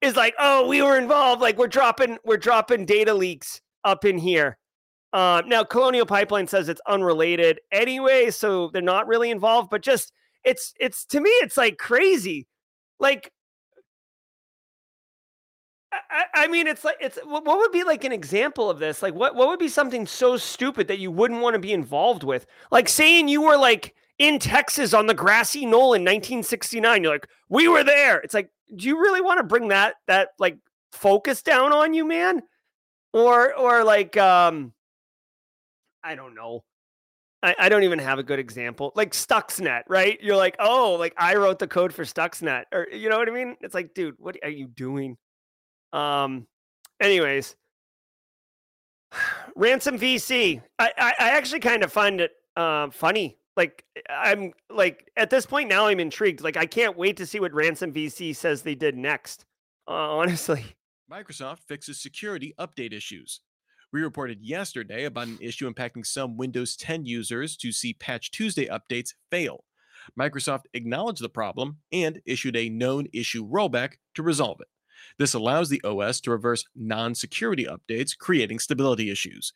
is 0.00 0.16
like, 0.16 0.34
oh, 0.38 0.66
we 0.66 0.82
were 0.82 0.98
involved. 0.98 1.42
Like 1.42 1.58
we're 1.58 1.68
dropping 1.68 2.18
we're 2.24 2.36
dropping 2.36 2.86
data 2.86 3.14
leaks 3.14 3.60
up 3.84 4.04
in 4.04 4.18
here. 4.18 4.56
Uh, 5.12 5.42
now, 5.46 5.64
Colonial 5.64 6.06
Pipeline 6.06 6.46
says 6.46 6.68
it's 6.68 6.80
unrelated 6.86 7.60
anyway, 7.72 8.30
so 8.30 8.68
they're 8.68 8.82
not 8.82 9.08
really 9.08 9.30
involved. 9.30 9.70
But 9.70 9.82
just 9.82 10.12
it's 10.44 10.72
it's 10.78 11.04
to 11.06 11.20
me, 11.20 11.30
it's 11.30 11.56
like 11.56 11.78
crazy. 11.78 12.46
Like, 12.98 13.32
I, 15.92 16.24
I 16.34 16.48
mean, 16.48 16.66
it's 16.66 16.84
like 16.84 16.98
it's 17.00 17.18
what 17.24 17.44
would 17.44 17.72
be 17.72 17.82
like 17.82 18.04
an 18.04 18.12
example 18.12 18.70
of 18.70 18.78
this? 18.78 19.02
Like, 19.02 19.14
what 19.14 19.34
what 19.34 19.48
would 19.48 19.58
be 19.58 19.68
something 19.68 20.06
so 20.06 20.36
stupid 20.36 20.86
that 20.88 20.98
you 20.98 21.10
wouldn't 21.10 21.40
want 21.40 21.54
to 21.54 21.60
be 21.60 21.72
involved 21.72 22.22
with? 22.22 22.46
Like 22.70 22.88
saying 22.88 23.28
you 23.28 23.42
were 23.42 23.56
like 23.56 23.94
in 24.20 24.38
Texas 24.38 24.94
on 24.94 25.06
the 25.06 25.14
grassy 25.14 25.66
knoll 25.66 25.94
in 25.94 26.02
1969. 26.02 27.02
You're 27.02 27.12
like, 27.14 27.26
we 27.48 27.66
were 27.66 27.82
there. 27.82 28.18
It's 28.20 28.34
like, 28.34 28.50
do 28.74 28.88
you 28.88 29.00
really 29.00 29.20
want 29.20 29.38
to 29.38 29.44
bring 29.44 29.68
that 29.68 29.96
that 30.06 30.30
like 30.38 30.58
focus 30.92 31.42
down 31.42 31.72
on 31.72 31.94
you, 31.94 32.04
man? 32.04 32.42
Or 33.12 33.54
or 33.54 33.84
like 33.84 34.16
um 34.16 34.72
I 36.02 36.14
don't 36.14 36.34
know. 36.34 36.64
I, 37.42 37.54
I 37.58 37.68
don't 37.68 37.84
even 37.84 37.98
have 37.98 38.18
a 38.18 38.22
good 38.22 38.38
example. 38.38 38.92
Like 38.94 39.12
Stuxnet, 39.12 39.82
right? 39.88 40.18
You're 40.22 40.36
like, 40.36 40.56
oh, 40.58 40.96
like 40.98 41.14
I 41.16 41.36
wrote 41.36 41.58
the 41.58 41.66
code 41.66 41.92
for 41.94 42.04
Stuxnet, 42.04 42.64
or 42.72 42.86
you 42.92 43.08
know 43.08 43.18
what 43.18 43.28
I 43.28 43.32
mean? 43.32 43.56
It's 43.60 43.74
like, 43.74 43.94
dude, 43.94 44.14
what 44.18 44.36
are 44.42 44.50
you 44.50 44.66
doing? 44.66 45.16
Um. 45.92 46.46
Anyways, 47.00 47.56
ransom 49.56 49.98
VC. 49.98 50.62
I 50.78 50.92
I, 50.96 51.14
I 51.18 51.30
actually 51.30 51.60
kind 51.60 51.82
of 51.82 51.92
find 51.92 52.20
it 52.20 52.32
um 52.56 52.90
funny. 52.90 53.38
Like 53.60 53.84
I'm 54.08 54.54
like 54.70 55.10
at 55.18 55.28
this 55.28 55.44
point 55.44 55.68
now, 55.68 55.86
I'm 55.86 56.00
intrigued. 56.00 56.40
Like 56.40 56.56
I 56.56 56.64
can't 56.64 56.96
wait 56.96 57.18
to 57.18 57.26
see 57.26 57.40
what 57.40 57.52
ransom 57.52 57.92
VC 57.92 58.34
says 58.34 58.62
they 58.62 58.74
did 58.74 58.96
next. 58.96 59.44
Uh, 59.86 59.92
honestly. 60.20 60.64
Microsoft 61.12 61.58
fixes 61.68 62.00
security 62.00 62.54
update 62.58 62.94
issues. 62.94 63.40
We 63.92 64.00
reported 64.00 64.40
yesterday 64.40 65.04
about 65.04 65.26
an 65.26 65.36
issue 65.42 65.70
impacting 65.70 66.06
some 66.06 66.38
Windows 66.38 66.74
10 66.76 67.04
users 67.04 67.54
to 67.58 67.70
see 67.70 67.92
Patch 67.92 68.30
Tuesday 68.30 68.66
updates 68.66 69.12
fail. 69.30 69.64
Microsoft 70.18 70.64
acknowledged 70.72 71.20
the 71.20 71.28
problem 71.28 71.76
and 71.92 72.22
issued 72.24 72.56
a 72.56 72.70
known 72.70 73.08
issue 73.12 73.46
rollback 73.46 73.94
to 74.14 74.22
resolve 74.22 74.62
it. 74.62 74.68
This 75.18 75.34
allows 75.34 75.68
the 75.68 75.82
OS 75.84 76.18
to 76.22 76.30
reverse 76.30 76.64
non 76.74 77.14
security 77.14 77.66
updates, 77.66 78.16
creating 78.16 78.60
stability 78.60 79.10
issues. 79.10 79.52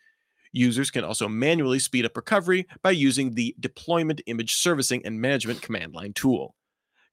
Users 0.55 0.93
can 0.93 1.03
also 1.03 1.29
manually 1.29 1.81
speed 1.81 2.07
up 2.07 2.17
recovery 2.17 2.67
by 2.81 2.93
using 2.93 3.35
the 3.35 3.57
Deployment 3.59 4.23
Image 4.27 4.55
Servicing 4.55 5.05
and 5.05 5.21
Management 5.21 5.61
command 5.61 5.95
line 5.95 6.13
tool. 6.13 6.55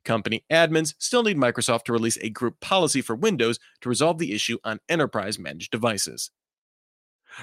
Company 0.05 0.45
admins 0.51 0.93
still 0.99 1.23
need 1.23 1.37
Microsoft 1.37 1.85
to 1.85 1.91
release 1.93 2.19
a 2.21 2.29
group 2.29 2.59
policy 2.59 3.01
for 3.01 3.15
Windows 3.15 3.59
to 3.81 3.89
resolve 3.89 4.19
the 4.19 4.31
issue 4.33 4.59
on 4.63 4.79
enterprise 4.89 5.39
managed 5.39 5.71
devices. 5.71 6.29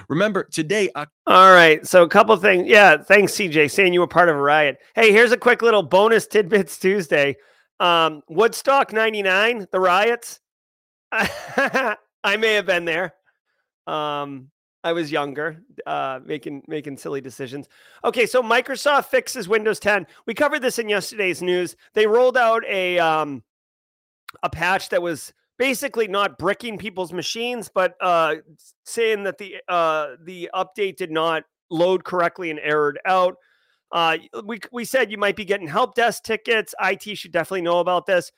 Remember, 0.07 0.45
today, 0.45 0.89
Oc- 0.95 1.09
All 1.27 1.51
right. 1.51 1.85
So 1.85 2.03
a 2.03 2.09
couple 2.09 2.35
things. 2.37 2.67
Yeah. 2.67 2.97
Thanks, 2.97 3.33
CJ, 3.33 3.69
saying 3.69 3.93
you 3.93 3.99
were 3.99 4.07
part 4.07 4.29
of 4.29 4.37
a 4.37 4.41
riot. 4.41 4.77
Hey, 4.95 5.11
here's 5.11 5.33
a 5.33 5.37
quick 5.37 5.61
little 5.61 5.83
bonus 5.83 6.27
tidbits 6.27 6.79
Tuesday. 6.79 7.35
Um, 7.81 8.21
Woodstock 8.29 8.93
99, 8.93 9.67
the 9.71 9.79
riots. 9.81 10.39
I 11.11 11.97
may 12.37 12.53
have 12.53 12.65
been 12.65 12.85
there. 12.85 13.15
Um, 13.87 14.51
I 14.83 14.93
was 14.93 15.11
younger, 15.11 15.61
uh, 15.85 16.19
making 16.25 16.63
making 16.67 16.97
silly 16.97 17.21
decisions. 17.21 17.67
Okay, 18.03 18.25
so 18.25 18.41
Microsoft 18.41 19.05
fixes 19.05 19.47
Windows 19.47 19.79
10. 19.79 20.07
We 20.25 20.33
covered 20.33 20.61
this 20.61 20.79
in 20.79 20.87
yesterday's 20.87 21.41
news. 21.41 21.75
They 21.93 22.07
rolled 22.07 22.37
out 22.37 22.63
a 22.65 22.97
um, 22.99 23.43
a 24.41 24.49
patch 24.49 24.89
that 24.89 25.01
was 25.01 25.33
basically 25.57 26.07
not 26.07 26.37
bricking 26.37 26.77
people's 26.77 27.11
machines, 27.11 27.69
but 27.73 27.95
uh, 27.99 28.35
saying 28.85 29.23
that 29.23 29.37
the 29.37 29.57
uh, 29.67 30.15
the 30.23 30.49
update 30.55 30.95
did 30.95 31.11
not 31.11 31.43
load 31.69 32.03
correctly 32.03 32.49
and 32.49 32.59
errored 32.59 32.99
out. 33.05 33.35
Uh, 33.91 34.17
we 34.45 34.59
we 34.71 34.85
said 34.85 35.11
you 35.11 35.17
might 35.17 35.35
be 35.35 35.45
getting 35.45 35.67
help 35.67 35.95
desk 35.95 36.23
tickets. 36.23 36.73
IT 36.81 37.17
should 37.17 37.31
definitely 37.31 37.61
know 37.61 37.79
about 37.79 38.05
this. 38.05 38.31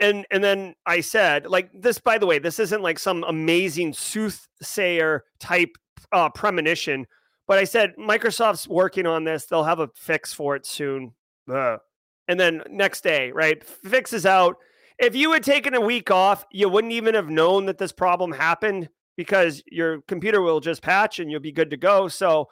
And 0.00 0.26
and 0.30 0.42
then 0.42 0.74
I 0.86 1.00
said, 1.00 1.46
like 1.46 1.70
this. 1.72 1.98
By 1.98 2.18
the 2.18 2.26
way, 2.26 2.38
this 2.38 2.58
isn't 2.58 2.82
like 2.82 2.98
some 2.98 3.24
amazing 3.24 3.92
soothsayer 3.92 5.24
type 5.38 5.76
uh, 6.12 6.30
premonition, 6.30 7.06
but 7.46 7.58
I 7.58 7.64
said 7.64 7.94
Microsoft's 7.96 8.68
working 8.68 9.06
on 9.06 9.24
this. 9.24 9.46
They'll 9.46 9.64
have 9.64 9.78
a 9.80 9.90
fix 9.94 10.32
for 10.32 10.56
it 10.56 10.66
soon. 10.66 11.12
Ugh. 11.52 11.78
And 12.26 12.40
then 12.40 12.62
next 12.70 13.02
day, 13.02 13.30
right? 13.32 13.62
Fix 13.64 14.12
is 14.12 14.26
out 14.26 14.56
if 14.98 15.16
you 15.16 15.32
had 15.32 15.42
taken 15.42 15.74
a 15.74 15.80
week 15.80 16.10
off, 16.10 16.44
you 16.50 16.68
wouldn't 16.68 16.92
even 16.92 17.14
have 17.14 17.28
known 17.28 17.66
that 17.66 17.78
this 17.78 17.92
problem 17.92 18.32
happened 18.32 18.88
because 19.16 19.62
your 19.66 20.02
computer 20.02 20.40
will 20.40 20.60
just 20.60 20.82
patch 20.82 21.18
and 21.18 21.30
you'll 21.30 21.40
be 21.40 21.52
good 21.52 21.70
to 21.70 21.76
go. 21.76 22.08
So 22.08 22.48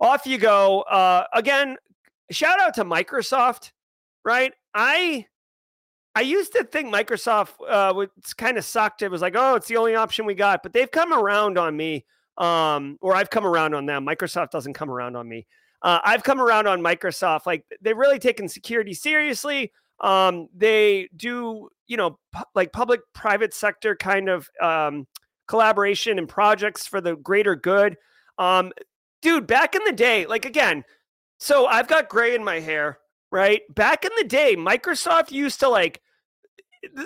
off 0.00 0.26
you 0.26 0.38
go. 0.38 0.82
Uh, 0.82 1.24
again, 1.32 1.76
shout 2.30 2.60
out 2.60 2.74
to 2.74 2.84
Microsoft, 2.84 3.72
right? 4.24 4.52
I 4.74 5.26
I 6.14 6.20
used 6.20 6.52
to 6.52 6.64
think 6.64 6.92
Microsoft 6.92 7.50
uh, 7.66 7.92
was 7.94 8.08
kind 8.36 8.58
of 8.58 8.64
sucked. 8.64 9.02
It 9.02 9.10
was 9.10 9.22
like, 9.22 9.34
oh, 9.36 9.54
it's 9.54 9.68
the 9.68 9.76
only 9.76 9.94
option 9.94 10.26
we 10.26 10.34
got, 10.34 10.62
but 10.62 10.72
they've 10.72 10.90
come 10.90 11.12
around 11.12 11.58
on 11.58 11.76
me, 11.76 12.04
um, 12.36 12.98
or 13.00 13.14
I've 13.14 13.30
come 13.30 13.46
around 13.46 13.74
on 13.74 13.86
them. 13.86 14.06
Microsoft 14.06 14.50
doesn't 14.50 14.74
come 14.74 14.90
around 14.90 15.16
on 15.16 15.28
me. 15.28 15.46
Uh, 15.80 16.00
I've 16.04 16.22
come 16.22 16.40
around 16.40 16.68
on 16.68 16.80
Microsoft. 16.80 17.46
Like 17.46 17.64
they've 17.80 17.96
really 17.96 18.18
taken 18.18 18.48
security 18.48 18.94
seriously. 18.94 19.72
Um, 20.00 20.48
they 20.54 21.08
do, 21.16 21.68
you 21.86 21.96
know, 21.96 22.18
pu- 22.32 22.44
like 22.54 22.72
public 22.72 23.00
private 23.14 23.54
sector 23.54 23.96
kind 23.96 24.28
of 24.28 24.48
um, 24.60 25.06
collaboration 25.46 26.18
and 26.18 26.28
projects 26.28 26.86
for 26.86 27.00
the 27.00 27.16
greater 27.16 27.56
good. 27.56 27.96
Um, 28.38 28.72
dude, 29.22 29.46
back 29.46 29.74
in 29.74 29.82
the 29.84 29.92
day, 29.92 30.26
like 30.26 30.44
again, 30.44 30.84
so 31.38 31.66
I've 31.66 31.88
got 31.88 32.08
gray 32.08 32.34
in 32.34 32.44
my 32.44 32.60
hair, 32.60 32.98
right? 33.32 33.62
Back 33.74 34.04
in 34.04 34.12
the 34.18 34.24
day, 34.24 34.54
Microsoft 34.56 35.32
used 35.32 35.58
to 35.60 35.68
like, 35.68 36.00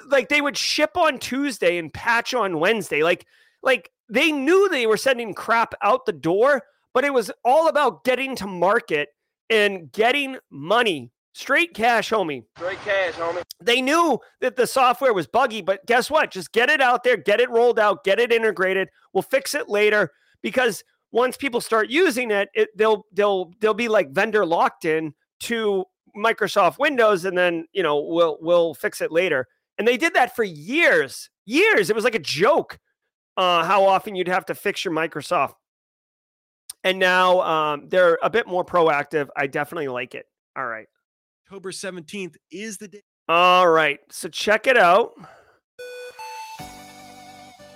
like 0.08 0.28
they 0.28 0.42
would 0.42 0.56
ship 0.56 0.96
on 0.96 1.18
Tuesday 1.18 1.78
and 1.78 1.92
patch 1.92 2.34
on 2.34 2.58
Wednesday. 2.58 3.02
Like, 3.02 3.24
like 3.62 3.90
they 4.10 4.32
knew 4.32 4.68
they 4.68 4.86
were 4.86 4.96
sending 4.98 5.32
crap 5.32 5.74
out 5.82 6.04
the 6.04 6.12
door, 6.12 6.64
but 6.92 7.04
it 7.04 7.14
was 7.14 7.30
all 7.44 7.68
about 7.68 8.04
getting 8.04 8.36
to 8.36 8.46
market 8.46 9.10
and 9.48 9.90
getting 9.92 10.36
money 10.50 11.12
straight 11.32 11.74
cash, 11.74 12.10
homie. 12.10 12.44
Straight 12.56 12.80
cash, 12.80 13.14
homie. 13.14 13.42
They 13.62 13.80
knew 13.80 14.18
that 14.40 14.56
the 14.56 14.66
software 14.66 15.14
was 15.14 15.26
buggy, 15.26 15.62
but 15.62 15.84
guess 15.86 16.10
what? 16.10 16.30
Just 16.30 16.52
get 16.52 16.70
it 16.70 16.80
out 16.80 17.04
there, 17.04 17.16
get 17.16 17.40
it 17.40 17.50
rolled 17.50 17.78
out, 17.78 18.04
get 18.04 18.18
it 18.18 18.32
integrated. 18.32 18.88
We'll 19.12 19.22
fix 19.22 19.54
it 19.54 19.68
later 19.68 20.10
because 20.42 20.82
once 21.12 21.36
people 21.36 21.60
start 21.60 21.88
using 21.88 22.30
it, 22.30 22.48
it 22.54 22.70
they'll 22.76 23.06
they'll 23.12 23.52
they'll 23.60 23.74
be 23.74 23.88
like 23.88 24.10
vendor 24.10 24.44
locked 24.44 24.84
in 24.84 25.14
to 25.40 25.84
Microsoft 26.16 26.78
Windows, 26.78 27.24
and 27.24 27.36
then 27.36 27.66
you 27.72 27.82
know 27.82 28.00
we'll 28.00 28.38
we'll 28.40 28.74
fix 28.74 29.00
it 29.00 29.12
later. 29.12 29.46
And 29.78 29.86
they 29.86 29.96
did 29.96 30.14
that 30.14 30.34
for 30.34 30.44
years, 30.44 31.28
years. 31.44 31.90
It 31.90 31.96
was 31.96 32.04
like 32.04 32.14
a 32.14 32.20
joke 32.20 32.78
uh, 33.36 33.64
how 33.64 33.84
often 33.84 34.14
you'd 34.14 34.28
have 34.28 34.46
to 34.46 34.54
fix 34.54 34.84
your 34.84 34.94
Microsoft. 34.94 35.54
And 36.84 36.98
now 36.98 37.40
um, 37.40 37.88
they're 37.88 38.18
a 38.22 38.30
bit 38.30 38.46
more 38.46 38.64
proactive. 38.64 39.28
I 39.36 39.46
definitely 39.46 39.88
like 39.88 40.14
it. 40.14 40.26
All 40.56 40.66
right. 40.66 40.86
October 41.46 41.70
17th 41.70 42.36
is 42.50 42.78
the 42.78 42.88
day. 42.88 43.02
All 43.28 43.68
right. 43.68 43.98
So 44.10 44.28
check 44.28 44.66
it 44.66 44.76
out. 44.76 45.12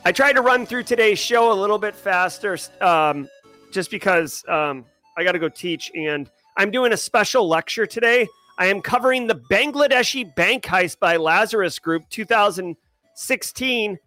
I 0.04 0.12
tried 0.12 0.32
to 0.34 0.42
run 0.42 0.64
through 0.64 0.84
today's 0.84 1.18
show 1.18 1.52
a 1.52 1.58
little 1.60 1.78
bit 1.78 1.94
faster 1.94 2.56
um, 2.80 3.28
just 3.70 3.90
because 3.90 4.42
um, 4.48 4.86
I 5.18 5.24
got 5.24 5.32
to 5.32 5.38
go 5.38 5.48
teach. 5.48 5.90
And 5.94 6.30
I'm 6.56 6.70
doing 6.70 6.92
a 6.92 6.96
special 6.96 7.48
lecture 7.48 7.86
today. 7.86 8.26
I 8.58 8.66
am 8.66 8.82
covering 8.82 9.26
the 9.26 9.36
Bangladeshi 9.50 10.34
bank 10.34 10.64
heist 10.64 10.98
by 10.98 11.16
Lazarus 11.16 11.78
Group 11.78 12.02
2016, 12.10 13.98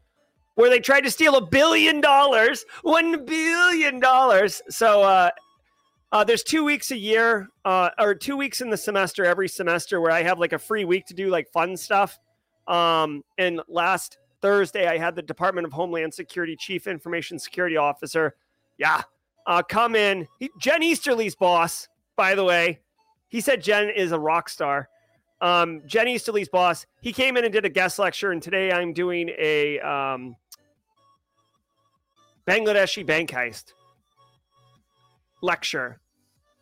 where 0.55 0.69
they 0.69 0.79
tried 0.79 1.01
to 1.01 1.11
steal 1.11 1.35
a 1.35 1.45
billion 1.45 2.01
dollars, 2.01 2.63
$1 2.85 3.25
billion. 3.25 4.01
So, 4.69 5.01
uh, 5.01 5.31
uh, 6.11 6.23
there's 6.23 6.43
two 6.43 6.63
weeks 6.63 6.91
a 6.91 6.97
year, 6.97 7.49
uh, 7.65 7.89
or 7.97 8.13
two 8.13 8.37
weeks 8.37 8.61
in 8.61 8.69
the 8.69 8.77
semester 8.77 9.25
every 9.25 9.47
semester 9.47 9.99
where 9.99 10.11
I 10.11 10.21
have 10.21 10.37
like 10.37 10.53
a 10.53 10.59
free 10.59 10.85
week 10.85 11.07
to 11.07 11.15
do 11.15 11.29
like 11.29 11.49
fun 11.51 11.75
stuff. 11.75 12.19
Um, 12.67 13.23
and 13.39 13.61
last 13.67 14.19
Thursday, 14.39 14.87
I 14.87 14.99
had 14.99 15.15
the 15.15 15.23
Department 15.23 15.65
of 15.65 15.73
Homeland 15.73 16.13
Security 16.13 16.55
Chief 16.55 16.85
Information 16.85 17.39
Security 17.39 17.77
Officer, 17.77 18.35
yeah, 18.77 19.01
uh, 19.47 19.63
come 19.63 19.95
in. 19.95 20.27
He, 20.39 20.51
Jen 20.59 20.83
Easterly's 20.83 21.35
boss, 21.35 21.87
by 22.15 22.35
the 22.35 22.43
way. 22.43 22.79
He 23.29 23.41
said 23.41 23.61
Jen 23.61 23.89
is 23.89 24.11
a 24.11 24.19
rock 24.19 24.49
star. 24.49 24.89
Um, 25.41 25.81
Jen 25.85 26.07
Easterly's 26.07 26.49
boss. 26.49 26.85
He 27.01 27.11
came 27.11 27.35
in 27.35 27.43
and 27.43 27.51
did 27.51 27.65
a 27.65 27.69
guest 27.69 27.99
lecture, 27.99 28.31
and 28.31 28.41
today 28.41 28.71
I'm 28.71 28.93
doing 28.93 29.29
a 29.37 29.79
um, 29.79 30.35
Bangladeshi 32.47 33.05
bank 33.05 33.31
heist 33.31 33.73
lecture. 35.41 35.99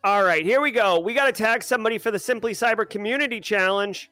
All 0.04 0.24
right, 0.24 0.44
here 0.44 0.60
we 0.60 0.72
go. 0.72 0.98
We 0.98 1.14
got 1.14 1.26
to 1.26 1.32
tag 1.32 1.62
somebody 1.62 1.96
for 1.96 2.10
the 2.10 2.18
Simply 2.18 2.54
Cyber 2.54 2.88
Community 2.88 3.40
Challenge. 3.40 4.10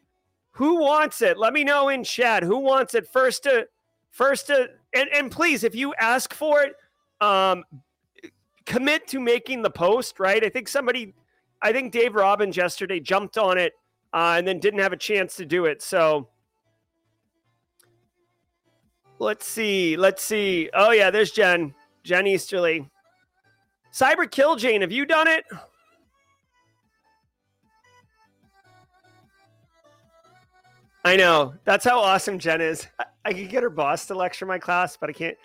Who 0.53 0.81
wants 0.81 1.21
it? 1.21 1.37
Let 1.37 1.53
me 1.53 1.65
know 1.65 1.89
in 1.89 2.05
chat. 2.05 2.43
Who 2.43 2.59
wants 2.59 2.95
it 2.95 3.09
first 3.09 3.43
to 3.45 3.67
first 4.11 4.47
to 4.49 4.69
and, 4.95 5.09
and 5.13 5.31
please, 5.31 5.65
if 5.65 5.75
you 5.75 5.95
ask 5.95 6.33
for 6.33 6.63
it, 6.63 6.75
um, 7.21 7.65
commit 8.67 9.09
to 9.09 9.21
making 9.21 9.63
the 9.63 9.71
post. 9.71 10.21
Right? 10.21 10.45
I 10.45 10.49
think 10.49 10.69
somebody, 10.69 11.15
I 11.63 11.73
think 11.73 11.93
Dave 11.93 12.15
Robbins 12.15 12.57
yesterday 12.57 13.01
jumped 13.01 13.37
on 13.37 13.59
it 13.59 13.75
uh, 14.13 14.35
and 14.39 14.47
then 14.47 14.59
didn't 14.59 14.81
have 14.81 14.93
a 14.93 14.97
chance 14.97 15.37
to 15.37 15.45
do 15.45 15.67
it. 15.67 15.83
So 15.83 16.29
let's 19.19 19.47
see. 19.47 19.97
Let's 19.97 20.23
see. 20.23 20.71
Oh 20.75 20.91
yeah, 20.91 21.11
there's 21.11 21.31
Jen. 21.31 21.75
Jen 22.03 22.27
Easterly. 22.27 22.89
Cyber 23.93 24.31
Kill 24.31 24.57
Jane, 24.57 24.81
have 24.81 24.93
you 24.93 25.05
done 25.05 25.29
it? 25.29 25.45
I 31.05 31.17
know. 31.17 31.55
That's 31.65 31.85
how 31.85 31.99
awesome 31.99 32.39
Jen 32.39 32.61
is. 32.61 32.87
I, 32.99 33.05
I 33.25 33.33
could 33.33 33.49
get 33.49 33.63
her 33.63 33.71
boss 33.71 34.07
to 34.07 34.15
lecture 34.15 34.47
my 34.47 34.59
class, 34.59 34.97
but 34.97 35.11
I 35.11 35.13
can't. 35.13 35.37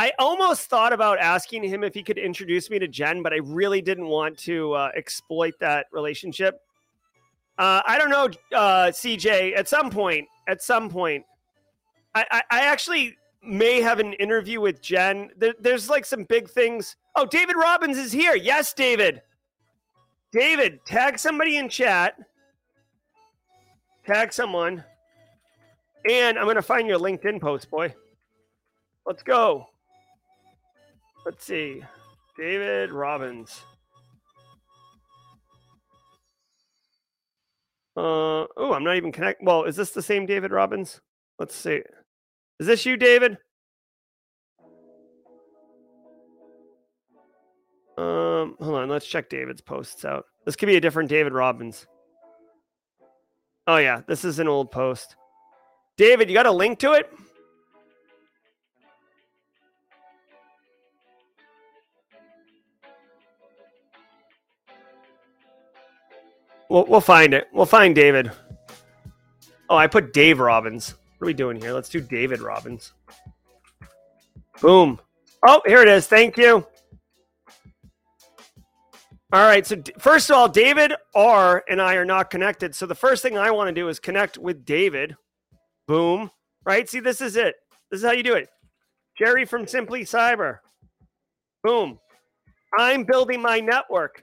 I 0.00 0.12
almost 0.18 0.70
thought 0.70 0.94
about 0.94 1.18
asking 1.18 1.62
him 1.62 1.84
if 1.84 1.92
he 1.92 2.02
could 2.02 2.16
introduce 2.16 2.70
me 2.70 2.78
to 2.78 2.88
Jen, 2.88 3.22
but 3.22 3.34
I 3.34 3.40
really 3.44 3.82
didn't 3.82 4.06
want 4.06 4.38
to 4.38 4.72
uh, 4.72 4.90
exploit 4.96 5.52
that 5.60 5.88
relationship. 5.92 6.62
Uh, 7.58 7.82
I 7.86 7.98
don't 7.98 8.08
know, 8.08 8.30
uh, 8.56 8.86
CJ. 8.86 9.54
At 9.54 9.68
some 9.68 9.90
point, 9.90 10.26
at 10.48 10.62
some 10.62 10.88
point, 10.88 11.26
I, 12.14 12.24
I, 12.30 12.42
I 12.50 12.60
actually 12.62 13.14
may 13.42 13.82
have 13.82 13.98
an 13.98 14.14
interview 14.14 14.62
with 14.62 14.80
Jen. 14.80 15.32
There, 15.36 15.52
there's 15.60 15.90
like 15.90 16.06
some 16.06 16.24
big 16.24 16.48
things. 16.48 16.96
Oh, 17.14 17.26
David 17.26 17.56
Robbins 17.56 17.98
is 17.98 18.10
here. 18.10 18.34
Yes, 18.34 18.72
David. 18.72 19.20
David, 20.32 20.82
tag 20.86 21.18
somebody 21.18 21.58
in 21.58 21.68
chat. 21.68 22.14
Tag 24.06 24.32
someone. 24.32 24.82
And 26.08 26.38
I'm 26.38 26.44
going 26.44 26.56
to 26.56 26.62
find 26.62 26.88
your 26.88 26.98
LinkedIn 26.98 27.38
post, 27.38 27.70
boy. 27.70 27.94
Let's 29.04 29.22
go. 29.22 29.66
Let's 31.24 31.44
see. 31.44 31.82
David 32.36 32.92
Robbins. 32.92 33.62
Uh 37.96 38.46
oh, 38.56 38.72
I'm 38.72 38.84
not 38.84 38.96
even 38.96 39.12
connect. 39.12 39.42
Well, 39.42 39.64
is 39.64 39.76
this 39.76 39.90
the 39.90 40.02
same 40.02 40.24
David 40.24 40.52
Robbins? 40.52 41.00
Let's 41.38 41.54
see. 41.54 41.82
Is 42.58 42.66
this 42.66 42.86
you, 42.86 42.96
David? 42.96 43.36
Um, 47.98 48.56
hold 48.58 48.76
on. 48.76 48.88
Let's 48.88 49.06
check 49.06 49.28
David's 49.28 49.60
posts 49.60 50.04
out. 50.04 50.24
This 50.46 50.56
could 50.56 50.66
be 50.66 50.76
a 50.76 50.80
different 50.80 51.10
David 51.10 51.32
Robbins. 51.32 51.86
Oh 53.66 53.76
yeah, 53.76 54.00
this 54.06 54.24
is 54.24 54.38
an 54.38 54.48
old 54.48 54.70
post. 54.70 55.16
David, 55.96 56.30
you 56.30 56.34
got 56.34 56.46
a 56.46 56.52
link 56.52 56.78
to 56.78 56.92
it? 56.92 57.10
We'll, 66.70 66.86
we'll 66.86 67.00
find 67.00 67.34
it. 67.34 67.48
We'll 67.52 67.66
find 67.66 67.96
David. 67.96 68.30
Oh, 69.68 69.76
I 69.76 69.88
put 69.88 70.12
Dave 70.12 70.38
Robbins. 70.38 70.94
What 71.18 71.24
are 71.24 71.26
we 71.26 71.34
doing 71.34 71.60
here? 71.60 71.72
Let's 71.72 71.88
do 71.88 72.00
David 72.00 72.40
Robbins. 72.40 72.92
Boom. 74.60 75.00
Oh, 75.44 75.60
here 75.66 75.82
it 75.82 75.88
is. 75.88 76.06
Thank 76.06 76.36
you. 76.36 76.64
All 79.32 79.46
right. 79.46 79.66
So, 79.66 79.82
first 79.98 80.30
of 80.30 80.36
all, 80.36 80.48
David 80.48 80.92
R 81.14 81.64
and 81.68 81.82
I 81.82 81.96
are 81.96 82.04
not 82.04 82.30
connected. 82.30 82.74
So, 82.76 82.86
the 82.86 82.94
first 82.94 83.22
thing 83.22 83.36
I 83.36 83.50
want 83.50 83.66
to 83.66 83.74
do 83.74 83.88
is 83.88 83.98
connect 83.98 84.38
with 84.38 84.64
David. 84.64 85.16
Boom. 85.88 86.30
Right. 86.64 86.88
See, 86.88 87.00
this 87.00 87.20
is 87.20 87.34
it. 87.34 87.56
This 87.90 87.98
is 87.98 88.06
how 88.06 88.12
you 88.12 88.22
do 88.22 88.34
it. 88.34 88.48
Jerry 89.18 89.44
from 89.44 89.66
Simply 89.66 90.04
Cyber. 90.04 90.58
Boom. 91.64 91.98
I'm 92.78 93.02
building 93.02 93.42
my 93.42 93.58
network 93.58 94.22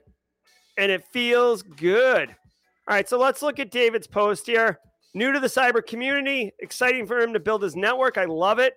and 0.78 0.92
it 0.92 1.04
feels 1.12 1.62
good. 1.64 2.30
All 2.30 2.96
right. 2.96 3.08
So, 3.08 3.18
let's 3.20 3.42
look 3.42 3.60
at 3.60 3.72
David's 3.72 4.08
post 4.08 4.46
here. 4.46 4.80
New 5.14 5.32
to 5.32 5.40
the 5.40 5.48
cyber 5.48 5.86
community. 5.86 6.54
Exciting 6.60 7.08
for 7.08 7.20
him 7.20 7.34
to 7.34 7.40
build 7.40 7.64
his 7.64 7.76
network. 7.76 8.18
I 8.18 8.26
love 8.26 8.60
it. 8.60 8.76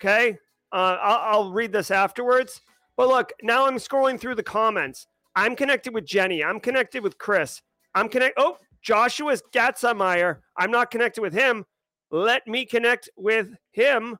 Okay. 0.00 0.38
Uh, 0.72 0.98
I'll, 1.00 1.42
I'll 1.42 1.52
read 1.52 1.72
this 1.72 1.90
afterwards. 1.90 2.60
But 2.96 3.08
look, 3.08 3.32
now 3.42 3.66
I'm 3.66 3.76
scrolling 3.76 4.18
through 4.18 4.36
the 4.36 4.42
comments. 4.42 5.06
I'm 5.36 5.56
connected 5.56 5.92
with 5.94 6.04
Jenny. 6.04 6.44
I'm 6.44 6.60
connected 6.60 7.02
with 7.02 7.18
Chris. 7.18 7.60
I'm 7.94 8.08
connect. 8.08 8.34
Oh, 8.36 8.56
Joshua 8.82 9.36
Gatzameyer. 9.52 10.38
I'm 10.56 10.70
not 10.70 10.90
connected 10.90 11.20
with 11.20 11.32
him. 11.32 11.64
Let 12.10 12.46
me 12.46 12.64
connect 12.66 13.08
with 13.16 13.48
him. 13.72 14.16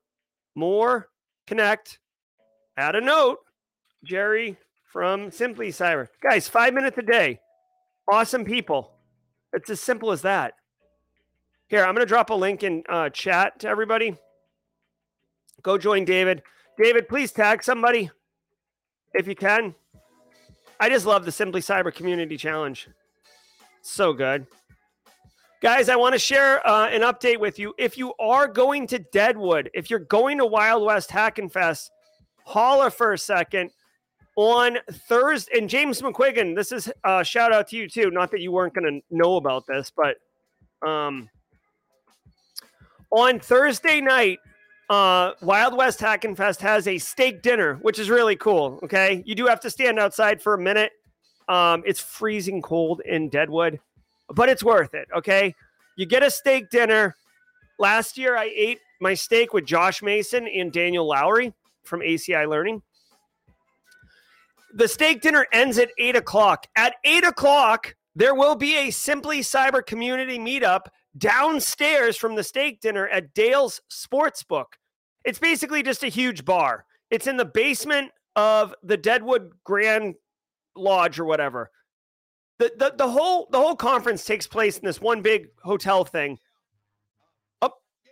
More 0.54 1.08
connect. 1.46 1.98
Add 2.76 2.96
a 2.96 3.00
note. 3.00 3.38
Jerry 4.04 4.56
from 4.94 5.28
Simply 5.32 5.70
Cyber. 5.70 6.06
Guys, 6.22 6.46
five 6.48 6.72
minutes 6.72 6.96
a 6.96 7.02
day. 7.02 7.40
Awesome 8.08 8.44
people. 8.44 8.92
It's 9.52 9.68
as 9.68 9.80
simple 9.80 10.12
as 10.12 10.22
that. 10.22 10.54
Here, 11.66 11.84
I'm 11.84 11.96
going 11.96 12.06
to 12.06 12.08
drop 12.08 12.30
a 12.30 12.34
link 12.34 12.62
in 12.62 12.84
uh, 12.88 13.08
chat 13.08 13.58
to 13.58 13.68
everybody. 13.68 14.16
Go 15.62 15.78
join 15.78 16.04
David. 16.04 16.44
David, 16.78 17.08
please 17.08 17.32
tag 17.32 17.64
somebody 17.64 18.08
if 19.14 19.26
you 19.26 19.34
can. 19.34 19.74
I 20.78 20.88
just 20.88 21.06
love 21.06 21.24
the 21.24 21.32
Simply 21.32 21.60
Cyber 21.60 21.92
Community 21.92 22.36
Challenge. 22.36 22.88
So 23.82 24.12
good. 24.12 24.46
Guys, 25.60 25.88
I 25.88 25.96
want 25.96 26.12
to 26.12 26.20
share 26.20 26.64
uh, 26.64 26.88
an 26.88 27.00
update 27.00 27.40
with 27.40 27.58
you. 27.58 27.74
If 27.78 27.98
you 27.98 28.14
are 28.20 28.46
going 28.46 28.86
to 28.88 29.00
Deadwood, 29.00 29.70
if 29.74 29.90
you're 29.90 29.98
going 29.98 30.38
to 30.38 30.46
Wild 30.46 30.84
West 30.84 31.10
Hackin' 31.10 31.50
Fest, 31.50 31.90
holler 32.44 32.90
for 32.90 33.12
a 33.12 33.18
second 33.18 33.72
on 34.36 34.78
Thursday. 34.90 35.58
And 35.58 35.68
James 35.68 36.00
McQuiggan, 36.02 36.56
this 36.56 36.72
is 36.72 36.88
a 37.04 37.08
uh, 37.08 37.22
shout 37.22 37.52
out 37.52 37.68
to 37.68 37.76
you 37.76 37.88
too. 37.88 38.10
Not 38.10 38.30
that 38.32 38.40
you 38.40 38.52
weren't 38.52 38.74
going 38.74 39.00
to 39.00 39.16
know 39.16 39.36
about 39.36 39.66
this, 39.66 39.92
but 39.94 40.16
um, 40.86 41.28
on 43.10 43.38
Thursday 43.38 44.00
night, 44.00 44.38
uh, 44.90 45.32
Wild 45.40 45.76
West 45.76 46.00
Hackin' 46.00 46.36
Fest 46.36 46.60
has 46.60 46.86
a 46.86 46.98
steak 46.98 47.42
dinner, 47.42 47.76
which 47.76 47.98
is 47.98 48.10
really 48.10 48.36
cool. 48.36 48.78
Okay. 48.82 49.22
You 49.24 49.34
do 49.34 49.46
have 49.46 49.60
to 49.60 49.70
stand 49.70 49.98
outside 49.98 50.42
for 50.42 50.54
a 50.54 50.58
minute. 50.58 50.92
Um, 51.48 51.82
it's 51.86 52.00
freezing 52.00 52.62
cold 52.62 53.00
in 53.04 53.28
Deadwood, 53.28 53.80
but 54.30 54.48
it's 54.48 54.62
worth 54.62 54.94
it. 54.94 55.08
Okay. 55.16 55.54
You 55.96 56.06
get 56.06 56.22
a 56.22 56.30
steak 56.30 56.70
dinner. 56.70 57.16
Last 57.78 58.18
year, 58.18 58.36
I 58.36 58.52
ate 58.54 58.78
my 59.00 59.14
steak 59.14 59.52
with 59.52 59.64
Josh 59.64 60.02
Mason 60.02 60.46
and 60.46 60.72
Daniel 60.72 61.08
Lowrie 61.08 61.52
from 61.84 62.00
ACI 62.00 62.48
Learning. 62.48 62.82
The 64.74 64.88
steak 64.88 65.20
dinner 65.20 65.46
ends 65.52 65.78
at 65.78 65.90
eight 65.98 66.16
o'clock. 66.16 66.66
At 66.76 66.96
eight 67.04 67.24
o'clock, 67.24 67.94
there 68.16 68.34
will 68.34 68.56
be 68.56 68.76
a 68.76 68.90
Simply 68.90 69.40
Cyber 69.40 69.86
community 69.86 70.36
meetup 70.36 70.86
downstairs 71.16 72.16
from 72.16 72.34
the 72.34 72.42
steak 72.42 72.80
dinner 72.80 73.06
at 73.06 73.32
Dale's 73.34 73.80
Sportsbook. 73.88 74.66
It's 75.24 75.38
basically 75.38 75.84
just 75.84 76.02
a 76.02 76.08
huge 76.08 76.44
bar. 76.44 76.86
It's 77.10 77.28
in 77.28 77.36
the 77.36 77.44
basement 77.44 78.10
of 78.34 78.74
the 78.82 78.96
Deadwood 78.96 79.52
Grand 79.62 80.16
Lodge 80.74 81.20
or 81.20 81.24
whatever. 81.24 81.70
The, 82.58 82.72
the 82.76 82.94
the 82.96 83.08
whole 83.08 83.48
the 83.50 83.58
whole 83.58 83.76
conference 83.76 84.24
takes 84.24 84.46
place 84.46 84.78
in 84.78 84.84
this 84.84 85.00
one 85.00 85.22
big 85.22 85.48
hotel 85.62 86.04
thing. 86.04 86.38
Up. 87.62 87.74
Oh. 87.76 88.10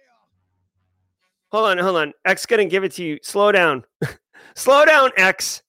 Hold 1.50 1.70
on, 1.70 1.78
hold 1.78 1.96
on. 1.96 2.12
X 2.24 2.46
gonna 2.46 2.64
give 2.64 2.84
it 2.84 2.92
to 2.92 3.04
you. 3.04 3.18
Slow 3.22 3.50
down. 3.50 3.84
Slow 4.54 4.84
down, 4.84 5.10
X. 5.16 5.62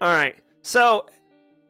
All 0.00 0.14
right. 0.14 0.36
So 0.62 1.06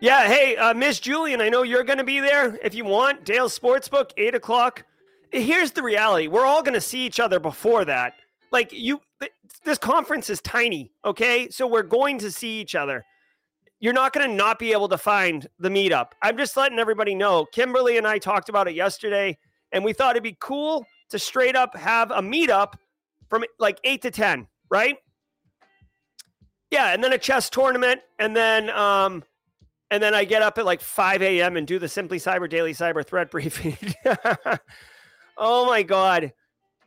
yeah, 0.01 0.29
hey, 0.29 0.57
uh, 0.57 0.75
Miss 0.75 1.01
Julian, 1.01 1.41
I 1.41 1.49
know 1.49 1.63
you're 1.63 1.83
going 1.83 1.99
to 1.99 2.05
be 2.05 2.21
there 2.21 2.57
if 2.63 2.75
you 2.75 2.85
want. 2.85 3.25
Dale 3.25 3.49
Sportsbook, 3.49 4.11
eight 4.17 4.35
o'clock. 4.35 4.85
Here's 5.33 5.73
the 5.73 5.83
reality: 5.83 6.29
we're 6.29 6.47
all 6.47 6.63
going 6.63 6.75
to 6.75 6.81
see 6.81 7.05
each 7.05 7.21
other 7.21 7.41
before 7.41 7.85
that. 7.87 8.15
Like 8.53 8.73
you, 8.73 9.01
this 9.65 9.79
conference 9.79 10.31
is 10.31 10.41
tiny. 10.43 10.93
Okay, 11.05 11.49
so 11.51 11.67
we're 11.67 11.83
going 11.83 12.19
to 12.19 12.31
see 12.31 12.61
each 12.61 12.75
other. 12.75 13.05
You're 13.81 13.93
not 13.93 14.13
going 14.13 14.29
to 14.29 14.35
not 14.35 14.59
be 14.59 14.73
able 14.73 14.89
to 14.89 14.99
find 14.99 15.47
the 15.59 15.69
meetup. 15.69 16.09
I'm 16.23 16.37
just 16.37 16.57
letting 16.57 16.79
everybody 16.79 17.15
know. 17.15 17.47
Kimberly 17.53 17.97
and 17.97 18.07
I 18.07 18.19
talked 18.19 18.49
about 18.49 18.69
it 18.69 18.75
yesterday, 18.75 19.39
and 19.73 19.85
we 19.85 19.93
thought 19.93 20.17
it'd 20.17 20.23
be 20.23 20.37
cool 20.41 20.87
to 21.11 21.19
straight 21.19 21.57
up 21.57 21.77
have 21.77 22.11
a 22.11 22.21
meetup 22.21 22.75
from 23.29 23.45
like 23.59 23.79
eight 23.85 24.03
to 24.03 24.11
ten, 24.11 24.47
right? 24.71 24.99
Yeah, 26.71 26.93
and 26.93 27.03
then 27.03 27.13
a 27.13 27.19
chess 27.19 27.49
tournament, 27.49 28.01
and 28.19 28.37
then 28.37 28.69
um, 28.71 29.25
and 29.91 30.03
then 30.03 30.15
I 30.15 30.25
get 30.25 30.43
up 30.43 30.59
at 30.59 30.67
like 30.67 30.81
5 30.81 31.23
a.m. 31.23 31.57
and 31.57 31.67
do 31.67 31.79
the 31.79 31.89
Simply 31.89 32.19
Cyber 32.19 32.49
Daily 32.49 32.75
Cyber 32.75 33.05
Threat 33.05 33.31
Briefing. 33.33 33.77
oh 35.39 35.67
my 35.67 35.83
God. 35.83 36.33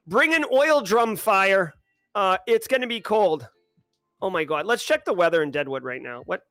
Bring 0.08 0.34
an 0.34 0.46
oil 0.52 0.82
drum 0.82 1.16
fire. 1.16 1.74
Uh, 2.14 2.38
it's 2.48 2.68
going 2.68 2.82
to 2.82 2.88
be 2.88 3.00
cold. 3.02 3.48
Oh 4.22 4.30
my 4.30 4.44
God. 4.44 4.66
Let's 4.66 4.84
check 4.86 5.06
the 5.06 5.14
weather 5.14 5.42
in 5.42 5.52
Deadwood 5.52 5.84
right 5.84 6.02
now. 6.02 6.22
What? 6.26 6.42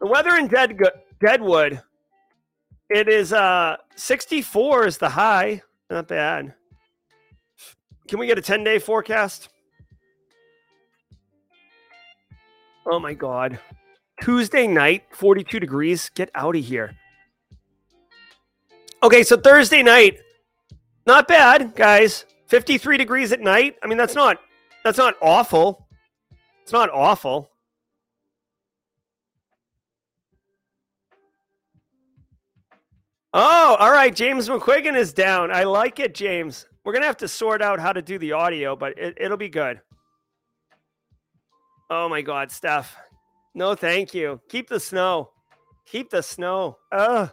The 0.00 0.06
weather 0.06 0.36
in 0.36 0.46
Dead- 0.48 0.78
Deadwood, 1.20 1.82
it 2.88 3.08
is 3.08 3.32
uh 3.32 3.76
64 3.96 4.86
is 4.86 4.98
the 4.98 5.08
high. 5.08 5.60
Not 5.90 6.08
bad. 6.08 6.54
Can 8.08 8.18
we 8.18 8.26
get 8.26 8.38
a 8.38 8.42
10 8.42 8.64
day 8.64 8.78
forecast? 8.78 9.50
Oh 12.86 12.98
my 12.98 13.12
God. 13.12 13.58
Tuesday 14.22 14.66
night, 14.66 15.04
42 15.12 15.60
degrees. 15.60 16.10
Get 16.14 16.30
out 16.34 16.56
of 16.56 16.64
here. 16.64 16.96
Okay, 19.02 19.22
so 19.22 19.36
Thursday 19.36 19.82
night, 19.82 20.18
not 21.06 21.28
bad, 21.28 21.74
guys. 21.76 22.24
53 22.46 22.96
degrees 22.96 23.30
at 23.30 23.40
night. 23.40 23.76
I 23.82 23.86
mean, 23.86 23.98
that's 23.98 24.14
not 24.14 24.38
that's 24.82 24.98
not 24.98 25.14
awful. 25.20 25.86
It's 26.62 26.72
not 26.72 26.90
awful. 26.90 27.50
Oh, 33.34 33.76
all 33.78 33.92
right. 33.92 34.14
James 34.14 34.48
McQuiggan 34.48 34.96
is 34.96 35.12
down. 35.12 35.50
I 35.50 35.64
like 35.64 36.00
it, 36.00 36.14
James. 36.14 36.67
We're 36.88 36.94
gonna 36.94 37.04
have 37.04 37.18
to 37.18 37.28
sort 37.28 37.60
out 37.60 37.80
how 37.80 37.92
to 37.92 38.00
do 38.00 38.18
the 38.18 38.32
audio, 38.32 38.74
but 38.74 38.98
it, 38.98 39.18
it'll 39.20 39.36
be 39.36 39.50
good. 39.50 39.82
Oh 41.90 42.08
my 42.08 42.22
God, 42.22 42.50
Steph. 42.50 42.96
No, 43.54 43.74
thank 43.74 44.14
you. 44.14 44.40
Keep 44.48 44.70
the 44.70 44.80
snow. 44.80 45.28
Keep 45.84 46.08
the 46.08 46.22
snow. 46.22 46.78
Ugh. 46.90 47.30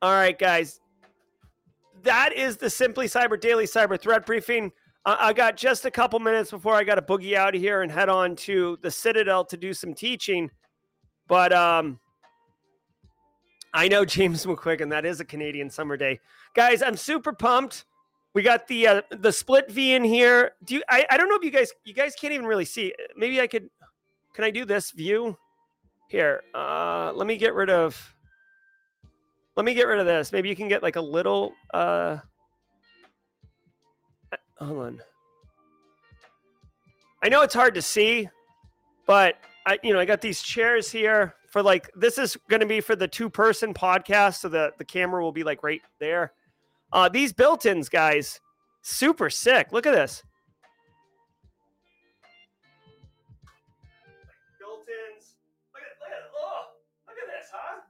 All 0.00 0.10
right, 0.10 0.38
guys. 0.38 0.80
That 2.02 2.32
is 2.32 2.56
the 2.56 2.70
Simply 2.70 3.08
Cyber 3.08 3.38
Daily 3.38 3.66
Cyber 3.66 4.00
Threat 4.00 4.24
Briefing. 4.24 4.72
I 5.04 5.34
got 5.34 5.58
just 5.58 5.84
a 5.84 5.90
couple 5.90 6.18
minutes 6.18 6.50
before 6.50 6.76
I 6.76 6.82
got 6.82 6.94
to 6.94 7.02
boogie 7.02 7.34
out 7.34 7.54
of 7.54 7.60
here 7.60 7.82
and 7.82 7.92
head 7.92 8.08
on 8.08 8.36
to 8.36 8.78
the 8.80 8.90
Citadel 8.90 9.44
to 9.44 9.58
do 9.58 9.74
some 9.74 9.92
teaching. 9.92 10.50
But 11.28 11.52
um, 11.52 12.00
I 13.72 13.88
know 13.88 14.04
James 14.04 14.44
McQuiggan. 14.46 14.90
That 14.90 15.04
is 15.04 15.20
a 15.20 15.24
Canadian 15.24 15.70
summer 15.70 15.96
day. 15.96 16.20
Guys, 16.54 16.82
I'm 16.82 16.96
super 16.96 17.32
pumped. 17.32 17.84
We 18.32 18.42
got 18.42 18.68
the 18.68 18.86
uh, 18.86 19.02
the 19.10 19.32
split 19.32 19.70
V 19.70 19.94
in 19.94 20.04
here. 20.04 20.52
Do 20.64 20.76
you? 20.76 20.82
I, 20.88 21.04
I 21.10 21.16
don't 21.16 21.28
know 21.28 21.34
if 21.34 21.44
you 21.44 21.50
guys 21.50 21.72
you 21.84 21.94
guys 21.94 22.14
can't 22.14 22.32
even 22.32 22.46
really 22.46 22.64
see. 22.64 22.94
Maybe 23.16 23.40
I 23.40 23.48
could. 23.48 23.68
can 24.34 24.44
I 24.44 24.50
do 24.50 24.64
this 24.64 24.92
view? 24.92 25.36
Here, 26.08 26.42
uh, 26.54 27.12
let 27.14 27.26
me 27.26 27.36
get 27.36 27.54
rid 27.54 27.70
of. 27.70 28.14
Let 29.56 29.66
me 29.66 29.74
get 29.74 29.86
rid 29.86 29.98
of 29.98 30.06
this. 30.06 30.32
Maybe 30.32 30.48
you 30.48 30.56
can 30.56 30.68
get 30.68 30.82
like 30.82 30.96
a 30.96 31.00
little. 31.00 31.54
Uh, 31.74 32.18
hold 34.58 34.78
on. 34.78 35.02
I 37.22 37.28
know 37.28 37.42
it's 37.42 37.54
hard 37.54 37.74
to 37.74 37.82
see, 37.82 38.28
but 39.06 39.38
I, 39.66 39.78
you 39.82 39.92
know, 39.92 39.98
I 40.00 40.04
got 40.04 40.20
these 40.20 40.40
chairs 40.40 40.90
here 40.90 41.34
for 41.50 41.62
like 41.62 41.90
this 41.94 42.16
is 42.16 42.38
going 42.48 42.60
to 42.60 42.66
be 42.66 42.80
for 42.80 42.96
the 42.96 43.08
two 43.08 43.28
person 43.28 43.74
podcast, 43.74 44.38
so 44.38 44.48
the 44.48 44.72
the 44.78 44.84
camera 44.84 45.22
will 45.22 45.32
be 45.32 45.42
like 45.42 45.62
right 45.62 45.82
there. 45.98 46.32
Uh, 46.92 47.08
these 47.08 47.32
built-ins, 47.32 47.88
guys, 47.88 48.40
super 48.82 49.28
sick. 49.28 49.72
Look 49.72 49.86
at 49.86 49.92
this. 49.92 50.22
Built-ins. 54.58 55.34
Look 55.74 55.82
at 55.82 55.98
look 56.00 56.10
at 56.10 56.30
oh 56.36 56.62
look 57.06 57.16
at 57.18 57.26
this, 57.26 57.50
huh? 57.52 57.80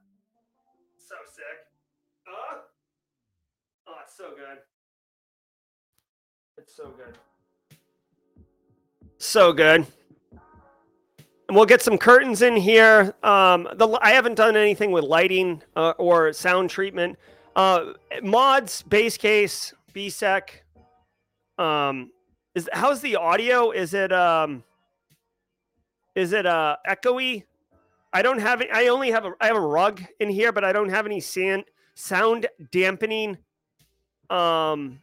So 0.97 1.15
sick. 1.31 1.43
Huh? 2.25 2.57
Oh, 3.87 3.93
it's 4.03 4.17
so 4.17 4.29
good. 4.35 4.57
It's 6.57 6.75
so 6.75 6.91
good. 6.97 7.17
So 9.19 9.53
good. 9.53 9.85
And 11.51 11.57
we'll 11.57 11.65
get 11.65 11.81
some 11.81 11.97
curtains 11.97 12.43
in 12.43 12.55
here. 12.55 13.13
Um, 13.23 13.67
the 13.73 13.99
I 14.01 14.11
haven't 14.11 14.35
done 14.35 14.55
anything 14.55 14.93
with 14.93 15.03
lighting 15.03 15.61
uh, 15.75 15.91
or 15.97 16.31
sound 16.31 16.69
treatment. 16.69 17.19
Uh, 17.57 17.87
mods, 18.23 18.83
base 18.83 19.17
case, 19.17 19.73
BSEC. 19.93 20.43
Um, 21.57 22.11
is 22.55 22.69
how's 22.71 23.01
the 23.01 23.17
audio? 23.17 23.71
Is 23.71 23.93
it 23.93 24.13
um, 24.13 24.63
is 26.15 26.31
it 26.31 26.45
uh 26.45 26.77
echoey? 26.87 27.43
I 28.13 28.21
don't 28.21 28.39
have. 28.39 28.63
I 28.73 28.87
only 28.87 29.11
have 29.11 29.25
a 29.25 29.33
I 29.41 29.47
have 29.47 29.57
a 29.57 29.59
rug 29.59 30.01
in 30.21 30.29
here, 30.29 30.53
but 30.53 30.63
I 30.63 30.71
don't 30.71 30.87
have 30.87 31.05
any 31.05 31.19
sand 31.19 31.65
sound 31.95 32.47
dampening. 32.71 33.37
Um. 34.29 35.01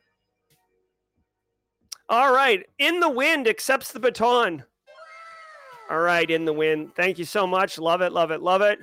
All 2.09 2.33
right, 2.33 2.65
in 2.79 3.01
the 3.01 3.11
wind 3.11 3.47
accepts 3.47 3.93
the 3.93 4.01
baton. 4.01 4.65
All 5.91 6.01
right, 6.01 6.31
in 6.31 6.45
the 6.45 6.53
win. 6.53 6.93
Thank 6.95 7.19
you 7.19 7.25
so 7.25 7.47
much. 7.47 7.79
Love 7.79 8.03
it, 8.03 8.13
love 8.13 8.31
it, 8.31 8.43
love 8.43 8.61
it. 8.61 8.79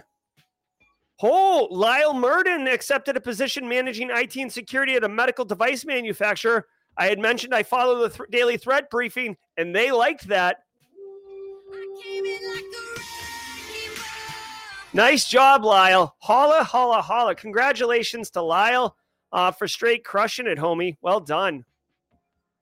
Oh, 1.21 1.67
Lyle 1.71 2.13
Murden 2.13 2.67
accepted 2.67 3.15
a 3.15 3.21
position 3.21 3.69
managing 3.69 4.09
IT 4.09 4.35
and 4.35 4.51
security 4.51 4.95
at 4.95 5.03
a 5.03 5.09
medical 5.09 5.45
device 5.45 5.85
manufacturer. 5.85 6.67
I 6.97 7.07
had 7.07 7.19
mentioned 7.19 7.53
I 7.53 7.63
follow 7.63 8.07
the 8.07 8.09
th- 8.09 8.29
daily 8.31 8.57
threat 8.57 8.89
briefing, 8.89 9.37
and 9.57 9.73
they 9.73 9.91
liked 9.91 10.27
that. 10.27 10.63
Nice 14.93 15.27
job, 15.27 15.63
Lyle. 15.63 16.15
Holla, 16.19 16.63
holla, 16.63 17.01
holla. 17.01 17.35
Congratulations 17.35 18.29
to 18.31 18.41
Lyle 18.41 18.95
uh, 19.31 19.51
for 19.51 19.67
straight 19.67 20.03
crushing 20.03 20.47
it, 20.47 20.57
homie. 20.57 20.97
Well 21.01 21.19
done. 21.19 21.65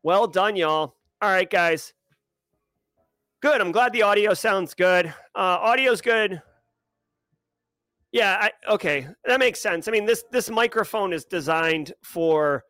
Well 0.02 0.28
done, 0.28 0.56
y'all. 0.56 0.96
All 1.22 1.30
right, 1.30 1.50
guys. 1.50 1.94
Good. 3.44 3.60
I'm 3.60 3.74
glad 3.74 3.92
the 3.92 4.04
audio 4.04 4.34
sounds 4.34 4.74
good. 4.74 5.08
Uh, 5.36 5.58
audio's 5.60 6.00
good. 6.00 6.42
Yeah. 8.14 8.38
I, 8.40 8.52
okay, 8.72 9.06
that 9.26 9.38
makes 9.38 9.60
sense. 9.60 9.90
I 9.90 9.92
mean 9.92 10.06
this 10.06 10.24
this 10.32 10.50
microphone 10.50 11.12
is 11.12 11.26
designed 11.26 11.92
for 12.04 12.64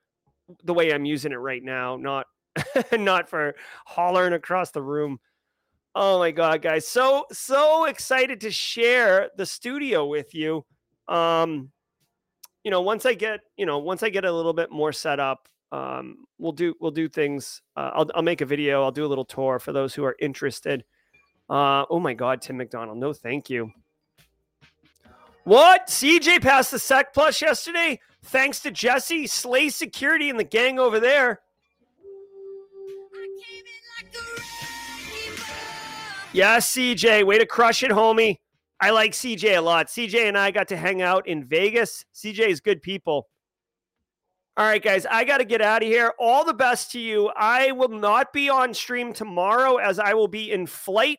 the 0.64 0.74
way 0.74 0.92
I'm 0.92 1.06
using 1.06 1.32
it 1.32 1.36
right 1.36 1.62
now, 1.62 1.96
not 1.96 2.26
not 2.92 3.30
for 3.30 3.54
hollering 3.86 4.34
across 4.34 4.72
the 4.72 4.82
room. 4.82 5.20
Oh 5.94 6.18
my 6.18 6.32
god, 6.32 6.64
guys! 6.64 6.88
So 6.88 7.26
so 7.32 7.86
excited 7.86 8.42
to 8.42 8.50
share 8.50 9.30
the 9.38 9.46
studio 9.46 10.08
with 10.08 10.34
you. 10.34 10.66
Um, 11.08 11.70
you 12.64 12.72
know, 12.72 12.82
once 12.82 13.06
I 13.06 13.14
get 13.14 13.42
you 13.58 13.68
know 13.68 13.78
once 13.78 14.02
I 14.02 14.10
get 14.10 14.26
a 14.26 14.32
little 14.32 14.54
bit 14.54 14.72
more 14.72 14.92
set 14.92 15.20
up, 15.20 15.48
um, 15.74 16.18
we'll 16.38 16.52
do 16.52 16.76
we'll 16.80 16.92
do 16.92 17.10
things. 17.10 17.64
Uh, 17.76 17.90
I'll 17.96 18.12
I'll 18.14 18.22
make 18.22 18.42
a 18.42 18.46
video. 18.46 18.84
I'll 18.84 18.92
do 18.92 19.06
a 19.06 19.08
little 19.08 19.26
tour 19.26 19.58
for 19.58 19.74
those 19.74 19.96
who 19.96 20.04
are 20.04 20.16
interested. 20.20 20.84
Uh, 21.50 21.84
oh 21.90 22.00
my 22.00 22.14
God, 22.14 22.42
Tim 22.42 22.58
McDonald, 22.58 23.00
no, 23.00 23.12
thank 23.12 23.50
you. 23.50 23.72
What? 25.46 25.88
CJ 25.88 26.42
passed 26.42 26.72
the 26.72 26.80
Sec 26.80 27.14
Plus 27.14 27.42
yesterday, 27.42 28.00
thanks 28.26 28.60
to 28.62 28.72
Jesse 28.72 29.28
Slay 29.28 29.70
Security 29.70 30.30
and 30.30 30.40
the 30.40 30.44
gang 30.44 30.80
over 30.80 31.00
there. 31.00 31.42
Yeah, 36.32 36.58
CJ, 36.58 37.26
way 37.26 37.40
to 37.40 37.46
crush 37.46 37.84
it, 37.84 37.92
homie. 37.92 38.38
I 38.80 38.92
like 38.92 39.12
CJ 39.12 39.58
a 39.58 39.62
lot. 39.62 39.88
CJ 39.88 40.28
and 40.28 40.38
I 40.38 40.52
got 40.52 40.68
to 40.70 40.78
hang 40.78 41.02
out 41.02 41.28
in 41.28 41.46
Vegas. 41.46 42.06
CJ 42.14 42.48
is 42.48 42.60
good 42.60 42.82
people. 42.82 43.28
All 44.56 44.66
right, 44.66 44.84
guys, 44.84 45.08
I 45.08 45.24
got 45.24 45.40
to 45.40 45.46
get 45.46 45.62
out 45.62 45.82
of 45.82 45.88
here. 45.88 46.14
All 46.20 46.46
the 46.46 46.54
best 46.54 46.92
to 46.92 47.00
you. 47.00 47.32
I 47.36 47.72
will 47.72 47.90
not 47.90 48.32
be 48.32 48.52
on 48.52 48.76
stream 48.76 49.12
tomorrow 49.12 49.78
as 49.78 49.98
I 49.98 50.14
will 50.14 50.28
be 50.28 50.52
in 50.52 50.68
flight. 50.68 51.18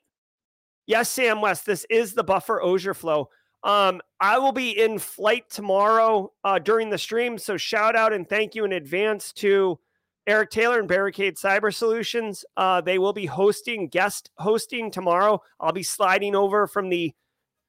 Yes, 0.86 1.08
Sam 1.10 1.40
West, 1.40 1.66
this 1.66 1.84
is 1.90 2.14
the 2.14 2.22
Buffer 2.22 2.62
Osier 2.62 2.94
Flow. 2.94 3.30
Um, 3.64 4.02
I 4.20 4.38
will 4.38 4.52
be 4.52 4.78
in 4.78 5.00
flight 5.00 5.50
tomorrow 5.50 6.32
uh, 6.44 6.60
during 6.60 6.90
the 6.90 6.98
stream. 6.98 7.36
So 7.36 7.56
shout 7.56 7.96
out 7.96 8.12
and 8.12 8.28
thank 8.28 8.54
you 8.54 8.64
in 8.64 8.72
advance 8.72 9.32
to 9.34 9.80
Eric 10.28 10.50
Taylor 10.50 10.78
and 10.78 10.86
Barricade 10.86 11.34
Cyber 11.36 11.74
Solutions. 11.74 12.44
Uh, 12.56 12.82
they 12.82 12.98
will 12.98 13.12
be 13.12 13.26
hosting 13.26 13.88
guest 13.88 14.30
hosting 14.38 14.92
tomorrow. 14.92 15.42
I'll 15.58 15.72
be 15.72 15.82
sliding 15.82 16.36
over 16.36 16.68
from 16.68 16.88
the 16.88 17.12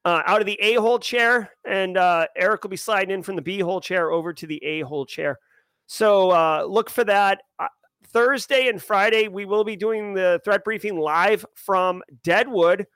uh, 0.04 0.22
out 0.26 0.40
of 0.40 0.46
the 0.46 0.60
A 0.60 0.74
hole 0.74 1.00
chair, 1.00 1.50
and 1.64 1.96
uh, 1.96 2.28
Eric 2.36 2.62
will 2.62 2.70
be 2.70 2.76
sliding 2.76 3.12
in 3.12 3.24
from 3.24 3.34
the 3.34 3.42
B 3.42 3.58
hole 3.58 3.80
chair 3.80 4.12
over 4.12 4.32
to 4.32 4.46
the 4.46 4.62
A 4.64 4.82
hole 4.82 5.04
chair. 5.04 5.38
So 5.86 6.30
uh, 6.30 6.64
look 6.68 6.90
for 6.90 7.04
that. 7.04 7.42
Uh, 7.58 7.68
Thursday 8.08 8.68
and 8.68 8.82
Friday, 8.82 9.28
we 9.28 9.44
will 9.44 9.64
be 9.64 9.76
doing 9.76 10.14
the 10.14 10.40
threat 10.44 10.64
briefing 10.64 10.98
live 10.98 11.44
from 11.54 12.02
Deadwood. 12.22 12.86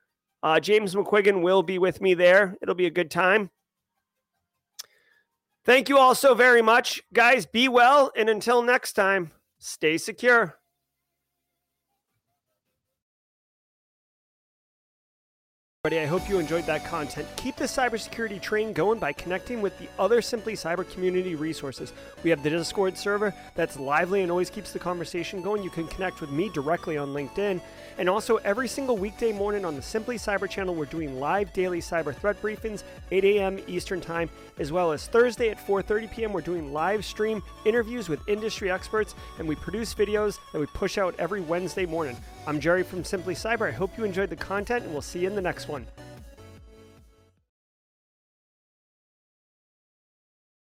Uh, 0.43 0.61
James 0.61 0.95
McQuiggan 0.95 1.43
will 1.43 1.63
be 1.63 1.79
with 1.79 2.01
me 2.01 2.15
there. 2.15 2.57
It'll 2.63 2.75
be 2.75 2.87
a 2.87 2.91
good 2.91 3.11
time. 3.11 3.51
Thank 5.65 5.89
you 5.89 5.99
all 5.99 6.15
so 6.15 6.35
very 6.35 6.63
much. 6.63 7.03
Guys, 7.13 7.45
be 7.45 7.69
well. 7.69 8.11
And 8.17 8.29
until 8.29 8.63
next 8.63 8.95
time, 8.95 9.33
stay 9.59 9.99
secure. 9.99 10.60
Everybody, 15.87 16.05
I 16.05 16.11
hope 16.11 16.29
you 16.29 16.39
enjoyed 16.39 16.67
that 16.67 16.85
content. 16.85 17.27
Keep 17.37 17.57
the 17.57 17.65
cybersecurity 17.65 18.39
train 18.39 18.75
going 18.75 18.99
by 18.99 19.15
connecting 19.15 19.63
with 19.63 19.79
the 19.79 19.89
other 19.99 20.21
Simply 20.21 20.53
Cyber 20.53 20.87
community 20.93 21.37
resources. 21.37 21.95
We 22.23 22.29
have 22.29 22.43
the 22.43 22.51
Discord 22.51 22.99
server 22.99 23.33
that's 23.55 23.79
lively 23.79 24.21
and 24.21 24.31
always 24.31 24.51
keeps 24.51 24.73
the 24.73 24.79
conversation 24.79 25.41
going. 25.41 25.63
You 25.63 25.71
can 25.71 25.89
connect 25.89 26.21
with 26.21 26.31
me 26.31 26.51
directly 26.51 26.99
on 26.99 27.15
LinkedIn. 27.15 27.63
And 27.97 28.11
also, 28.11 28.37
every 28.45 28.69
single 28.69 28.99
weekday 28.99 29.33
morning 29.33 29.65
on 29.65 29.75
the 29.75 29.81
Simply 29.81 30.19
Cyber 30.19 30.51
channel, 30.51 30.75
we're 30.75 30.85
doing 30.85 31.19
live 31.19 31.51
daily 31.55 31.81
cyber 31.81 32.15
threat 32.15 32.43
briefings, 32.43 32.83
8 33.11 33.25
a.m. 33.25 33.59
Eastern 33.67 34.03
Time, 34.03 34.29
as 34.59 34.71
well 34.73 34.93
as 34.93 35.07
Thursday 35.07 35.49
at 35.49 35.67
4:30 35.67 36.11
p.m. 36.11 36.35
We're 36.35 36.43
doing 36.43 36.75
live 36.75 37.07
stream 37.07 37.43
interviews 37.65 38.11
with 38.11 38.21
industry 38.29 38.71
experts, 38.71 39.15
and 39.39 39.49
we 39.49 39.55
produce 39.55 39.95
videos 39.95 40.41
that 40.53 40.59
we 40.59 40.67
push 40.67 40.99
out 40.99 41.15
every 41.19 41.41
Wednesday 41.41 41.87
morning. 41.87 42.19
I'm 42.47 42.59
Jerry 42.59 42.83
from 42.83 43.05
Simply 43.05 43.35
Cyber. 43.35 43.69
I 43.69 43.71
hope 43.71 43.99
you 43.99 44.05
enjoyed 44.05 44.31
the 44.31 44.37
content, 44.37 44.85
and 44.85 44.93
we'll 44.93 45.03
see 45.03 45.21
you 45.21 45.29
in 45.29 45.35
the 45.35 45.43
next 45.43 45.69
one. 45.69 45.87